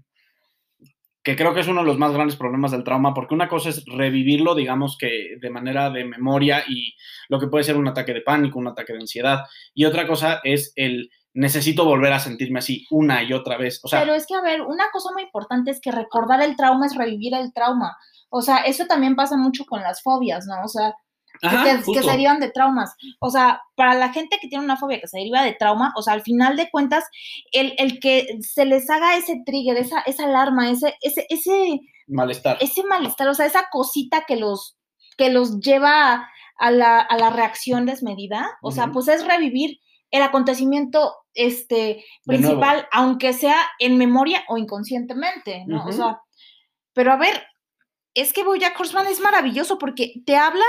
que 1.27 1.35
creo 1.35 1.53
que 1.53 1.59
es 1.59 1.67
uno 1.67 1.81
de 1.81 1.87
los 1.87 1.97
más 1.97 2.13
grandes 2.13 2.37
problemas 2.37 2.71
del 2.71 2.85
trauma, 2.85 3.13
porque 3.13 3.33
una 3.35 3.49
cosa 3.49 3.69
es 3.69 3.83
revivirlo, 3.85 4.55
digamos 4.55 4.97
que 4.97 5.35
de 5.39 5.49
manera 5.49 5.89
de 5.89 6.05
memoria 6.05 6.63
y 6.67 6.95
lo 7.27 7.37
que 7.37 7.47
puede 7.47 7.65
ser 7.65 7.75
un 7.75 7.87
ataque 7.87 8.13
de 8.13 8.21
pánico, 8.21 8.57
un 8.57 8.69
ataque 8.69 8.93
de 8.93 8.99
ansiedad, 8.99 9.41
y 9.73 9.83
otra 9.83 10.07
cosa 10.07 10.39
es 10.43 10.71
el 10.77 11.09
necesito 11.37 11.85
volver 11.85 12.11
a 12.13 12.19
sentirme 12.19 12.59
así 12.59 12.87
una 12.89 13.21
y 13.21 13.31
otra 13.31 13.57
vez. 13.57 13.79
O 13.83 13.87
sea, 13.87 13.99
Pero 13.99 14.15
es 14.15 14.25
que, 14.25 14.33
a 14.33 14.41
ver, 14.41 14.61
una 14.61 14.89
cosa 14.91 15.11
muy 15.13 15.21
importante 15.21 15.69
es 15.69 15.79
que 15.79 15.91
recordar 15.91 16.41
el 16.41 16.55
trauma 16.55 16.87
es 16.87 16.95
revivir 16.95 17.35
el 17.35 17.53
trauma. 17.53 17.95
O 18.29 18.41
sea, 18.41 18.57
eso 18.57 18.87
también 18.87 19.15
pasa 19.15 19.37
mucho 19.37 19.63
con 19.65 19.83
las 19.83 20.01
fobias, 20.01 20.47
¿no? 20.47 20.55
O 20.65 20.67
sea, 20.67 20.95
ajá, 21.43 21.63
que, 21.85 22.01
se 22.01 22.09
derivan 22.09 22.39
de 22.39 22.49
traumas. 22.49 22.95
O 23.19 23.29
sea, 23.29 23.61
para 23.75 23.93
la 23.93 24.11
gente 24.11 24.39
que 24.41 24.47
tiene 24.47 24.65
una 24.65 24.77
fobia 24.77 24.99
que 24.99 25.07
se 25.07 25.19
deriva 25.19 25.43
de 25.43 25.53
trauma, 25.53 25.93
o 25.95 26.01
sea, 26.01 26.13
al 26.13 26.23
final 26.23 26.57
de 26.57 26.71
cuentas, 26.71 27.05
el, 27.51 27.75
el 27.77 27.99
que 27.99 28.39
se 28.41 28.65
les 28.65 28.89
haga 28.89 29.15
ese 29.15 29.43
trigger, 29.45 29.77
esa, 29.77 29.99
esa 30.01 30.25
alarma, 30.25 30.71
ese, 30.71 30.95
ese, 31.01 31.27
ese, 31.29 31.81
malestar. 32.07 32.57
ese 32.61 32.83
malestar, 32.83 33.27
o 33.27 33.35
sea, 33.35 33.45
esa 33.45 33.67
cosita 33.71 34.23
que 34.27 34.37
los, 34.37 34.75
que 35.17 35.29
los 35.29 35.59
lleva 35.59 36.27
a 36.57 36.71
la, 36.71 36.99
a 36.99 37.15
la 37.17 37.29
reacción 37.29 37.85
desmedida, 37.85 38.57
o 38.63 38.71
sea, 38.71 38.87
pues 38.87 39.07
es 39.07 39.23
revivir 39.23 39.79
el 40.11 40.21
acontecimiento 40.21 41.13
este, 41.37 42.03
principal, 42.25 42.87
aunque 42.91 43.31
sea 43.31 43.55
en 43.79 43.97
memoria 43.97 44.43
o 44.49 44.57
inconscientemente, 44.57 45.63
¿no? 45.67 45.85
O 45.85 45.91
sea, 45.91 46.19
pero 46.93 47.13
a 47.13 47.17
ver, 47.17 47.43
es 48.13 48.33
que 48.33 48.43
Bojack 48.43 48.77
Horseman 48.79 49.07
es 49.07 49.19
maravilloso 49.21 49.77
porque 49.77 50.15
te 50.25 50.35
habla 50.35 50.65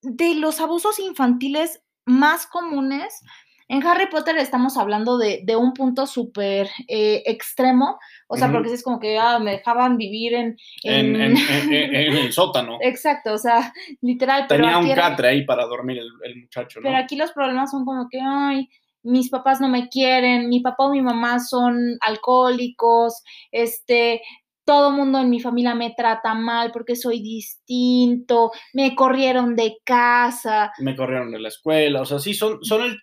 de 0.00 0.34
los 0.34 0.60
abusos 0.60 0.98
infantiles 0.98 1.82
más 2.06 2.46
comunes. 2.46 3.20
En 3.68 3.86
Harry 3.86 4.06
Potter 4.08 4.36
estamos 4.36 4.76
hablando 4.76 5.16
de, 5.16 5.42
de 5.44 5.56
un 5.56 5.72
punto 5.72 6.06
súper 6.06 6.68
eh, 6.88 7.22
extremo, 7.26 7.98
o 8.26 8.36
sea, 8.36 8.50
porque 8.52 8.72
es 8.72 8.82
como 8.82 8.98
que 8.98 9.18
ah, 9.18 9.38
me 9.38 9.52
dejaban 9.52 9.96
vivir 9.96 10.34
en... 10.34 10.56
En, 10.82 11.16
en- 11.16 11.36
en- 11.36 11.36
en- 11.72 11.94
en 11.94 12.16
el 12.16 12.32
sótano. 12.32 12.76
Exacto, 12.82 13.32
o 13.32 13.38
sea, 13.38 13.72
literal, 14.02 14.46
Tenía 14.46 14.76
un 14.78 14.88
era- 14.88 15.10
catre 15.10 15.28
ahí 15.28 15.44
para 15.46 15.64
dormir 15.64 15.98
el, 15.98 16.08
el 16.24 16.36
muchacho, 16.42 16.80
¿no? 16.80 16.84
pero 16.88 16.96
aquí 16.98 17.16
los 17.16 17.32
problemas 17.32 17.70
son 17.70 17.84
como 17.86 18.08
que, 18.10 18.20
ay, 18.20 18.68
mis 19.02 19.30
papás 19.30 19.60
no 19.60 19.68
me 19.68 19.88
quieren, 19.88 20.48
mi 20.48 20.60
papá 20.60 20.84
o 20.86 20.90
mi 20.90 21.02
mamá 21.02 21.38
son 21.40 21.96
alcohólicos, 22.00 23.22
este, 23.50 24.22
todo 24.64 24.90
mundo 24.92 25.18
en 25.20 25.28
mi 25.30 25.40
familia 25.40 25.74
me 25.74 25.92
trata 25.96 26.34
mal 26.34 26.70
porque 26.72 26.94
soy 26.96 27.20
distinto, 27.20 28.52
me 28.74 28.94
corrieron 28.94 29.56
de 29.56 29.76
casa, 29.84 30.72
Me 30.78 30.94
corrieron 30.94 31.30
de 31.32 31.40
la 31.40 31.48
escuela, 31.48 32.02
o 32.02 32.04
sea, 32.06 32.18
sí, 32.20 32.32
son, 32.34 32.62
son 32.64 32.82
el 32.82 32.96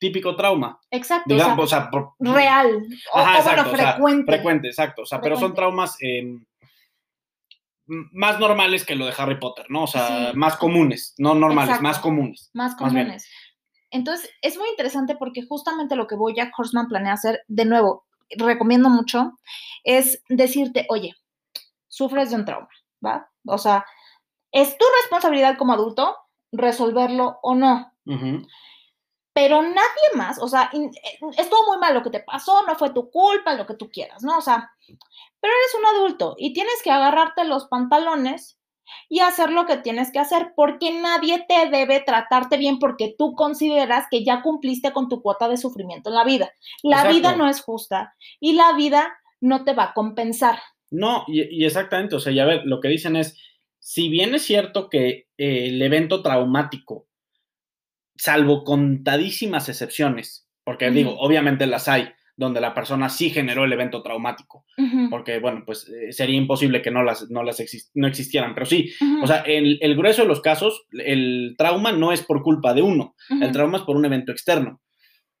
típico 0.00 0.34
trauma. 0.36 0.78
exacto, 0.90 1.32
Digamos, 1.32 1.58
o 1.58 1.62
o 1.62 1.66
sea, 1.66 1.88
por- 1.88 2.14
sea, 2.20 2.34
real, 2.34 2.82
o, 3.12 3.18
Ajá, 3.18 3.22
o 3.22 3.24
bueno, 3.24 3.38
exacto, 3.38 3.70
o 3.72 3.76
sea, 3.76 3.92
frecuente. 3.92 4.32
frecuente, 4.32 4.68
exacto. 4.68 5.02
O 5.02 5.06
sea, 5.06 5.20
pero 5.20 5.36
son 5.38 5.54
traumas 5.54 5.96
eh, 6.02 6.18
m- 7.88 8.08
más 8.12 8.38
normales 8.40 8.84
que 8.84 8.96
lo 8.96 9.06
de 9.06 9.14
Harry 9.16 9.38
Potter, 9.38 9.66
¿no? 9.68 9.84
O 9.84 9.86
sea, 9.86 10.32
Sí. 10.32 10.36
más 10.36 10.56
comunes, 10.56 11.14
no 11.18 11.34
normales, 11.34 11.70
Exacto. 11.76 11.82
más 11.84 11.98
comunes. 12.00 12.50
más 12.54 12.74
comunes. 12.74 13.28
Entonces, 13.94 14.28
es 14.42 14.58
muy 14.58 14.68
interesante 14.70 15.14
porque 15.14 15.46
justamente 15.46 15.94
lo 15.94 16.08
que 16.08 16.16
Bojack 16.16 16.52
Horseman 16.58 16.88
planea 16.88 17.12
hacer, 17.12 17.44
de 17.46 17.64
nuevo, 17.64 18.04
recomiendo 18.30 18.88
mucho, 18.88 19.38
es 19.84 20.20
decirte, 20.28 20.84
oye, 20.88 21.14
sufres 21.86 22.30
de 22.30 22.36
un 22.36 22.44
trauma, 22.44 22.68
¿va? 23.06 23.30
O 23.46 23.56
sea, 23.56 23.86
es 24.50 24.76
tu 24.76 24.84
responsabilidad 25.00 25.56
como 25.56 25.74
adulto 25.74 26.16
resolverlo 26.50 27.38
o 27.42 27.54
no, 27.54 27.92
pero 29.32 29.62
nadie 29.62 30.08
más, 30.16 30.40
o 30.40 30.48
sea, 30.48 30.70
eh, 30.72 30.90
estuvo 31.38 31.64
muy 31.68 31.78
mal 31.78 31.94
lo 31.94 32.02
que 32.02 32.10
te 32.10 32.20
pasó, 32.20 32.66
no 32.66 32.74
fue 32.74 32.90
tu 32.90 33.12
culpa, 33.12 33.54
lo 33.54 33.64
que 33.64 33.74
tú 33.74 33.90
quieras, 33.90 34.24
¿no? 34.24 34.38
O 34.38 34.40
sea, 34.40 34.72
pero 35.40 35.52
eres 35.52 35.74
un 35.78 35.86
adulto 35.86 36.34
y 36.36 36.52
tienes 36.52 36.82
que 36.82 36.90
agarrarte 36.90 37.44
los 37.44 37.66
pantalones 37.68 38.58
y 39.08 39.20
hacer 39.20 39.50
lo 39.50 39.66
que 39.66 39.76
tienes 39.78 40.12
que 40.12 40.18
hacer, 40.18 40.52
porque 40.56 40.92
nadie 41.00 41.44
te 41.48 41.68
debe 41.70 42.00
tratarte 42.00 42.56
bien 42.56 42.78
porque 42.78 43.14
tú 43.16 43.34
consideras 43.34 44.06
que 44.10 44.24
ya 44.24 44.42
cumpliste 44.42 44.92
con 44.92 45.08
tu 45.08 45.22
cuota 45.22 45.48
de 45.48 45.56
sufrimiento 45.56 46.10
en 46.10 46.16
la 46.16 46.24
vida. 46.24 46.52
La 46.82 46.96
Exacto. 46.96 47.16
vida 47.16 47.36
no 47.36 47.48
es 47.48 47.60
justa 47.60 48.14
y 48.40 48.54
la 48.54 48.72
vida 48.74 49.14
no 49.40 49.64
te 49.64 49.74
va 49.74 49.84
a 49.84 49.94
compensar. 49.94 50.58
No, 50.90 51.24
y, 51.26 51.42
y 51.62 51.64
exactamente, 51.64 52.16
o 52.16 52.20
sea, 52.20 52.32
ya 52.32 52.44
ver, 52.44 52.62
lo 52.64 52.80
que 52.80 52.88
dicen 52.88 53.16
es, 53.16 53.38
si 53.78 54.08
bien 54.08 54.34
es 54.34 54.42
cierto 54.42 54.88
que 54.88 55.28
eh, 55.36 55.66
el 55.68 55.82
evento 55.82 56.22
traumático, 56.22 57.06
salvo 58.16 58.64
contadísimas 58.64 59.68
excepciones, 59.68 60.48
porque 60.64 60.90
digo, 60.90 61.16
obviamente 61.18 61.66
las 61.66 61.88
hay, 61.88 62.08
donde 62.36 62.60
la 62.60 62.74
persona 62.74 63.08
sí 63.08 63.30
generó 63.30 63.64
el 63.64 63.72
evento 63.72 64.02
traumático, 64.02 64.64
porque, 65.08 65.38
bueno, 65.38 65.62
pues 65.64 65.88
eh, 65.88 66.12
sería 66.12 66.36
imposible 66.36 66.82
que 66.82 66.90
no 66.90 67.02
las, 67.02 67.30
no 67.30 67.42
las 67.42 67.62
no 67.94 68.06
existieran, 68.08 68.54
pero 68.54 68.66
sí, 68.66 68.92
o 69.22 69.26
sea, 69.26 69.38
el, 69.40 69.78
el 69.80 69.96
grueso 69.96 70.22
de 70.22 70.28
los 70.28 70.40
casos, 70.40 70.86
el 70.90 71.54
trauma 71.56 71.92
no 71.92 72.12
es 72.12 72.22
por 72.22 72.42
culpa 72.42 72.74
de 72.74 72.82
uno, 72.82 73.14
el 73.40 73.52
trauma 73.52 73.78
es 73.78 73.84
por 73.84 73.96
un 73.96 74.04
evento 74.04 74.32
externo. 74.32 74.80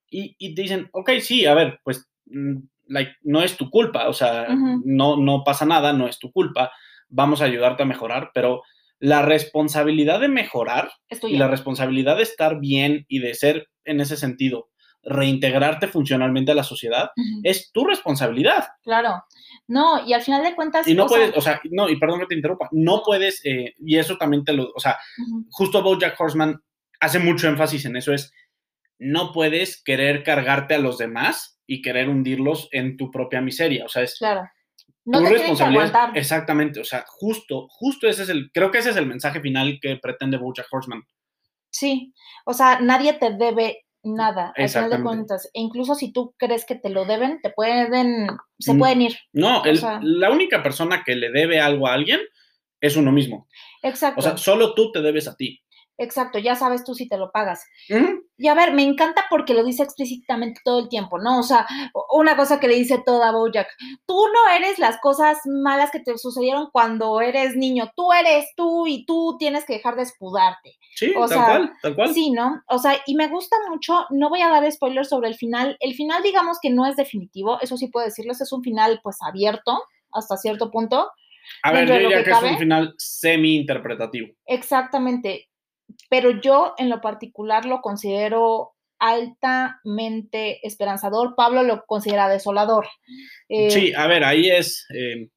Y, 0.08 0.36
y 0.38 0.54
te 0.54 0.62
dicen, 0.62 0.88
ok, 0.92 1.10
sí, 1.20 1.44
a 1.46 1.54
ver, 1.54 1.80
pues 1.82 2.08
mm, 2.26 2.58
like, 2.86 3.12
no 3.22 3.42
es 3.42 3.56
tu 3.56 3.70
culpa, 3.70 4.08
o 4.08 4.12
sea, 4.12 4.46
no, 4.84 5.16
no 5.16 5.42
pasa 5.44 5.66
nada, 5.66 5.92
no 5.92 6.06
es 6.06 6.18
tu 6.18 6.30
culpa, 6.30 6.70
vamos 7.08 7.42
a 7.42 7.46
ayudarte 7.46 7.82
a 7.82 7.86
mejorar, 7.86 8.30
pero 8.34 8.62
la 8.98 9.22
responsabilidad 9.22 10.20
de 10.20 10.28
mejorar 10.28 10.90
y 11.22 11.36
la 11.36 11.48
responsabilidad 11.48 12.16
de 12.16 12.22
estar 12.22 12.60
bien 12.60 13.04
y 13.08 13.18
de 13.18 13.34
ser, 13.34 13.68
en 13.84 14.00
ese 14.00 14.16
sentido, 14.16 14.68
reintegrarte 15.06 15.88
funcionalmente 15.88 16.52
a 16.52 16.54
la 16.54 16.62
sociedad, 16.62 17.10
es 17.42 17.70
tu 17.72 17.84
responsabilidad. 17.84 18.66
Claro. 18.82 19.22
No, 19.66 20.06
y 20.06 20.12
al 20.12 20.22
final 20.22 20.42
de 20.42 20.54
cuentas. 20.54 20.86
Y 20.86 20.94
no 20.94 21.04
o 21.04 21.08
sea, 21.08 21.18
puedes, 21.18 21.36
o 21.36 21.40
sea, 21.40 21.60
no, 21.70 21.88
y 21.88 21.96
perdón 21.98 22.20
que 22.20 22.26
te 22.26 22.34
interrumpa, 22.34 22.68
no 22.72 23.02
puedes, 23.04 23.44
eh, 23.44 23.74
y 23.78 23.96
eso 23.98 24.16
también 24.16 24.44
te 24.44 24.52
lo, 24.52 24.70
o 24.74 24.80
sea, 24.80 24.98
ujú, 25.26 25.46
justo 25.50 25.82
Bojack 25.82 26.20
Horseman 26.20 26.60
hace 27.00 27.18
mucho 27.18 27.48
énfasis 27.48 27.84
en 27.86 27.96
eso, 27.96 28.12
es 28.12 28.32
no 28.98 29.32
puedes 29.32 29.82
querer 29.82 30.22
cargarte 30.22 30.74
a 30.74 30.78
los 30.78 30.98
demás 30.98 31.58
y 31.66 31.82
querer 31.82 32.08
hundirlos 32.08 32.68
en 32.72 32.96
tu 32.96 33.10
propia 33.10 33.40
miseria, 33.40 33.84
o 33.84 33.88
sea, 33.88 34.02
es 34.02 34.16
Claro. 34.18 34.48
No 35.06 35.18
tu 35.18 35.24
te 35.24 35.30
tienen 35.30 35.32
que 35.32 35.48
responsabilidad. 35.50 35.96
aguantar. 35.96 36.18
Exactamente, 36.18 36.80
o 36.80 36.84
sea, 36.84 37.04
justo, 37.06 37.66
justo 37.68 38.08
ese 38.08 38.22
es 38.22 38.28
el, 38.30 38.50
creo 38.52 38.70
que 38.70 38.78
ese 38.78 38.90
es 38.90 38.96
el 38.96 39.06
mensaje 39.06 39.40
final 39.40 39.78
que 39.80 39.96
pretende 39.96 40.38
Bojack 40.38 40.66
Horseman. 40.70 41.02
Sí, 41.70 42.14
o 42.46 42.52
sea, 42.54 42.80
nadie 42.80 43.14
te 43.14 43.32
debe 43.36 43.84
nada, 44.04 44.52
al 44.56 44.68
final 44.68 44.90
de 44.90 45.02
cuentas. 45.02 45.46
E 45.54 45.60
incluso 45.60 45.94
si 45.94 46.12
tú 46.12 46.34
crees 46.38 46.64
que 46.64 46.74
te 46.74 46.90
lo 46.90 47.04
deben, 47.04 47.40
te 47.42 47.50
pueden, 47.50 48.28
se 48.58 48.74
Mm. 48.74 48.78
pueden 48.78 49.02
ir. 49.02 49.16
No, 49.32 49.64
el- 49.64 49.78
sea- 49.78 50.00
la 50.02 50.30
única 50.30 50.62
persona 50.62 51.02
que 51.04 51.14
le 51.16 51.30
debe 51.30 51.60
algo 51.60 51.86
a 51.88 51.94
alguien 51.94 52.20
es 52.80 52.96
uno 52.96 53.10
mismo. 53.12 53.48
Exacto, 53.82 54.20
O 54.20 54.22
sea, 54.22 54.36
solo 54.36 54.74
tú 54.74 54.92
te 54.92 55.00
debes 55.00 55.26
a 55.28 55.36
ti. 55.36 55.62
Exacto, 55.98 56.38
ya 56.38 56.54
sabes 56.54 56.84
tú 56.84 56.94
si 56.94 57.08
te 57.08 57.16
lo 57.16 57.30
pagas. 57.30 57.64
Y 58.36 58.48
a 58.48 58.54
ver, 58.54 58.72
me 58.72 58.82
encanta 58.82 59.26
porque 59.30 59.54
lo 59.54 59.64
dice 59.64 59.82
explícitamente 59.82 60.60
todo 60.64 60.80
el 60.80 60.88
tiempo, 60.88 61.18
¿no? 61.18 61.38
O 61.38 61.42
sea, 61.42 61.66
una 62.12 62.36
cosa 62.36 62.58
que 62.58 62.68
le 62.68 62.74
dice 62.74 63.02
toda 63.04 63.30
Bojack, 63.32 63.68
tú 64.06 64.26
no 64.32 64.56
eres 64.56 64.78
las 64.78 64.98
cosas 65.00 65.38
malas 65.46 65.90
que 65.90 66.00
te 66.00 66.16
sucedieron 66.18 66.68
cuando 66.72 67.20
eres 67.20 67.56
niño, 67.56 67.92
tú 67.94 68.12
eres 68.12 68.46
tú 68.56 68.86
y 68.86 69.04
tú 69.06 69.36
tienes 69.38 69.64
que 69.64 69.74
dejar 69.74 69.96
de 69.96 70.02
escudarte. 70.02 70.76
Sí, 70.96 71.12
O 71.16 71.20
tal 71.20 71.28
sea, 71.28 71.44
cual, 71.46 71.72
tal 71.82 71.94
cual. 71.94 72.14
Sí, 72.14 72.30
¿no? 72.30 72.62
O 72.68 72.78
sea, 72.78 73.00
y 73.06 73.14
me 73.14 73.28
gusta 73.28 73.56
mucho, 73.70 74.06
no 74.10 74.28
voy 74.28 74.42
a 74.42 74.48
dar 74.48 74.70
spoilers 74.70 75.08
sobre 75.08 75.28
el 75.28 75.36
final. 75.36 75.76
El 75.80 75.94
final, 75.94 76.22
digamos 76.22 76.58
que 76.60 76.70
no 76.70 76.86
es 76.86 76.96
definitivo, 76.96 77.60
eso 77.60 77.76
sí 77.76 77.88
puedo 77.88 78.06
decirles, 78.06 78.40
es 78.40 78.52
un 78.52 78.62
final 78.62 79.00
pues 79.02 79.18
abierto 79.20 79.82
hasta 80.12 80.36
cierto 80.36 80.70
punto. 80.70 81.10
a 81.62 81.72
ver, 81.72 81.86
yo 81.86 81.94
diría 81.94 82.18
que 82.18 82.24
que 82.24 82.30
es 82.30 82.42
un 82.42 82.58
final 82.58 82.94
semi-interpretativo. 82.98 84.28
Exactamente. 84.46 85.48
Pero 86.08 86.40
yo 86.40 86.74
en 86.78 86.88
lo 86.88 87.00
particular 87.00 87.64
lo 87.64 87.80
considero 87.80 88.72
altamente 88.98 90.66
esperanzador. 90.66 91.34
Pablo 91.36 91.62
lo 91.62 91.84
considera 91.86 92.28
desolador. 92.28 92.86
Eh, 93.48 93.70
Sí, 93.70 93.92
a 93.94 94.06
ver, 94.06 94.24
ahí 94.24 94.48
es 94.48 94.86
eh, 94.94 95.28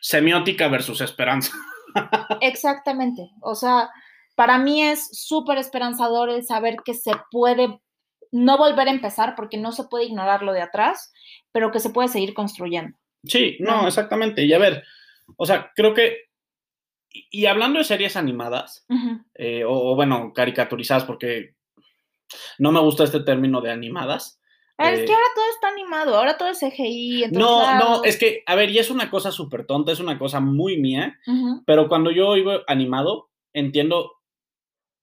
semiótica 0.00 0.68
versus 0.68 1.00
esperanza. 1.00 1.52
Exactamente. 2.40 3.30
O 3.40 3.54
sea, 3.54 3.90
para 4.34 4.58
mí 4.58 4.82
es 4.82 5.08
súper 5.12 5.58
esperanzador 5.58 6.28
el 6.28 6.44
saber 6.44 6.76
que 6.84 6.94
se 6.94 7.12
puede 7.30 7.80
no 8.32 8.58
volver 8.58 8.88
a 8.88 8.90
empezar 8.90 9.34
porque 9.36 9.58
no 9.58 9.70
se 9.72 9.84
puede 9.84 10.06
ignorar 10.06 10.42
lo 10.42 10.52
de 10.52 10.60
atrás, 10.60 11.12
pero 11.52 11.70
que 11.70 11.78
se 11.78 11.90
puede 11.90 12.08
seguir 12.08 12.34
construyendo. 12.34 12.98
Sí, 13.22 13.56
no, 13.60 13.86
exactamente. 13.86 14.44
Y 14.44 14.52
a 14.52 14.58
ver, 14.58 14.82
o 15.36 15.46
sea, 15.46 15.70
creo 15.74 15.94
que. 15.94 16.18
Y, 17.16 17.46
hablando 17.46 17.78
de 17.78 17.84
series 17.84 18.16
animadas, 18.16 18.84
eh, 19.34 19.64
o, 19.64 19.72
o, 19.72 19.94
bueno, 19.94 20.32
caricaturizadas, 20.34 21.04
porque 21.04 21.54
no 22.58 22.72
me 22.72 22.80
gusta 22.80 23.04
este 23.04 23.20
término 23.20 23.60
de 23.60 23.70
animadas. 23.70 24.40
Es 24.76 25.00
Eh, 25.00 25.04
que 25.04 25.12
ahora 25.12 25.26
todo 25.34 25.44
está 25.54 25.68
animado, 25.68 26.16
ahora 26.16 26.36
todo 26.36 26.48
es 26.48 26.58
CGI. 26.58 27.26
No, 27.30 27.78
no, 27.78 28.04
es 28.04 28.18
que, 28.18 28.42
a 28.46 28.56
ver, 28.56 28.70
y 28.70 28.78
es 28.78 28.90
una 28.90 29.08
cosa 29.08 29.30
súper 29.30 29.66
tonta, 29.66 29.92
es 29.92 30.00
una 30.00 30.18
cosa 30.18 30.40
muy 30.40 30.76
mía, 30.76 31.16
pero 31.64 31.88
cuando 31.88 32.10
yo 32.10 32.28
oigo 32.28 32.62
animado, 32.66 33.30
entiendo 33.52 34.13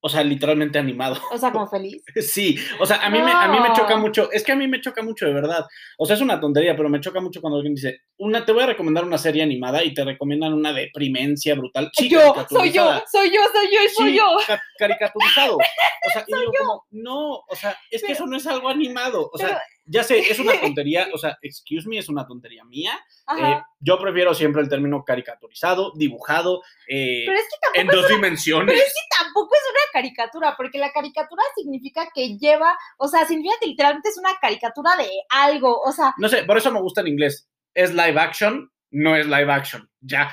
o 0.04 0.10
sea, 0.10 0.24
literalmente 0.24 0.80
animado. 0.80 1.18
O 1.32 1.38
sea, 1.38 1.52
como 1.52 1.68
feliz. 1.70 2.04
Sí, 2.22 2.58
o 2.80 2.86
sea, 2.86 2.97
a 3.06 3.10
mí, 3.10 3.20
me, 3.22 3.32
a 3.32 3.47
mí 3.47 3.60
me 3.60 3.72
choca 3.74 3.97
mucho, 3.97 4.32
es 4.32 4.43
que 4.43 4.52
a 4.52 4.56
mí 4.56 4.68
me 4.68 4.82
choca 4.82 5.02
mucho 5.04 5.26
de 5.26 5.34
verdad. 5.34 5.66
O 5.97 6.06
sea, 6.06 6.16
es 6.16 6.22
una 6.22 6.39
tontería, 6.39 6.76
pero 6.76 6.89
me 6.89 6.99
choca 6.99 7.22
mucho 7.22 7.39
cuando 7.41 7.58
alguien 7.58 7.76
dice, 7.76 8.02
una, 8.18 8.43
te 8.45 8.52
voy 8.52 8.64
a 8.64 8.68
recomendar 8.68 9.04
una 9.06 9.18
serie 9.18 9.43
animada 9.43 9.84
y 9.84 9.93
te 9.93 10.04
recomiendan 10.04 10.54
una 10.54 10.74
deprimencia 10.74 11.56
brutal. 11.56 11.89
Sí, 11.93 12.10
yo, 12.10 12.34
soy 12.49 12.72
yo, 12.72 13.02
soy 13.12 13.30
yo, 13.32 13.41
soy 13.54 13.68
yo 13.72 13.84
y 13.86 13.89
soy 13.89 14.10
Sí, 14.12 14.18
yo. 14.18 14.26
ca- 14.47 14.62
caricaturizado. 14.78 15.56
O 15.58 16.10
sea, 16.14 16.24
y 16.28 16.34
digo 16.39 16.52
como, 16.58 16.86
no, 16.91 17.30
o 17.47 17.56
sea, 17.56 17.78
es 17.89 18.04
que 18.04 18.12
eso 18.14 18.26
no 18.26 18.38
es 18.38 18.47
algo 18.47 18.70
animado. 18.70 19.30
O 19.32 19.38
sea, 19.38 19.62
ya 19.92 20.04
sé, 20.04 20.20
es 20.20 20.39
una 20.39 20.54
tontería, 20.62 21.10
o 21.14 21.18
sea, 21.18 21.38
excuse 21.42 21.88
me, 21.88 21.98
es 21.98 22.08
una 22.08 22.26
tontería 22.26 22.64
mía. 22.64 22.98
Eh, 23.38 23.62
yo 23.80 24.00
prefiero 24.00 24.34
siempre 24.34 24.62
el 24.62 24.70
término 24.70 25.04
caricaturizado, 25.04 25.92
dibujado, 25.96 26.62
eh, 26.88 27.24
pero 27.28 27.38
es 27.38 27.46
que 27.46 27.82
en 27.82 27.88
dos 27.88 28.08
dimensiones. 28.08 28.74
pero 28.74 28.80
es 28.80 28.94
que 28.94 29.24
tampoco 29.24 29.54
es 29.54 29.62
una 29.70 29.92
caricatura, 29.92 30.56
porque 30.56 30.78
la 30.78 30.92
caricatura 30.92 31.44
significa 31.56 32.10
que 32.14 32.38
lleva, 32.38 32.78
o 32.98 33.08
sea, 33.08 33.26
significa 33.26 33.56
que 33.60 33.68
literalmente 33.68 34.10
es 34.10 34.18
una 34.18 34.36
caricatura 34.42 34.96
de 34.96 35.10
algo, 35.30 35.82
o 35.82 35.92
sea, 35.92 36.14
No 36.18 36.30
sé, 36.30 36.44
por 36.44 36.58
eso 36.58 36.72
me 36.72 36.82
gusta 36.82 37.02
en 37.02 37.08
inglés. 37.08 37.50
Es 37.74 37.94
live 37.94 38.20
action, 38.20 38.72
no 38.92 39.16
es 39.16 39.26
live 39.26 39.52
action. 39.52 39.89
Ya. 40.00 40.32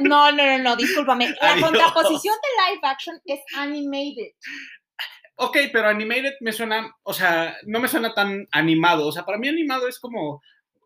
no, 0.00 0.32
no, 0.32 0.44
no, 0.44 0.58
no, 0.58 0.76
discúlpame. 0.76 1.34
La 1.40 1.52
Adiós. 1.52 1.70
contraposición 1.70 2.34
de 2.34 2.72
live 2.72 2.80
action 2.84 3.20
es 3.24 3.40
animated. 3.56 4.32
Ok, 5.36 5.56
pero 5.72 5.88
animated 5.88 6.34
me 6.40 6.52
suena, 6.52 6.94
o 7.02 7.12
sea, 7.12 7.56
no 7.66 7.80
me 7.80 7.88
suena 7.88 8.14
tan 8.14 8.46
animado. 8.52 9.06
O 9.08 9.12
sea, 9.12 9.24
para 9.24 9.38
mí 9.38 9.48
animado 9.48 9.88
es 9.88 9.98
como. 9.98 10.42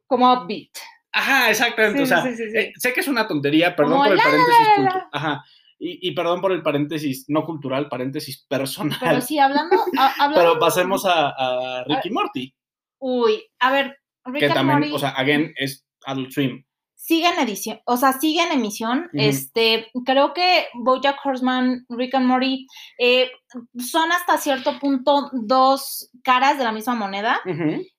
Como 0.06 0.32
upbeat. 0.32 0.70
Ajá, 1.12 1.50
exactamente. 1.50 1.98
Sí, 1.98 2.02
o 2.04 2.06
sea, 2.06 2.22
sí, 2.22 2.36
sí, 2.36 2.42
eh, 2.54 2.72
sé 2.76 2.92
que 2.92 3.00
es 3.00 3.08
una 3.08 3.26
tontería, 3.26 3.74
perdón 3.74 3.92
Como 3.94 4.04
por 4.04 4.12
el 4.12 4.18
la, 4.18 4.24
paréntesis. 4.24 4.68
la, 4.78 5.08
Ajá. 5.12 5.44
Y, 5.78 6.08
y 6.08 6.12
perdón 6.12 6.40
por 6.40 6.52
el 6.52 6.62
paréntesis 6.62 7.24
no 7.28 7.44
cultural, 7.44 7.88
paréntesis 7.88 8.44
personal. 8.48 8.98
Pero 9.00 9.20
sí, 9.20 9.38
hablando, 9.38 9.76
a- 9.98 10.12
hablando 10.24 10.36
Pero 10.40 10.58
pasemos 10.58 11.04
a, 11.04 11.30
a 11.30 11.84
Ricky 11.84 12.10
Morty, 12.10 12.54
Uy, 12.98 13.44
a 13.58 13.70
ver, 13.70 13.98
Rick 14.24 14.40
que 14.40 14.46
and 14.46 14.54
también, 14.54 14.78
Morty 14.80 14.94
o 14.94 14.98
sea, 14.98 15.10
again, 15.10 15.52
es 15.56 15.86
Adult 16.06 16.30
Swim. 16.32 16.64
Sigue 17.06 17.28
en 17.28 17.38
edición, 17.38 17.78
o 17.84 17.96
sea, 17.96 18.14
sigue 18.14 18.42
en 18.42 18.50
emisión. 18.50 19.08
Este, 19.12 19.86
creo 20.04 20.34
que 20.34 20.66
BoJack 20.74 21.24
Horseman, 21.24 21.86
Rick 21.88 22.16
and 22.16 22.26
Morty 22.26 22.66
eh, 22.98 23.30
son 23.78 24.10
hasta 24.10 24.38
cierto 24.38 24.80
punto 24.80 25.30
dos 25.32 26.10
caras 26.24 26.58
de 26.58 26.64
la 26.64 26.72
misma 26.72 26.96
moneda. 26.96 27.38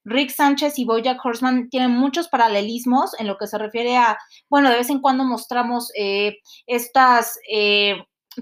Rick 0.03 0.31
Sánchez 0.31 0.77
y 0.77 0.83
BoJack 0.83 1.23
Horseman 1.23 1.69
tienen 1.69 1.91
muchos 1.91 2.27
paralelismos 2.27 3.17
en 3.17 3.27
lo 3.27 3.37
que 3.37 3.47
se 3.47 3.57
refiere 3.57 3.95
a, 3.95 4.17
bueno, 4.49 4.69
de 4.69 4.75
vez 4.75 4.89
en 4.89 4.99
cuando 4.99 5.23
mostramos 5.23 5.89
eh, 5.97 6.39
estas 6.65 7.39
eh, 7.49 7.95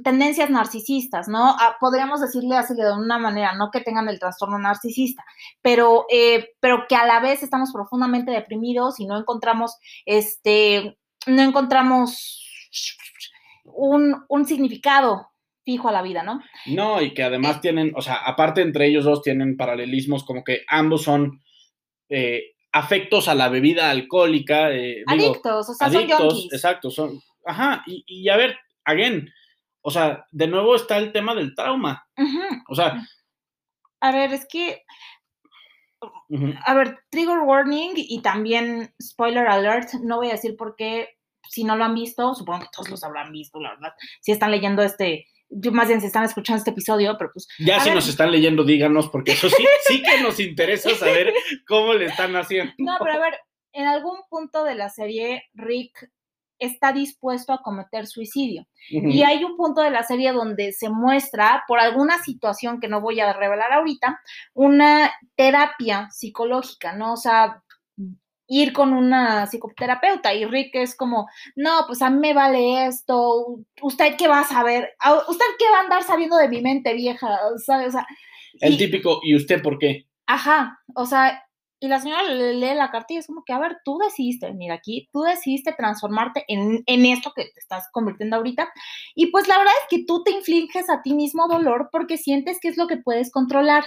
tendencias 0.03 0.49
narcisistas, 0.49 1.27
¿no? 1.27 1.55
Ah, 1.59 1.77
podríamos 1.79 2.21
decirle 2.21 2.57
así 2.57 2.73
de 2.73 2.91
una 2.91 3.17
manera, 3.17 3.53
no 3.55 3.69
que 3.71 3.81
tengan 3.81 4.09
el 4.09 4.19
trastorno 4.19 4.57
narcisista, 4.59 5.23
pero, 5.61 6.05
eh, 6.11 6.49
pero 6.59 6.85
que 6.87 6.95
a 6.95 7.05
la 7.05 7.19
vez 7.19 7.43
estamos 7.43 7.71
profundamente 7.71 8.31
deprimidos 8.31 8.99
y 8.99 9.05
no 9.05 9.17
encontramos, 9.17 9.77
este, 10.05 10.97
no 11.27 11.41
encontramos 11.41 12.41
un, 13.63 14.23
un 14.27 14.45
significado 14.45 15.31
fijo 15.63 15.89
a 15.89 15.91
la 15.91 16.03
vida, 16.03 16.23
¿no? 16.23 16.41
No, 16.67 17.01
y 17.01 17.13
que 17.13 17.23
además 17.23 17.59
tienen, 17.59 17.91
o 17.95 18.01
sea, 18.01 18.15
aparte 18.15 18.61
entre 18.61 18.87
ellos 18.87 19.05
dos 19.05 19.21
tienen 19.21 19.57
paralelismos 19.57 20.23
como 20.23 20.43
que 20.43 20.61
ambos 20.67 21.03
son 21.03 21.41
eh, 22.09 22.53
afectos 22.71 23.27
a 23.27 23.35
la 23.35 23.49
bebida 23.49 23.89
alcohólica. 23.89 24.71
eh, 24.71 25.03
digo, 25.07 25.29
Adictos, 25.31 25.69
o 25.69 25.73
sea, 25.73 25.87
son 25.87 25.97
adictos, 25.97 26.33
junkies. 26.33 26.53
exacto, 26.53 26.91
son, 26.91 27.19
ajá, 27.45 27.83
y, 27.87 28.03
y 28.05 28.29
a 28.29 28.37
ver, 28.37 28.55
again, 28.83 29.27
o 29.88 29.91
sea, 29.91 30.25
de 30.31 30.47
nuevo 30.47 30.75
está 30.75 30.97
el 30.97 31.11
tema 31.11 31.36
del 31.36 31.53
trauma, 31.53 32.07
o 32.67 32.73
sea, 32.73 33.03
A 33.99 34.11
ver, 34.11 34.33
es 34.33 34.47
que 34.49 34.81
A 36.65 36.73
ver, 36.73 36.97
trigger 37.11 37.39
warning 37.39 37.93
y 37.95 38.21
también 38.23 38.93
spoiler 39.01 39.47
alert. 39.47 39.93
No 40.01 40.17
voy 40.17 40.29
a 40.29 40.33
decir 40.33 40.57
por 40.57 40.75
qué, 40.75 41.19
si 41.47 41.63
no 41.63 41.75
lo 41.75 41.83
han 41.83 41.93
visto, 41.93 42.33
supongo 42.33 42.61
que 42.61 42.69
todos 42.71 42.89
los 42.89 43.03
habrán 43.03 43.31
visto, 43.31 43.59
la 43.59 43.75
verdad. 43.75 43.93
Si 44.21 44.31
están 44.31 44.49
leyendo 44.49 44.81
este, 44.81 45.27
más 45.71 45.88
bien 45.88 46.01
si 46.01 46.07
están 46.07 46.23
escuchando 46.23 46.57
este 46.57 46.71
episodio, 46.71 47.15
pero 47.19 47.31
pues 47.31 47.47
ya 47.59 47.79
si 47.79 47.89
ver. 47.89 47.95
nos 47.95 48.07
están 48.07 48.31
leyendo, 48.31 48.63
díganos, 48.63 49.09
porque 49.09 49.33
eso 49.33 49.49
sí, 49.49 49.65
sí 49.88 50.01
que 50.01 50.19
nos 50.21 50.39
interesa 50.39 50.95
saber 50.95 51.31
cómo 51.67 51.93
le 51.93 52.05
están 52.05 52.36
haciendo. 52.36 52.73
no, 52.79 52.97
pero 52.99 53.13
a 53.13 53.19
ver, 53.19 53.39
en 53.71 53.86
algún 53.86 54.17
punto 54.29 54.63
de 54.63 54.73
la 54.73 54.89
serie 54.89 55.43
Rick 55.53 56.09
está 56.60 56.91
dispuesto 56.93 57.53
a 57.53 57.62
cometer 57.62 58.08
suicidio. 58.08 58.66
Y 58.89 59.24
hay 59.24 59.43
un 59.43 59.58
punto 59.58 59.82
de 59.82 59.89
la 59.91 60.03
serie 60.03 60.32
donde 60.32 60.72
se 60.72 60.89
muestra, 60.89 61.64
por 61.68 61.80
alguna 61.80 62.20
situación 62.24 62.80
que 62.80 62.88
no 62.88 63.01
voy 63.01 63.20
a 63.20 63.34
revelar 63.34 63.74
ahorita, 63.74 64.20
una 64.53 65.12
terapia 65.36 66.08
psicológica, 66.12 66.93
¿no? 66.93 67.14
O 67.14 67.18
sea, 67.18 67.62
ir 68.47 68.74
con 68.74 68.93
una 68.93 69.47
psicoterapeuta 69.47 70.34
y 70.36 70.45
Rick 70.45 70.76
es 70.76 70.95
como, 70.95 71.28
no, 71.56 71.86
pues 71.88 72.01
a 72.03 72.10
mí 72.12 72.20
me 72.20 72.34
vale 72.36 72.86
esto, 72.86 73.58
usted 73.82 74.16
qué 74.18 74.28
va 74.28 74.41
a 74.41 74.43
saber, 74.43 74.93
A- 74.99 75.24
usted 75.28 75.45
qué 75.58 75.66
va 75.72 75.80
a 75.80 75.82
andar 75.82 76.03
sabiendo 76.03 76.38
de 76.38 76.47
mi 76.49 76.62
mente 76.62 76.93
vieja, 76.93 77.28
¿sabes? 77.66 77.88
O 77.89 77.91
sea, 77.93 78.08
El 78.60 78.76
y- 78.76 78.78
típico, 78.78 79.20
¿y 79.24 79.36
usted 79.36 79.62
por 79.64 79.80
qué? 79.80 80.06
Ajá, 80.28 80.80
o 80.95 81.06
sea, 81.08 81.43
y 81.86 81.88
la 81.89 81.99
señora 81.99 82.23
le 82.23 82.53
lee 82.53 82.73
la 82.75 82.91
carta 82.91 83.13
y 83.13 83.17
es 83.17 83.27
como 83.27 83.43
que, 83.45 83.53
a 83.53 83.59
ver, 83.59 83.77
tú 83.86 83.97
decidiste 83.97 84.47
venir 84.47 84.71
aquí, 84.71 85.07
tú 85.13 85.21
decidiste 85.21 85.73
transformarte 85.73 86.43
en, 86.47 86.83
en 86.86 87.05
esto 87.05 87.31
que 87.36 87.43
te 87.45 87.59
estás 87.59 87.88
convirtiendo 87.91 88.36
ahorita. 88.36 88.69
Y 89.15 89.27
pues 89.27 89.47
la 89.47 89.57
verdad 89.57 89.73
es 89.83 89.88
que 89.97 90.05
tú 90.05 90.23
te 90.23 90.31
infliges 90.31 90.89
a 90.89 91.01
ti 91.01 91.13
mismo 91.13 91.47
dolor 91.47 91.89
porque 91.91 92.17
sientes 92.17 92.59
que 92.59 92.67
es 92.69 92.77
lo 92.77 92.88
que 92.88 92.97
puedes 92.97 93.31
controlar. 93.31 93.86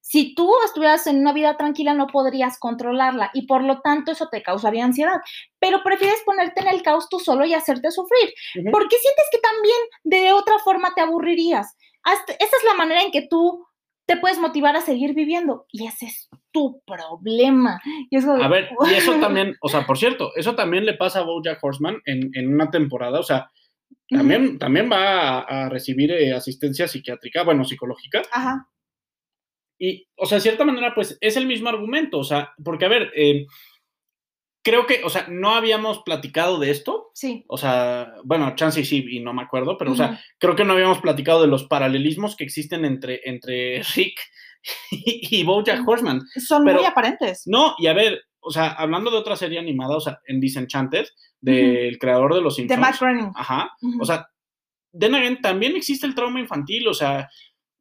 Si 0.00 0.34
tú 0.34 0.52
estuvieras 0.66 1.06
en 1.06 1.20
una 1.20 1.32
vida 1.32 1.56
tranquila 1.56 1.94
no 1.94 2.08
podrías 2.08 2.58
controlarla 2.58 3.30
y 3.32 3.46
por 3.46 3.62
lo 3.64 3.80
tanto 3.80 4.12
eso 4.12 4.28
te 4.30 4.42
causaría 4.42 4.84
ansiedad, 4.84 5.16
pero 5.58 5.82
prefieres 5.82 6.20
ponerte 6.26 6.60
en 6.60 6.68
el 6.68 6.82
caos 6.82 7.08
tú 7.08 7.18
solo 7.20 7.46
y 7.46 7.54
hacerte 7.54 7.90
sufrir, 7.90 8.30
porque 8.70 8.96
sientes 8.98 9.24
que 9.32 9.38
también 9.38 9.76
de 10.02 10.32
otra 10.34 10.58
forma 10.58 10.92
te 10.94 11.00
aburrirías. 11.00 11.74
Hasta- 12.02 12.34
esa 12.34 12.56
es 12.58 12.64
la 12.66 12.74
manera 12.74 13.00
en 13.02 13.12
que 13.12 13.26
tú 13.30 13.64
te 14.06 14.16
puedes 14.16 14.38
motivar 14.38 14.76
a 14.76 14.80
seguir 14.80 15.14
viviendo 15.14 15.66
y 15.72 15.86
ese 15.86 16.06
es 16.06 16.28
tu 16.50 16.82
problema. 16.86 17.80
Y 18.10 18.16
eso, 18.16 18.32
A 18.32 18.48
ver, 18.48 18.70
y 18.90 18.94
eso 18.94 19.12
también, 19.20 19.56
o 19.60 19.68
sea, 19.68 19.86
por 19.86 19.98
cierto, 19.98 20.32
eso 20.36 20.54
también 20.54 20.84
le 20.84 20.94
pasa 20.94 21.20
a 21.20 21.24
Bojack 21.24 21.62
Horseman 21.62 22.00
en, 22.04 22.30
en 22.34 22.52
una 22.52 22.70
temporada, 22.70 23.18
o 23.18 23.22
sea, 23.22 23.50
también, 24.08 24.58
también 24.58 24.90
va 24.90 25.40
a, 25.40 25.64
a 25.64 25.68
recibir 25.68 26.12
eh, 26.12 26.34
asistencia 26.34 26.86
psiquiátrica, 26.86 27.42
bueno, 27.42 27.64
psicológica, 27.64 28.22
Ajá. 28.30 28.68
y, 29.78 30.06
o 30.16 30.26
sea, 30.26 30.36
de 30.36 30.42
cierta 30.42 30.64
manera, 30.64 30.94
pues 30.94 31.16
es 31.20 31.36
el 31.36 31.46
mismo 31.46 31.70
argumento, 31.70 32.18
o 32.18 32.24
sea, 32.24 32.52
porque, 32.62 32.84
a 32.84 32.88
ver, 32.88 33.10
eh, 33.16 33.46
creo 34.64 34.86
que, 34.86 35.02
o 35.04 35.10
sea, 35.10 35.26
no 35.28 35.50
habíamos 35.50 36.00
platicado 36.04 36.58
de 36.58 36.70
esto, 36.70 37.10
Sí. 37.14 37.44
o 37.48 37.56
sea, 37.58 38.14
bueno, 38.24 38.54
chance 38.56 38.80
y 38.80 38.84
sí, 38.84 39.04
y 39.08 39.20
no 39.20 39.32
me 39.34 39.42
acuerdo, 39.42 39.76
pero, 39.78 39.92
o 39.92 39.94
sea, 39.94 40.20
creo 40.38 40.56
que 40.56 40.64
no 40.64 40.72
habíamos 40.72 40.98
platicado 41.00 41.40
de 41.42 41.48
los 41.48 41.64
paralelismos 41.64 42.34
que 42.34 42.44
existen 42.44 42.84
entre, 42.84 43.20
entre 43.24 43.82
Rick 43.94 44.18
y, 44.90 45.40
y 45.40 45.44
Bojack 45.44 45.86
Horseman. 45.86 46.22
Son 46.36 46.64
muy 46.64 46.84
aparentes. 46.84 47.42
No, 47.46 47.74
y 47.78 47.86
a 47.86 47.92
ver, 47.92 48.22
o 48.40 48.50
sea, 48.50 48.68
hablando 48.72 49.10
de 49.10 49.18
otra 49.18 49.36
serie 49.36 49.58
animada, 49.58 49.96
o 49.96 50.00
sea, 50.00 50.18
en 50.26 50.40
Disenchanted, 50.40 51.06
del 51.40 51.98
creador 51.98 52.34
de 52.34 52.40
los 52.40 52.56
De 52.56 52.62
Simpsons. 52.62 52.80
Matt 52.80 52.98
Groening. 53.00 53.32
Ajá. 53.36 53.70
O 54.00 54.04
sea, 54.06 54.26
then 54.98 55.14
again, 55.14 55.40
también 55.42 55.76
existe 55.76 56.06
el 56.06 56.14
trauma 56.14 56.40
infantil, 56.40 56.88
o 56.88 56.94
sea, 56.94 57.28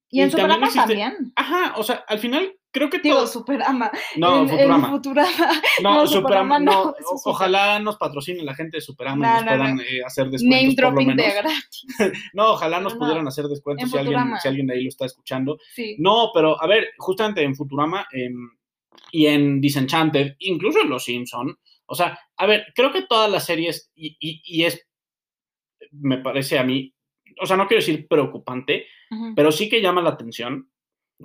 y 0.10 0.20
en 0.22 0.28
y 0.28 0.32
también 0.34 0.64
existe- 0.64 0.80
también. 0.80 1.34
ajá, 1.36 1.74
o 1.78 1.84
sea, 1.84 2.04
al 2.08 2.20
final 2.20 2.54
creo 2.74 2.90
que 2.90 3.00
Digo, 3.00 3.16
todo. 3.20 3.28
Superama. 3.28 3.90
No, 4.18 4.36
en, 4.36 4.42
en 4.42 4.50
Futurama. 4.50 4.90
Futurama. 4.90 5.30
no, 5.84 5.94
no, 5.96 6.08
Superama, 6.08 6.60
no, 6.60 6.82
o- 6.90 6.96
ojalá 7.26 7.80
nos 7.80 7.96
patrocine 7.98 8.44
la 8.44 8.56
gente 8.56 8.78
de 8.78 8.82
Superama 8.82 9.26
No, 9.26 9.32
y 9.32 9.34
nos 9.36 9.44
no, 9.46 9.58
puedan 9.58 9.80
eh, 9.80 10.02
hacer 10.06 10.30
descuentos 10.30 10.62
Name 10.62 10.76
por 10.76 10.84
lo 10.84 10.90
dropping 10.90 11.08
menos. 11.08 11.26
de 11.26 11.32
gratis. 11.34 11.86
No, 12.34 12.52
ojalá 12.54 12.80
nos 12.82 12.94
No, 12.96 13.00
pudieran 13.00 13.28
hacer 13.28 13.46
descuentos 13.46 13.84
en 13.86 13.90
si 13.92 13.98
alguien, 13.98 14.16
Futurama. 14.20 14.40
si 14.42 14.48
alguien 14.50 14.68
de 14.68 14.74
ahí 14.74 14.84
lo 14.84 14.90
está 14.90 15.06
escuchando. 15.06 15.58
Sí. 15.74 15.96
No, 16.00 16.32
pero 16.34 16.62
a 16.62 16.68
ver, 16.68 16.90
justamente 16.98 17.42
en 17.44 17.56
Futurama 17.56 18.06
em, 18.12 18.50
y 19.12 19.28
en 19.28 19.62
Disenchanted, 19.62 20.36
incluso 20.40 20.82
en 20.82 20.90
Los 20.90 21.06
Simpson, 21.06 21.56
o 21.86 21.96
sea, 21.96 22.18
a 22.38 22.46
ver, 22.46 22.66
creo 22.76 22.92
que 22.92 23.04
todas 23.04 23.30
las 23.30 23.46
series, 23.46 23.92
y, 23.96 24.18
y- 24.20 24.42
y 24.46 24.64
es, 24.64 24.86
me 25.92 26.18
parece 26.18 26.58
a 26.58 26.64
mí, 26.64 26.94
o 27.42 27.46
sea, 27.46 27.58
no 27.58 27.68
quiero 27.68 27.82
decir 27.82 28.08
preocupante, 28.08 28.86
pero 29.36 29.52
sí 29.52 29.70
que 29.70 29.82
llama 29.82 30.02
la 30.02 30.12
atención, 30.12 30.72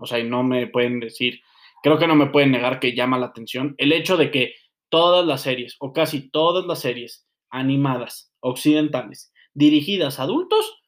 o 0.01 0.07
sea, 0.07 0.18
y 0.18 0.24
no 0.28 0.42
me 0.42 0.66
pueden 0.66 1.01
decir, 1.01 1.40
creo 1.82 1.99
que 1.99 2.07
no 2.07 2.14
me 2.14 2.26
pueden 2.26 2.51
negar 2.51 2.80
que 2.80 2.94
llama 2.94 3.18
la 3.18 3.26
atención, 3.26 3.74
el 3.78 3.92
hecho 3.92 4.16
de 4.16 4.30
que 4.30 4.55
todas 4.88 5.26
las 5.26 5.42
series, 5.42 5.76
o 5.80 5.92
casi 5.92 6.30
todas 6.30 6.64
las 6.66 6.80
series 6.80 7.26
animadas 7.51 8.32
occidentales, 8.40 9.32
dirigidas 9.55 10.18
a 10.18 10.24
adultos, 10.24 10.80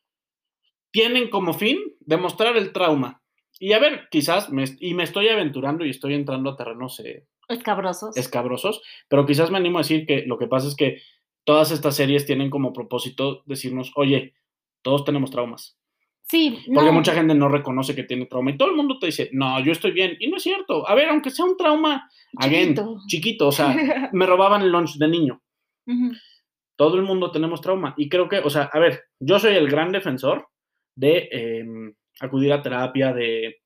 tienen 0.90 1.30
como 1.30 1.54
fin 1.54 1.78
demostrar 2.00 2.56
el 2.56 2.72
trauma. 2.72 3.22
Y 3.58 3.72
a 3.72 3.78
ver, 3.78 4.08
quizás, 4.11 4.50
me, 4.50 4.64
y 4.80 4.94
me 4.94 5.04
estoy 5.04 5.28
aventurando 5.28 5.84
y 5.84 5.90
estoy 5.90 6.14
entrando 6.14 6.50
a 6.50 6.56
terrenos 6.56 6.98
eh, 7.00 7.26
Escabrosos. 7.48 8.16
escabrosos, 8.16 8.82
pero 9.08 9.26
quizás 9.26 9.50
me 9.50 9.58
animo 9.58 9.78
a 9.78 9.82
decir 9.82 10.06
que 10.06 10.22
lo 10.26 10.38
que 10.38 10.46
pasa 10.46 10.68
es 10.68 10.76
que 10.76 11.02
todas 11.44 11.70
estas 11.70 11.96
series 11.96 12.26
tienen 12.26 12.48
como 12.48 12.72
propósito 12.72 13.42
decirnos, 13.46 13.92
oye, 13.96 14.34
todos 14.82 15.04
tenemos 15.04 15.30
traumas. 15.30 15.80
Sí, 16.31 16.62
Porque 16.72 16.91
no. 16.91 16.93
mucha 16.93 17.12
gente 17.12 17.35
no 17.35 17.49
reconoce 17.49 17.95
que 17.97 18.05
tiene 18.05 18.26
trauma 18.26 18.53
y 18.53 18.57
todo 18.57 18.70
el 18.70 18.76
mundo 18.76 18.99
te 19.01 19.07
dice, 19.07 19.31
no, 19.33 19.59
yo 19.64 19.72
estoy 19.72 19.91
bien. 19.91 20.16
Y 20.20 20.28
no 20.28 20.37
es 20.37 20.43
cierto. 20.45 20.89
A 20.89 20.95
ver, 20.95 21.09
aunque 21.09 21.31
sea 21.31 21.45
un 21.45 21.57
trauma, 21.57 22.09
again, 22.37 22.68
Chiquito. 22.68 22.97
chiquito, 23.09 23.49
o 23.49 23.53
sea, 23.53 23.74
me 24.12 24.26
robaban 24.26 24.62
el 24.62 24.70
lunch 24.70 24.97
de 24.97 25.09
niño. 25.09 25.43
Ujú. 25.87 26.12
Todo 26.76 26.97
el 26.97 27.03
mundo 27.03 27.33
tenemos 27.33 27.61
trauma. 27.61 27.95
Y 27.97 28.09
creo 28.09 28.28
que, 28.28 28.39
o 28.39 28.49
sea, 28.49 28.70
a 28.72 28.78
ver, 28.78 29.03
yo 29.18 29.41
soy 29.41 29.57
el 29.57 29.68
gran 29.68 29.91
defensor 29.91 30.47
de 30.97 31.28
em, 31.33 31.95
acudir 32.20 32.53
a 32.53 32.62
terapia, 32.62 33.12
de. 33.12 33.61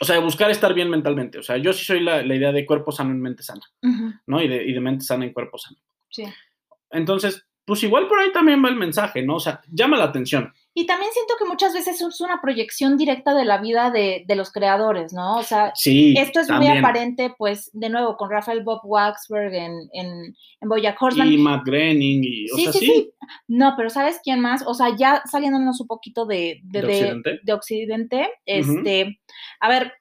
O 0.00 0.04
sea, 0.04 0.16
de 0.16 0.22
buscar 0.22 0.50
estar 0.50 0.72
bien 0.72 0.88
mentalmente. 0.88 1.38
O 1.38 1.42
sea, 1.42 1.56
yo 1.58 1.72
sí 1.74 1.84
soy 1.84 2.00
la, 2.00 2.22
la 2.22 2.34
idea 2.34 2.52
de 2.52 2.64
cuerpo 2.66 2.90
sano 2.90 3.10
en 3.10 3.20
mente 3.20 3.42
sana. 3.42 3.62
¿no? 4.26 4.42
Y 4.42 4.48
de, 4.48 4.64
y 4.64 4.72
de 4.72 4.80
mente 4.80 5.04
sana 5.04 5.24
en 5.26 5.32
cuerpo 5.32 5.58
sano. 5.58 5.76
Sí. 6.08 6.24
Entonces, 6.90 7.46
pues 7.64 7.82
igual 7.84 8.08
por 8.08 8.18
ahí 8.18 8.32
también 8.32 8.64
va 8.64 8.68
el 8.70 8.76
mensaje, 8.76 9.22
¿no? 9.22 9.36
O 9.36 9.40
sea, 9.40 9.60
llama 9.68 9.96
la 9.96 10.04
atención. 10.04 10.52
Y 10.76 10.86
también 10.86 11.12
siento 11.12 11.34
que 11.38 11.44
muchas 11.44 11.72
veces 11.72 12.00
es 12.00 12.20
una 12.20 12.40
proyección 12.42 12.96
directa 12.96 13.32
de 13.32 13.44
la 13.44 13.58
vida 13.58 13.92
de, 13.92 14.24
de 14.26 14.34
los 14.34 14.50
creadores, 14.50 15.12
¿no? 15.12 15.36
O 15.36 15.42
sea, 15.44 15.70
Sí. 15.76 16.14
esto 16.18 16.40
es 16.40 16.50
muy 16.50 16.66
aparente, 16.66 17.32
pues, 17.38 17.70
de 17.72 17.88
nuevo, 17.90 18.16
con 18.16 18.28
Rafael 18.28 18.64
Bob 18.64 18.80
Waxberg 18.82 19.54
en, 19.54 19.72
en, 19.92 20.36
en 20.60 20.68
Horseman. 20.98 21.30
Y 21.32 21.36
Matt 21.38 21.62
Groening, 21.64 22.22
y, 22.24 22.50
o 22.50 22.56
sí, 22.56 22.62
sea, 22.64 22.72
sí, 22.72 22.78
sí. 22.80 22.86
sí. 22.86 23.10
No, 23.46 23.74
pero 23.76 23.88
¿sabes 23.88 24.20
quién 24.22 24.40
más? 24.40 24.64
O 24.66 24.74
sea, 24.74 24.94
ya 24.96 25.22
saliéndonos 25.30 25.80
un 25.80 25.86
poquito 25.86 26.26
de, 26.26 26.60
de, 26.64 26.80
¿De 26.82 26.86
de- 26.86 26.92
Occidente? 26.94 27.40
de 27.44 27.52
Occidente, 27.52 28.28
este, 28.44 29.20
a 29.60 29.68
ver, 29.68 29.92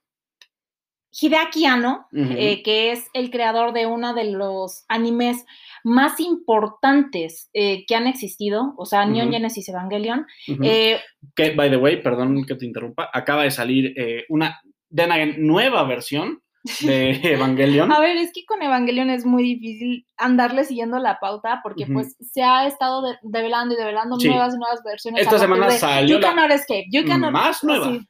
Hideaki 1.20 1.66
Anno, 1.66 2.07
Ujú. 2.11 2.34
eh, 2.36 2.61
que 2.64 2.91
es 2.91 3.07
el 3.14 3.30
creador 3.30 3.72
de 3.74 3.86
uno 3.86 4.14
de 4.14 4.26
los 4.32 4.84
animes 4.88 5.45
más 5.84 6.20
importantes 6.20 7.49
eh, 7.53 7.86
que 7.88 7.95
han 7.95 8.07
existido, 8.07 8.74
o 8.78 8.86
sea, 8.86 9.05
Neon. 9.05 9.32
Genesis 9.32 9.68
Evangelion, 9.70 10.26
eh, 10.64 10.99
que, 11.36 11.51
by 11.51 11.70
the 11.70 11.78
way, 11.78 12.01
perdón 12.01 12.43
que 12.45 12.55
te 12.55 12.66
interrumpa, 12.66 13.09
acaba 13.14 13.43
de 13.43 13.51
salir 13.51 13.93
eh, 13.97 14.26
una 14.30 14.59
then 14.95 15.11
again, 15.11 15.36
nueva 15.39 15.84
versión 15.84 16.41
de 16.82 17.09
Evangelion. 17.24 17.91
A 17.91 17.99
ver, 17.99 18.16
es 18.18 18.32
que 18.34 18.45
con 18.45 18.61
Evangelion 18.61 19.09
es 19.09 19.26
muy 19.26 19.43
difícil 19.43 20.07
andarle 20.18 20.64
siguiendo 20.64 20.97
la 20.99 21.20
pauta 21.20 21.59
porque 21.64 21.84
Ujú. 21.84 21.93
pues 21.93 22.16
se 22.32 22.41
ha 22.43 22.66
estado 22.68 23.01
de- 23.01 23.18
develando 23.24 23.74
y 23.76 23.78
develando 23.78 24.20
Sí. 24.20 24.30
nuevas 24.30 24.55
nuevas 24.55 24.82
versiones. 24.84 25.22
Esta 25.24 25.38
semana 25.39 25.68
de 25.68 25.78
salió 25.78 26.16
You 26.16 26.22
la 26.22 26.28
Cannot 26.30 26.51
Escape, 26.51 26.86
You 26.91 27.03
Cannot- 27.05 27.32
más 27.32 27.64
nueva. 27.64 27.86
sí. 27.91 28.07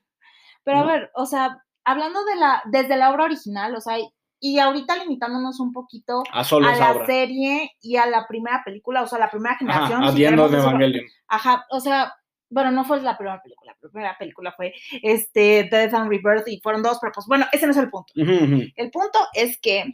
Pero 0.63 0.77
¿no? 0.77 0.83
a 0.83 0.93
ver, 0.93 1.11
o 1.15 1.25
sea, 1.25 1.57
hablando 1.85 2.23
de 2.25 2.35
la, 2.35 2.61
desde 2.65 2.97
la 2.97 3.11
obra 3.11 3.25
original, 3.25 3.75
o 3.75 3.81
sea, 3.81 3.97
y 4.39 4.59
ahorita 4.59 4.97
limitándonos 4.97 5.59
un 5.59 5.71
poquito 5.71 6.23
a 6.31 6.43
solo 6.43 6.67
a 6.67 6.73
esa 6.73 6.89
la 6.89 6.95
obra. 6.97 7.05
serie 7.05 7.71
y 7.81 7.95
a 7.95 8.05
la 8.05 8.27
primera 8.27 8.61
película, 8.65 9.01
o 9.01 9.07
sea, 9.07 9.19
la 9.19 9.31
primera 9.31 9.55
generación. 9.55 10.03
Ajá, 10.03 10.11
si 10.11 10.21
decirlo. 10.21 10.47
Evangelion. 10.47 11.05
Ajá, 11.27 11.65
o 11.69 11.79
sea, 11.79 12.13
bueno, 12.49 12.71
no 12.71 12.83
fue 12.83 13.01
la 13.01 13.17
primera 13.17 13.41
película, 13.41 13.73
la 13.81 13.89
primera 13.89 14.17
película 14.17 14.51
fue 14.51 14.73
este, 15.01 15.67
Death 15.71 15.93
and 15.93 16.09
Rebirth 16.09 16.47
y 16.47 16.59
fueron 16.61 16.83
dos, 16.83 16.97
pero 17.01 17.13
pues 17.13 17.25
bueno, 17.25 17.45
ese 17.51 17.65
no 17.65 17.71
es 17.71 17.77
el 17.77 17.89
punto. 17.89 18.13
El 18.15 18.91
punto 18.91 19.19
es 19.33 19.59
que, 19.59 19.85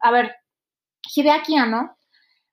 a 0.00 0.10
ver, 0.10 0.34
Hideaki 1.14 1.56
Anno, 1.56 1.96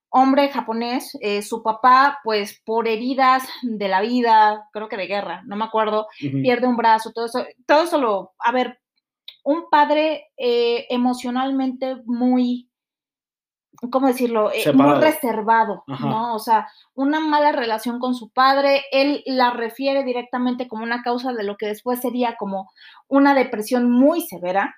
hombre 0.10 0.50
japonés, 0.50 1.18
eh, 1.22 1.42
su 1.42 1.62
papá, 1.62 2.20
pues 2.24 2.62
por 2.66 2.88
heridas 2.88 3.44
de 3.62 3.88
la 3.88 4.02
vida, 4.02 4.68
creo 4.74 4.90
que 4.90 4.98
de 4.98 5.08
guerra, 5.08 5.44
no 5.46 5.56
me 5.56 5.66
acuerdo, 5.66 6.08
pierde 6.20 6.68
un 6.68 6.78
brazo, 6.78 7.12
todo 7.14 7.26
eso, 7.26 7.46
todo 7.66 7.84
eso 7.84 7.98
lo, 7.98 8.34
a 8.40 8.52
ver, 8.52 8.80
un 9.44 9.70
padre 9.70 10.28
eh, 10.38 10.88
emocionalmente 10.90 11.98
muy, 12.06 12.70
¿cómo 13.92 14.08
decirlo? 14.08 14.52
Eh, 14.52 14.72
muy 14.74 15.00
reservado, 15.00 15.84
Ajá. 15.88 16.06
¿no? 16.06 16.36
O 16.36 16.40
sea, 16.40 16.68
una 16.96 17.20
mala 17.20 17.52
relación 17.52 18.00
con 18.00 18.16
su 18.16 18.30
padre, 18.30 18.84
él 18.92 19.24
la 19.26 19.52
refiere 19.52 20.04
directamente 20.04 20.68
como 20.68 20.84
una 20.84 21.04
causa 21.04 21.34
de 21.34 21.44
lo 21.44 21.56
que 21.58 21.68
después 21.68 22.00
sería 22.00 22.36
como 22.38 22.70
una 23.08 23.34
depresión 23.34 23.90
muy 23.90 24.22
severa. 24.22 24.76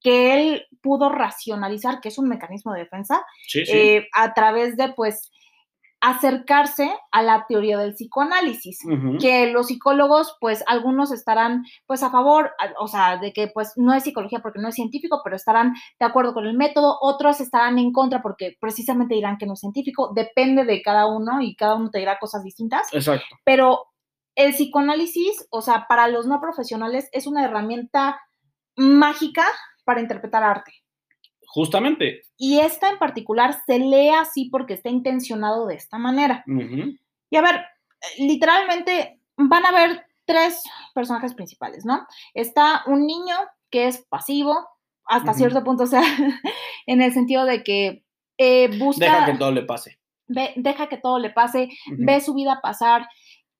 Que 0.00 0.34
él 0.34 0.66
pudo 0.82 1.08
racionalizar, 1.08 2.00
que 2.00 2.08
es 2.08 2.18
un 2.18 2.28
mecanismo 2.28 2.72
de 2.72 2.80
defensa, 2.80 3.22
Sí, 3.46 3.64
sí. 3.66 3.72
eh, 3.72 4.08
a 4.14 4.32
través 4.34 4.76
de, 4.76 4.92
pues, 4.92 5.30
acercarse 6.02 6.90
a 7.12 7.22
la 7.22 7.44
teoría 7.46 7.76
del 7.76 7.92
psicoanálisis 7.92 8.78
que 9.20 9.50
los 9.52 9.66
psicólogos, 9.66 10.34
pues 10.40 10.64
algunos 10.66 11.12
estarán 11.12 11.64
pues 11.86 12.02
a 12.02 12.10
favor, 12.10 12.52
o 12.78 12.88
sea, 12.88 13.18
de 13.18 13.34
que 13.34 13.48
pues 13.48 13.74
no 13.76 13.92
es 13.92 14.04
psicología 14.04 14.40
porque 14.40 14.60
no 14.60 14.68
es 14.68 14.74
científico, 14.74 15.20
pero 15.22 15.36
estarán 15.36 15.74
de 15.98 16.06
acuerdo 16.06 16.32
con 16.32 16.46
el 16.46 16.56
método, 16.56 16.96
otros 17.02 17.42
estarán 17.42 17.78
en 17.78 17.92
contra 17.92 18.22
porque 18.22 18.56
precisamente 18.58 19.14
dirán 19.14 19.36
que 19.36 19.44
no 19.44 19.52
es 19.52 19.60
científico, 19.60 20.12
depende 20.14 20.64
de 20.64 20.80
cada 20.80 21.06
uno 21.06 21.42
y 21.42 21.54
cada 21.54 21.74
uno 21.76 21.90
te 21.90 21.98
dirá 21.98 22.18
cosas 22.18 22.42
distintas, 22.44 22.88
Exacto. 22.94 23.36
pero 23.44 23.84
el 24.36 24.52
psicoanálisis, 24.54 25.46
o 25.50 25.60
sea, 25.60 25.84
para 25.86 26.08
los 26.08 26.26
no 26.26 26.40
profesionales 26.40 27.10
es 27.12 27.26
una 27.26 27.44
herramienta 27.44 28.18
mágica 28.74 29.44
para 29.90 30.00
interpretar 30.00 30.44
arte. 30.44 30.72
Justamente. 31.46 32.22
Y 32.36 32.60
esta 32.60 32.90
en 32.90 32.98
particular 32.98 33.56
se 33.66 33.80
lee 33.80 34.10
así 34.10 34.48
porque 34.50 34.74
está 34.74 34.88
intencionado 34.88 35.66
de 35.66 35.74
esta 35.74 35.98
manera. 35.98 36.44
Y 37.30 37.36
a 37.36 37.42
ver, 37.42 37.56
eh, 37.56 38.24
literalmente 38.24 39.20
van 39.36 39.64
a 39.66 39.70
haber 39.70 40.06
tres 40.24 40.62
personajes 40.94 41.34
principales, 41.34 41.84
¿no? 41.84 42.06
Está 42.34 42.84
un 42.86 43.04
niño 43.04 43.34
que 43.68 43.88
es 43.88 44.06
pasivo, 44.08 44.54
hasta 45.06 45.34
cierto 45.34 45.64
punto, 45.64 45.82
o 45.84 45.86
sea, 45.88 46.02
en 46.86 47.02
el 47.02 47.12
sentido 47.12 47.44
de 47.44 47.64
que 47.64 48.04
eh, 48.38 48.68
busca, 48.78 49.04
Deja 49.04 49.26
que 49.26 49.38
todo 49.38 49.50
le 49.50 49.62
pase. 49.64 49.98
ve- 50.28 50.52
deja 50.56 50.88
que 50.88 50.98
todo 50.98 51.18
le 51.18 51.30
pase, 51.30 51.68
ve 51.88 52.20
su 52.20 52.32
vida 52.34 52.60
pasar, 52.62 53.08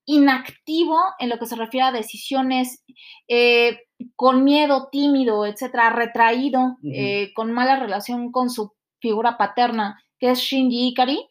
inactivo 0.05 0.97
en 1.19 1.29
lo 1.29 1.37
que 1.39 1.45
se 1.45 1.55
refiere 1.55 1.87
a 1.87 1.91
decisiones, 1.91 2.83
eh, 3.27 3.79
con 4.15 4.43
miedo, 4.43 4.89
tímido, 4.91 5.45
etcétera, 5.45 5.89
retraído, 5.91 6.77
eh, 6.83 7.31
con 7.33 7.51
mala 7.51 7.77
relación 7.77 8.31
con 8.31 8.49
su 8.49 8.73
figura 8.99 9.37
paterna, 9.37 10.01
que 10.19 10.31
es 10.31 10.39
Shinji 10.39 10.89
Ikari 10.89 11.27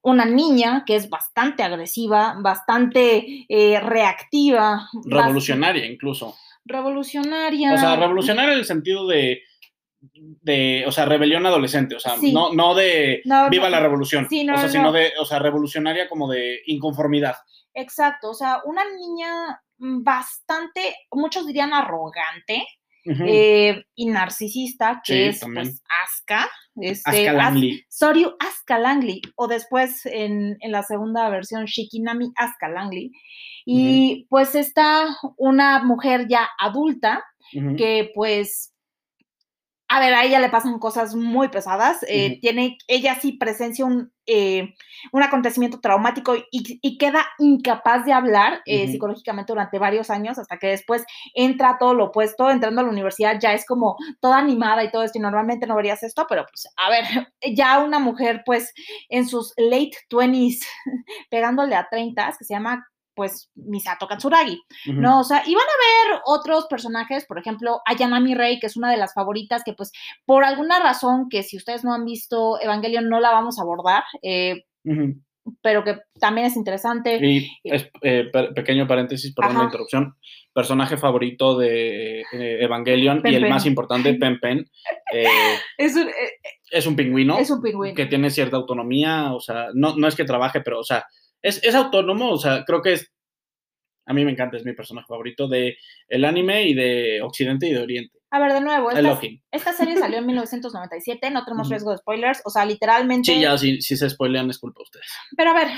una 0.00 0.24
niña 0.24 0.84
que 0.86 0.96
es 0.96 1.10
bastante 1.10 1.62
agresiva, 1.62 2.36
bastante 2.40 3.44
eh, 3.48 3.80
reactiva, 3.80 4.88
Revolucionaria 5.04 5.86
incluso. 5.86 6.34
revolucionaria. 6.64 7.74
O 7.74 7.76
sea, 7.76 7.96
revolucionaria 7.96 8.52
en 8.52 8.58
el 8.60 8.64
sentido 8.64 9.06
de, 9.06 9.42
de, 10.00 10.84
o 10.86 10.92
sea, 10.92 11.04
rebelión 11.04 11.44
adolescente, 11.44 11.94
o 11.96 12.00
sea, 12.00 12.16
Sí. 12.16 12.32
no, 12.32 12.52
no 12.54 12.74
de 12.74 13.20
No, 13.24 13.50
viva 13.50 13.64
no, 13.64 13.70
la 13.70 13.80
revolución, 13.80 14.26
sí, 14.30 14.44
no, 14.44 14.54
o 14.54 14.56
sea, 14.56 14.66
no, 14.66 14.72
sino 14.72 14.84
no. 14.84 14.92
de, 14.92 15.12
o 15.20 15.24
sea, 15.24 15.38
revolucionaria 15.38 16.08
como 16.08 16.30
de 16.30 16.60
inconformidad. 16.66 17.34
Exacto, 17.74 18.30
o 18.30 18.34
sea, 18.34 18.60
una 18.64 18.82
niña 18.84 19.60
mm, 19.78 20.02
bastante, 20.02 20.94
muchos 21.10 21.46
dirían 21.46 21.72
arrogante 21.72 22.64
eh, 23.04 23.82
y 23.96 24.06
narcisista, 24.06 25.02
que 25.04 25.12
Sí, 25.12 25.22
es 25.24 25.40
también. 25.40 25.66
pues 25.66 25.82
Asuka. 26.04 26.48
Este, 26.76 27.10
Asuka 27.10 27.30
As- 27.30 27.36
Langley. 27.36 27.84
Asuka 28.38 28.78
Langley, 28.78 29.20
o 29.36 29.48
después 29.48 30.06
en, 30.06 30.56
en 30.60 30.70
la 30.72 30.82
segunda 30.84 31.28
versión 31.28 31.64
Shikinami 31.64 32.32
Asuka 32.36 32.68
Langley. 32.68 33.10
Y 33.64 34.26
pues 34.30 34.54
está 34.54 35.16
una 35.36 35.82
mujer 35.84 36.26
ya 36.28 36.48
adulta 36.58 37.24
que 37.76 38.10
pues, 38.14 38.71
a 39.92 40.00
ver, 40.00 40.14
a 40.14 40.24
ella 40.24 40.40
le 40.40 40.48
pasan 40.48 40.78
cosas 40.78 41.14
muy 41.14 41.48
pesadas, 41.48 42.02
eh, 42.08 42.38
tiene, 42.40 42.78
ella 42.88 43.14
sí 43.20 43.32
presencia 43.32 43.84
un, 43.84 44.10
eh, 44.24 44.72
un 45.12 45.22
acontecimiento 45.22 45.80
traumático 45.80 46.34
y, 46.34 46.78
y 46.80 46.96
queda 46.96 47.26
incapaz 47.38 48.06
de 48.06 48.14
hablar 48.14 48.62
eh, 48.64 48.88
psicológicamente 48.88 49.52
durante 49.52 49.78
varios 49.78 50.08
años, 50.08 50.38
hasta 50.38 50.56
que 50.56 50.68
después 50.68 51.04
entra 51.34 51.76
todo 51.78 51.92
lo 51.92 52.06
opuesto, 52.06 52.50
entrando 52.50 52.80
a 52.80 52.84
la 52.84 52.90
universidad 52.90 53.38
ya 53.38 53.52
es 53.52 53.66
como 53.66 53.98
toda 54.20 54.38
animada 54.38 54.82
y 54.82 54.90
todo 54.90 55.02
esto, 55.02 55.18
y 55.18 55.20
normalmente 55.20 55.66
no 55.66 55.76
verías 55.76 56.02
esto, 56.02 56.24
pero 56.26 56.46
pues, 56.46 56.66
a 56.74 56.88
ver, 56.88 57.04
ya 57.54 57.78
una 57.80 57.98
mujer 57.98 58.44
pues 58.46 58.72
en 59.10 59.28
sus 59.28 59.52
late 59.58 59.98
20s, 60.10 60.60
pegándole 61.30 61.74
a 61.74 61.86
30, 61.90 62.34
que 62.38 62.44
se 62.46 62.54
llama 62.54 62.88
pues 63.14 63.50
Misato 63.54 64.06
Katsuragi. 64.06 64.60
Ujú. 64.88 65.00
¿no? 65.00 65.20
O 65.20 65.24
sea, 65.24 65.42
y 65.46 65.54
van 65.54 65.64
a 65.64 66.10
ver 66.12 66.20
otros 66.26 66.66
personajes, 66.66 67.24
por 67.26 67.38
ejemplo, 67.38 67.80
Ayanami 67.86 68.34
Rei, 68.34 68.58
que 68.58 68.66
es 68.66 68.76
una 68.76 68.90
de 68.90 68.96
las 68.96 69.14
favoritas, 69.14 69.62
que 69.64 69.72
pues 69.74 69.92
por 70.24 70.44
alguna 70.44 70.78
razón 70.80 71.28
que 71.28 71.42
si 71.42 71.56
ustedes 71.56 71.84
no 71.84 71.92
han 71.94 72.04
visto 72.04 72.60
Evangelion 72.60 73.08
no 73.08 73.20
la 73.20 73.30
vamos 73.32 73.58
a 73.58 73.62
abordar, 73.62 74.04
eh, 74.22 74.64
pero 75.60 75.82
que 75.82 75.98
también 76.20 76.46
es 76.46 76.56
interesante. 76.56 77.18
Y 77.24 77.50
es, 77.64 77.88
eh, 78.02 78.30
pe- 78.32 78.52
pequeño 78.52 78.86
paréntesis, 78.86 79.34
perdón 79.34 79.58
la 79.58 79.64
interrupción. 79.64 80.14
Personaje 80.54 80.96
favorito 80.96 81.58
de 81.58 82.20
eh, 82.20 82.58
Evangelion 82.62 83.22
Pen 83.22 83.32
y 83.32 83.36
el 83.36 83.48
más 83.48 83.66
importante, 83.66 84.14
Pen 84.20 84.38
Pen, 84.40 84.64
Es 85.78 85.96
un, 85.96 86.08
es 86.70 86.86
un 86.86 86.94
pingüino 86.96 87.38
es 87.38 87.50
un 87.50 87.60
pingüino. 87.60 87.94
que 87.94 88.06
tiene 88.06 88.30
cierta 88.30 88.56
autonomía, 88.56 89.32
o 89.34 89.40
sea, 89.40 89.68
no, 89.74 89.96
no 89.96 90.06
es 90.08 90.14
que 90.14 90.24
trabaje, 90.24 90.60
pero, 90.60 90.78
o 90.80 90.84
sea, 90.84 91.04
es, 91.42 91.62
es 91.62 91.74
autónomo, 91.74 92.30
o 92.30 92.38
sea, 92.38 92.64
creo 92.64 92.80
que 92.82 92.94
es, 92.94 93.12
a 94.06 94.12
mí 94.12 94.24
me 94.24 94.32
encanta, 94.32 94.56
es 94.56 94.64
mi 94.64 94.72
personaje 94.72 95.06
favorito 95.08 95.48
de 95.48 95.76
el 96.08 96.24
anime 96.24 96.64
y 96.68 96.74
de 96.74 97.20
Occidente 97.22 97.68
y 97.68 97.72
de 97.72 97.80
Oriente. 97.80 98.18
A 98.30 98.40
ver, 98.40 98.54
de 98.54 98.62
nuevo, 98.62 98.90
esta, 98.90 99.20
esta 99.50 99.72
serie 99.74 99.96
salió 99.98 100.18
en 100.18 100.26
1997, 100.26 101.30
no 101.30 101.44
tenemos 101.44 101.68
riesgo 101.68 101.90
de 101.90 101.98
spoilers, 101.98 102.40
o 102.44 102.50
sea, 102.50 102.64
literalmente... 102.64 103.34
Sí, 103.34 103.40
ya, 103.40 103.58
si, 103.58 103.82
si 103.82 103.96
se 103.96 104.08
spoilean, 104.08 104.48
es 104.48 104.58
culpa 104.58 104.80
de 104.80 104.84
ustedes. 104.84 105.06
Pero 105.36 105.50
a 105.50 105.54
ver, 105.54 105.68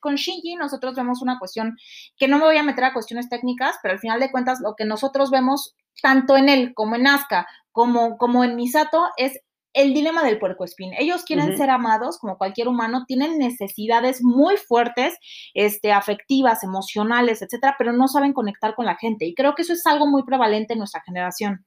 con 0.00 0.14
Shinji 0.14 0.54
nosotros 0.56 0.94
vemos 0.94 1.22
una 1.22 1.38
cuestión 1.38 1.76
que 2.16 2.28
no 2.28 2.38
me 2.38 2.44
voy 2.44 2.56
a 2.56 2.62
meter 2.62 2.84
a 2.84 2.92
cuestiones 2.92 3.28
técnicas, 3.28 3.76
pero 3.82 3.94
al 3.94 4.00
final 4.00 4.20
de 4.20 4.30
cuentas 4.30 4.60
lo 4.62 4.74
que 4.76 4.84
nosotros 4.84 5.30
vemos 5.30 5.74
tanto 6.00 6.36
en 6.36 6.48
él 6.48 6.72
como 6.74 6.96
en 6.96 7.06
Asuka 7.06 7.46
como, 7.74 8.18
como 8.18 8.44
en 8.44 8.54
Misato 8.54 9.08
es 9.16 9.40
el 9.74 9.92
dilema 9.92 10.24
del 10.24 10.38
puercoespín. 10.38 10.92
Ellos 10.98 11.24
quieren 11.24 11.56
ser 11.56 11.68
amados 11.68 12.18
como 12.18 12.38
cualquier 12.38 12.68
humano, 12.68 13.04
tienen 13.06 13.38
necesidades 13.38 14.22
muy 14.22 14.56
fuertes, 14.56 15.14
este, 15.52 15.92
afectivas, 15.92 16.64
emocionales, 16.64 17.42
etcétera, 17.42 17.74
pero 17.76 17.92
no 17.92 18.08
saben 18.08 18.32
conectar 18.32 18.74
con 18.74 18.86
la 18.86 18.96
gente. 18.96 19.26
Y 19.26 19.34
creo 19.34 19.54
que 19.54 19.62
eso 19.62 19.72
es 19.72 19.84
algo 19.86 20.06
muy 20.06 20.24
prevalente 20.24 20.72
en 20.72 20.78
nuestra 20.78 21.02
generación 21.04 21.66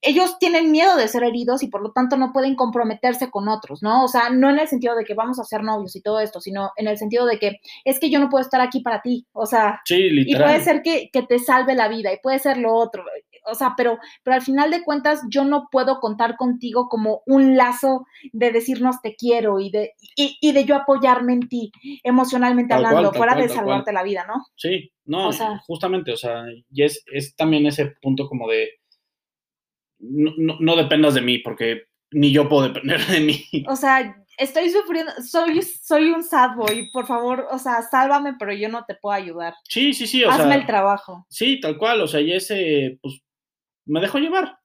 ellos 0.00 0.38
tienen 0.38 0.70
miedo 0.70 0.96
de 0.96 1.08
ser 1.08 1.22
heridos 1.22 1.62
y 1.62 1.68
por 1.68 1.82
lo 1.82 1.92
tanto 1.92 2.16
no 2.16 2.32
pueden 2.32 2.54
comprometerse 2.54 3.30
con 3.30 3.48
otros, 3.48 3.82
¿no? 3.82 4.04
O 4.04 4.08
sea, 4.08 4.30
no 4.30 4.48
en 4.50 4.58
el 4.58 4.68
sentido 4.68 4.94
de 4.94 5.04
que 5.04 5.14
vamos 5.14 5.38
a 5.38 5.44
ser 5.44 5.62
novios 5.62 5.94
y 5.96 6.00
todo 6.00 6.20
esto, 6.20 6.40
sino 6.40 6.70
en 6.76 6.88
el 6.88 6.96
sentido 6.96 7.26
de 7.26 7.38
que 7.38 7.56
es 7.84 8.00
que 8.00 8.10
yo 8.10 8.18
no 8.18 8.30
puedo 8.30 8.42
estar 8.42 8.60
aquí 8.60 8.80
para 8.80 9.02
ti, 9.02 9.26
o 9.32 9.46
sea, 9.46 9.80
Sí, 9.84 10.08
y 10.10 10.34
puede 10.34 10.60
ser 10.60 10.82
que, 10.82 11.10
que 11.12 11.22
te 11.22 11.38
salve 11.38 11.74
la 11.74 11.88
vida 11.88 12.12
y 12.12 12.18
puede 12.22 12.38
ser 12.38 12.56
lo 12.56 12.74
otro, 12.74 13.04
o 13.46 13.54
sea, 13.54 13.74
pero, 13.76 13.98
pero 14.22 14.34
al 14.34 14.42
final 14.42 14.70
de 14.70 14.82
cuentas 14.84 15.22
yo 15.30 15.44
no 15.44 15.68
puedo 15.70 16.00
contar 16.00 16.36
contigo 16.36 16.88
como 16.88 17.22
un 17.26 17.56
lazo 17.56 18.06
de 18.32 18.50
decirnos 18.52 19.00
te 19.02 19.14
quiero 19.16 19.60
y 19.60 19.70
de, 19.70 19.92
y, 20.16 20.36
y 20.40 20.52
de 20.52 20.64
yo 20.64 20.74
apoyarme 20.76 21.32
en 21.34 21.48
ti 21.48 21.70
emocionalmente 22.02 22.74
Tal 22.74 22.84
hablando, 22.84 23.12
fuera 23.12 23.34
cual, 23.34 23.46
de 23.48 23.54
salvarte 23.54 23.92
la 23.92 24.02
vida, 24.02 24.26
¿no? 24.26 24.44
Sí, 24.56 24.92
no, 25.04 25.28
O 25.28 25.32
sea- 25.32 25.60
justamente, 25.66 26.12
o 26.12 26.16
sea, 26.16 26.42
y 26.70 26.82
es, 26.82 27.04
es 27.12 27.34
también 27.36 27.66
ese 27.66 27.94
punto 28.02 28.28
como 28.28 28.48
de 28.48 28.68
no, 29.98 30.32
no, 30.36 30.56
no 30.60 30.76
dependas 30.76 31.14
de 31.14 31.22
mí, 31.22 31.38
porque 31.38 31.82
ni 32.12 32.32
yo 32.32 32.48
puedo 32.48 32.68
depender 32.68 33.04
de 33.06 33.20
mí. 33.20 33.44
O 33.68 33.76
sea, 33.76 34.16
estoy 34.38 34.70
sufriendo, 34.70 35.12
soy, 35.22 35.62
soy 35.62 36.10
un 36.10 36.22
sad 36.22 36.54
boy, 36.56 36.90
por 36.92 37.06
favor, 37.06 37.46
o 37.50 37.58
sea, 37.58 37.82
sálvame, 37.82 38.34
pero 38.38 38.52
yo 38.52 38.68
no 38.68 38.84
te 38.84 38.94
puedo 38.94 39.14
ayudar. 39.14 39.54
Sí, 39.64 39.92
sí, 39.94 40.06
sí, 40.06 40.22
o 40.24 40.30
Hazme 40.30 40.44
sea, 40.44 40.54
el 40.56 40.66
trabajo. 40.66 41.26
sí, 41.28 41.58
tal 41.60 41.78
cual, 41.78 42.00
o 42.02 42.06
sea, 42.06 42.20
y 42.20 42.32
ese, 42.32 42.98
pues, 43.02 43.20
me 43.86 44.00
dejo 44.00 44.18
llevar. 44.18 44.58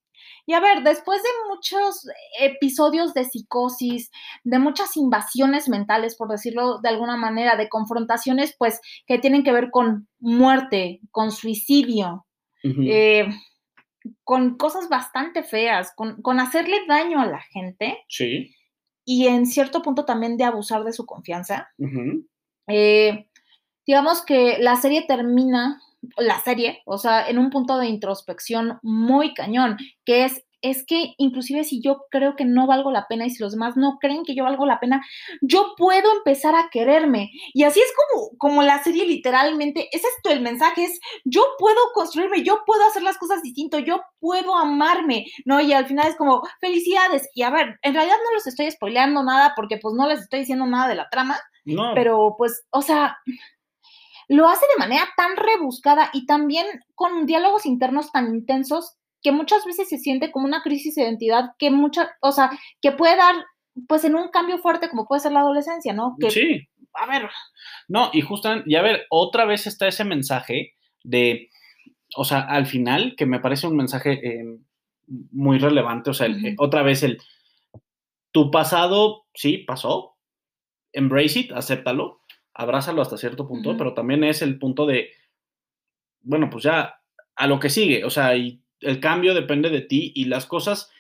Y 0.46 0.54
a 0.54 0.60
ver, 0.60 0.84
después 0.84 1.22
de 1.24 1.30
muchos 1.50 2.06
episodios 2.40 3.14
de 3.14 3.26
psicosis, 3.26 4.12
de 4.44 4.60
muchas 4.60 4.98
invasiones 4.98 5.70
mentales, 5.70 6.16
por 6.16 6.28
decirlo 6.30 6.80
de 6.80 6.90
alguna 6.90 7.16
manera, 7.18 7.56
de 7.56 7.70
confrontaciones, 7.70 8.56
pues, 8.58 8.82
que 9.08 9.18
tienen 9.20 9.44
que 9.44 9.52
ver 9.52 9.70
con 9.72 10.08
muerte, 10.20 11.00
con 11.12 11.32
suicidio, 11.32 12.26
eh, 12.64 13.28
con 14.24 14.58
cosas 14.58 14.90
bastante 14.90 15.44
feas, 15.44 15.94
con, 15.96 16.22
con 16.22 16.40
hacerle 16.40 16.78
daño 16.88 17.22
a 17.22 17.28
la 17.28 17.42
gente 17.52 18.04
Sí. 18.08 18.56
y 19.06 19.28
en 19.28 19.46
cierto 19.46 19.82
punto 19.82 20.06
también 20.06 20.38
de 20.38 20.44
abusar 20.44 20.84
de 20.84 20.92
su 20.94 21.06
confianza. 21.06 21.70
Eh, 22.68 23.28
digamos 23.86 24.24
que 24.24 24.58
la 24.60 24.76
serie 24.76 25.06
termina, 25.08 25.82
la 26.18 26.40
serie, 26.40 26.82
o 26.86 26.98
sea, 26.98 27.28
en 27.28 27.38
un 27.38 27.50
punto 27.50 27.78
de 27.78 27.88
introspección 27.88 28.80
muy 28.82 29.34
cañón, 29.34 29.78
que 30.06 30.26
es, 30.26 30.44
es 30.62 30.86
que 30.86 31.14
inclusive 31.18 31.64
si 31.64 31.82
yo 31.82 32.06
creo 32.10 32.36
que 32.36 32.46
no 32.46 32.68
valgo 32.68 32.92
la 32.92 33.08
pena 33.08 33.26
y 33.26 33.32
si 33.32 33.42
los 33.42 33.52
demás 33.52 33.76
no 33.78 33.98
creen 34.00 34.24
que 34.24 34.36
yo 34.36 34.44
valgo 34.44 34.66
la 34.66 34.80
pena, 34.80 35.04
yo 35.42 35.74
puedo 35.76 36.12
empezar 36.18 36.56
a 36.56 36.70
quererme. 36.72 37.32
Y 37.54 37.64
así 37.64 37.80
es 37.80 37.92
como, 37.96 38.30
como 38.38 38.64
la 38.64 38.84
serie 38.84 39.06
literalmente, 39.06 39.90
ese 39.92 40.08
es 40.08 40.14
todo 40.22 40.34
el 40.34 40.42
mensaje, 40.42 40.84
es 40.84 41.00
yo 41.24 41.44
puedo 41.58 41.80
construirme, 41.94 42.44
yo 42.44 42.62
puedo 42.66 42.86
hacer 42.86 43.04
las 43.04 43.18
cosas 43.18 43.42
distinto, 43.42 43.80
yo 43.80 44.02
puedo 44.20 44.56
amarme, 44.56 45.26
¿no? 45.46 45.62
Y 45.62 45.74
al 45.74 45.88
final 45.88 46.08
es 46.08 46.16
como, 46.16 46.44
felicidades. 46.60 47.30
Y 47.34 47.42
a 47.44 47.50
ver, 47.50 47.80
en 47.82 47.94
realidad 47.94 48.18
no 48.24 48.34
los 48.34 48.46
estoy 48.46 48.70
spoileando 48.70 49.24
nada 49.24 49.54
porque 49.56 49.78
pues 49.78 49.96
no 49.96 50.08
les 50.08 50.22
estoy 50.22 50.42
diciendo 50.42 50.66
nada 50.68 50.88
de 50.88 50.96
la 50.96 51.10
trama, 51.10 51.40
No, 51.66 51.94
pero 51.96 52.36
pues, 52.38 52.66
o 52.70 52.82
sea, 52.84 53.18
lo 54.34 54.48
hace 54.48 54.66
de 54.74 54.80
manera 54.80 55.06
tan 55.18 55.36
rebuscada 55.36 56.10
y 56.14 56.26
también 56.26 56.66
con 56.96 57.26
diálogos 57.26 57.66
internos 57.66 58.14
tan 58.14 58.34
intensos 58.34 58.96
que 59.22 59.34
muchas 59.34 59.66
veces 59.66 59.90
se 59.90 59.98
siente 59.98 60.32
como 60.32 60.46
una 60.46 60.62
crisis 60.64 60.96
de 60.96 61.04
identidad 61.04 61.50
que 61.60 61.70
mucha, 61.70 62.12
o 62.22 62.32
sea, 62.32 62.50
que 62.82 62.94
puede 62.94 63.18
dar 63.18 63.36
pues 63.90 64.06
en 64.06 64.16
un 64.16 64.30
cambio 64.30 64.58
fuerte 64.60 64.90
como 64.90 65.06
puede 65.06 65.20
ser 65.20 65.34
la 65.34 65.42
adolescencia, 65.42 65.92
¿no? 65.92 66.16
Que, 66.18 66.32
sí. 66.32 66.68
a 66.94 67.06
ver, 67.08 67.30
No, 67.90 68.10
y 68.14 68.22
justamente, 68.22 68.70
y 68.70 68.76
a 68.76 68.82
ver, 68.82 69.06
otra 69.10 69.44
vez 69.44 69.68
está 69.68 69.88
ese 69.90 70.06
mensaje 70.06 70.76
de, 71.04 71.50
o 72.16 72.24
sea, 72.24 72.40
al 72.40 72.68
final, 72.68 73.16
que 73.18 73.26
me 73.26 73.42
parece 73.42 73.68
un 73.68 73.76
mensaje 73.76 74.14
eh, 74.26 74.46
muy 75.32 75.58
relevante, 75.60 76.10
o 76.10 76.14
sea, 76.14 76.28
el- 76.28 76.46
eh, 76.46 76.56
otra 76.58 76.84
vez 76.84 77.04
el, 77.04 77.22
tu 78.32 78.50
pasado, 78.50 79.26
sí, 79.34 79.58
pasó, 79.60 80.16
embrace 80.94 81.40
it, 81.40 81.52
acéptalo, 81.52 82.21
abrázalo 82.54 83.02
hasta 83.02 83.18
cierto 83.18 83.48
punto, 83.48 83.78
pero 83.78 83.94
también 83.94 84.24
es 84.24 84.42
el 84.42 84.60
punto 84.60 84.86
de, 84.86 85.12
bueno, 86.22 86.50
pues 86.50 86.64
ya, 86.64 87.02
a 87.36 87.48
lo 87.48 87.60
que 87.60 87.70
sigue, 87.70 88.04
o 88.06 88.10
sea, 88.10 88.36
y 88.36 88.62
el 88.82 89.00
cambio 89.00 89.34
depende 89.34 89.70
de 89.70 89.82
ti 89.82 90.12
y 90.16 90.26
las 90.26 90.46
cosas, 90.46 90.92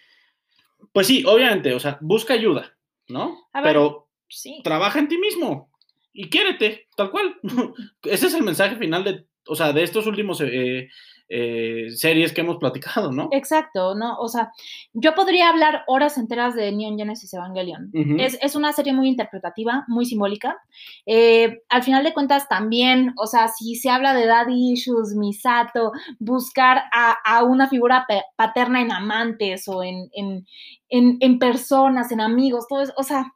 pues 0.93 1.07
sí, 1.07 1.23
obviamente, 1.25 1.73
o 1.73 1.79
sea, 1.79 1.97
busca 2.01 2.33
ayuda, 2.33 2.77
¿no? 3.07 3.47
A 3.53 3.61
ver, 3.61 3.73
pero 3.73 4.09
sí. 4.27 4.61
trabaja 4.63 4.99
en 4.99 5.07
ti 5.07 5.17
mismo 5.17 5.71
y 6.13 6.29
quiérete, 6.29 6.87
tal 6.95 7.11
cual. 7.11 7.39
Ese 8.03 8.27
es 8.27 8.33
el 8.33 8.43
mensaje 8.43 8.75
final 8.75 9.03
de, 9.03 9.25
o 9.47 9.55
sea, 9.55 9.73
de 9.73 9.83
estos 9.83 10.07
últimos 10.07 10.41
eh, 10.41 10.89
eh, 11.33 11.89
series 11.91 12.33
que 12.33 12.41
hemos 12.41 12.57
platicado, 12.57 13.11
¿no? 13.11 13.29
Exacto, 13.31 13.95
¿no? 13.95 14.17
O 14.17 14.27
sea, 14.27 14.51
yo 14.93 15.15
podría 15.15 15.49
hablar 15.49 15.83
horas 15.87 16.17
enteras 16.17 16.55
de 16.55 16.71
Neon 16.71 16.97
Genesis 16.97 17.33
Evangelion. 17.33 17.89
Es, 18.19 18.37
es 18.41 18.55
una 18.55 18.73
serie 18.73 18.91
muy 18.91 19.07
interpretativa, 19.07 19.85
muy 19.87 20.05
simbólica. 20.05 20.57
Eh, 21.05 21.61
al 21.69 21.83
final 21.83 22.03
de 22.03 22.13
cuentas, 22.13 22.49
también, 22.49 23.13
o 23.17 23.27
sea, 23.27 23.47
si 23.47 23.75
se 23.75 23.89
habla 23.89 24.13
de 24.13 24.25
daddy 24.25 24.73
issues, 24.73 25.15
Misato, 25.15 25.91
buscar 26.19 26.83
a, 26.93 27.15
a 27.23 27.43
una 27.43 27.69
figura 27.69 28.05
paterna 28.35 28.81
en 28.81 28.91
amantes 28.91 29.67
o 29.67 29.83
en, 29.83 30.09
en, 30.13 30.45
en, 30.89 31.17
en 31.21 31.39
personas, 31.39 32.11
en 32.11 32.19
amigos, 32.21 32.65
todo 32.67 32.81
eso, 32.81 32.93
o 32.97 33.03
sea, 33.03 33.31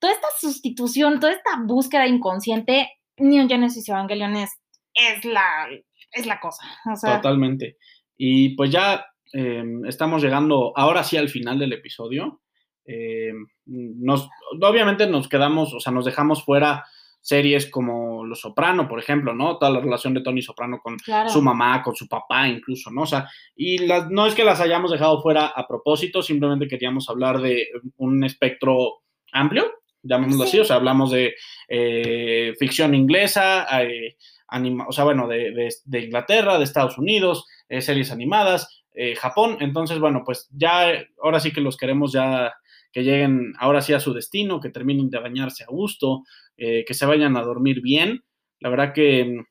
toda 0.00 0.12
esta 0.12 0.28
sustitución, 0.40 1.20
toda 1.20 1.32
esta 1.32 1.50
búsqueda 1.62 2.08
inconsciente, 2.08 2.88
Neon 3.16 3.48
Genesis 3.48 3.88
Evangelion 3.88 4.34
es, 4.34 4.50
es, 4.94 5.24
la, 5.24 5.68
es 6.12 6.26
la 6.26 6.40
cosa. 6.40 6.64
O 6.92 6.96
sea, 6.96 7.16
Totalmente. 7.16 7.76
Y 8.16 8.50
pues 8.56 8.70
ya 8.70 9.06
eh, 9.32 9.64
estamos 9.86 10.22
llegando 10.22 10.72
ahora 10.76 11.04
sí 11.04 11.16
al 11.16 11.28
final 11.28 11.58
del 11.58 11.72
episodio. 11.72 12.42
Eh, 12.84 13.32
nos, 13.66 14.28
obviamente 14.60 15.06
nos 15.06 15.28
quedamos, 15.28 15.72
o 15.74 15.80
sea, 15.80 15.92
nos 15.92 16.04
dejamos 16.04 16.44
fuera 16.44 16.84
series 17.20 17.70
como 17.70 18.24
Los 18.24 18.40
Soprano, 18.40 18.88
por 18.88 18.98
ejemplo, 18.98 19.34
¿no? 19.34 19.58
Toda 19.58 19.72
la 19.72 19.80
relación 19.80 20.14
de 20.14 20.22
Tony 20.22 20.42
Soprano 20.42 20.80
con 20.82 20.96
claro. 20.96 21.28
su 21.28 21.42
mamá, 21.42 21.82
con 21.82 21.94
su 21.94 22.08
papá 22.08 22.48
incluso, 22.48 22.90
¿no? 22.90 23.02
O 23.02 23.06
sea, 23.06 23.28
y 23.54 23.78
las, 23.78 24.10
no 24.10 24.26
es 24.26 24.34
que 24.34 24.44
las 24.44 24.60
hayamos 24.60 24.90
dejado 24.90 25.20
fuera 25.20 25.46
a 25.46 25.66
propósito, 25.66 26.22
simplemente 26.22 26.66
queríamos 26.66 27.08
hablar 27.10 27.40
de 27.40 27.68
un 27.96 28.24
espectro 28.24 29.02
amplio, 29.32 29.70
llamémoslo 30.02 30.44
Sí. 30.44 30.48
así, 30.48 30.60
o 30.60 30.64
sea, 30.64 30.76
hablamos 30.76 31.10
de 31.10 31.34
eh, 31.68 32.54
ficción 32.58 32.94
inglesa, 32.94 33.66
eh, 33.82 34.16
anima, 34.50 34.86
o 34.88 34.92
sea, 34.92 35.04
bueno, 35.04 35.28
de, 35.28 35.52
de, 35.52 35.68
de, 35.84 36.00
Inglaterra, 36.00 36.58
de 36.58 36.64
Estados 36.64 36.98
Unidos, 36.98 37.46
eh, 37.68 37.80
series 37.80 38.10
animadas, 38.10 38.82
eh, 38.92 39.14
Japón, 39.14 39.58
entonces, 39.60 39.98
bueno, 39.98 40.22
pues 40.24 40.48
ya, 40.52 40.92
ahora 41.22 41.40
sí 41.40 41.52
que 41.52 41.60
los 41.60 41.76
queremos 41.76 42.12
ya 42.12 42.52
que 42.92 43.04
lleguen 43.04 43.52
ahora 43.58 43.80
sí 43.80 43.92
a 43.92 44.00
su 44.00 44.12
destino, 44.12 44.60
que 44.60 44.70
terminen 44.70 45.10
de 45.10 45.20
bañarse 45.20 45.64
a 45.64 45.68
gusto, 45.68 46.24
eh, 46.56 46.84
que 46.84 46.94
se 46.94 47.06
vayan 47.06 47.36
a 47.36 47.42
dormir 47.42 47.80
bien. 47.80 48.24
La 48.58 48.68
verdad 48.68 48.92
que 48.92 49.44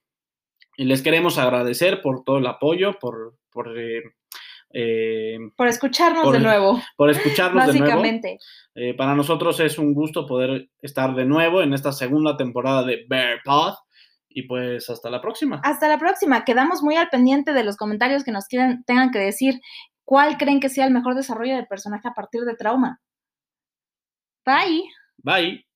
les 0.77 1.01
queremos 1.01 1.37
agradecer 1.37 2.01
por 2.01 2.23
todo 2.23 2.37
el 2.37 2.47
apoyo, 2.47 2.99
por, 2.99 3.35
por, 3.49 3.73
eh, 4.71 5.37
por 5.55 5.67
escucharnos 5.67 6.23
por, 6.23 6.33
de 6.33 6.39
nuevo. 6.41 6.81
Por 6.95 7.09
escucharnos 7.09 7.67
Básicamente. 7.67 8.27
de 8.27 8.33
nuevo. 8.33 8.91
Eh, 8.91 8.93
para 8.93 9.15
nosotros 9.15 9.59
es 9.59 9.77
un 9.77 9.93
gusto 9.93 10.25
poder 10.25 10.69
estar 10.81 11.15
de 11.15 11.25
nuevo 11.25 11.61
en 11.61 11.73
esta 11.73 11.91
segunda 11.91 12.37
temporada 12.37 12.83
de 12.83 13.05
Bear 13.07 13.39
Path. 13.43 13.75
Y 14.29 14.43
pues 14.43 14.89
hasta 14.89 15.09
la 15.09 15.21
próxima. 15.21 15.59
Hasta 15.63 15.87
la 15.87 15.97
próxima. 15.97 16.45
Quedamos 16.45 16.83
muy 16.83 16.95
al 16.95 17.09
pendiente 17.09 17.53
de 17.53 17.63
los 17.63 17.77
comentarios 17.77 18.23
que 18.23 18.31
nos 18.31 18.45
quieran, 18.45 18.83
tengan 18.85 19.11
que 19.11 19.19
decir 19.19 19.59
cuál 20.05 20.37
creen 20.37 20.59
que 20.59 20.69
sea 20.69 20.85
el 20.85 20.93
mejor 20.93 21.15
desarrollo 21.15 21.55
del 21.55 21.67
personaje 21.67 22.07
a 22.07 22.13
partir 22.13 22.41
de 22.41 22.55
trauma. 22.55 23.01
Bye. 24.45 24.83
Bye. 25.17 25.68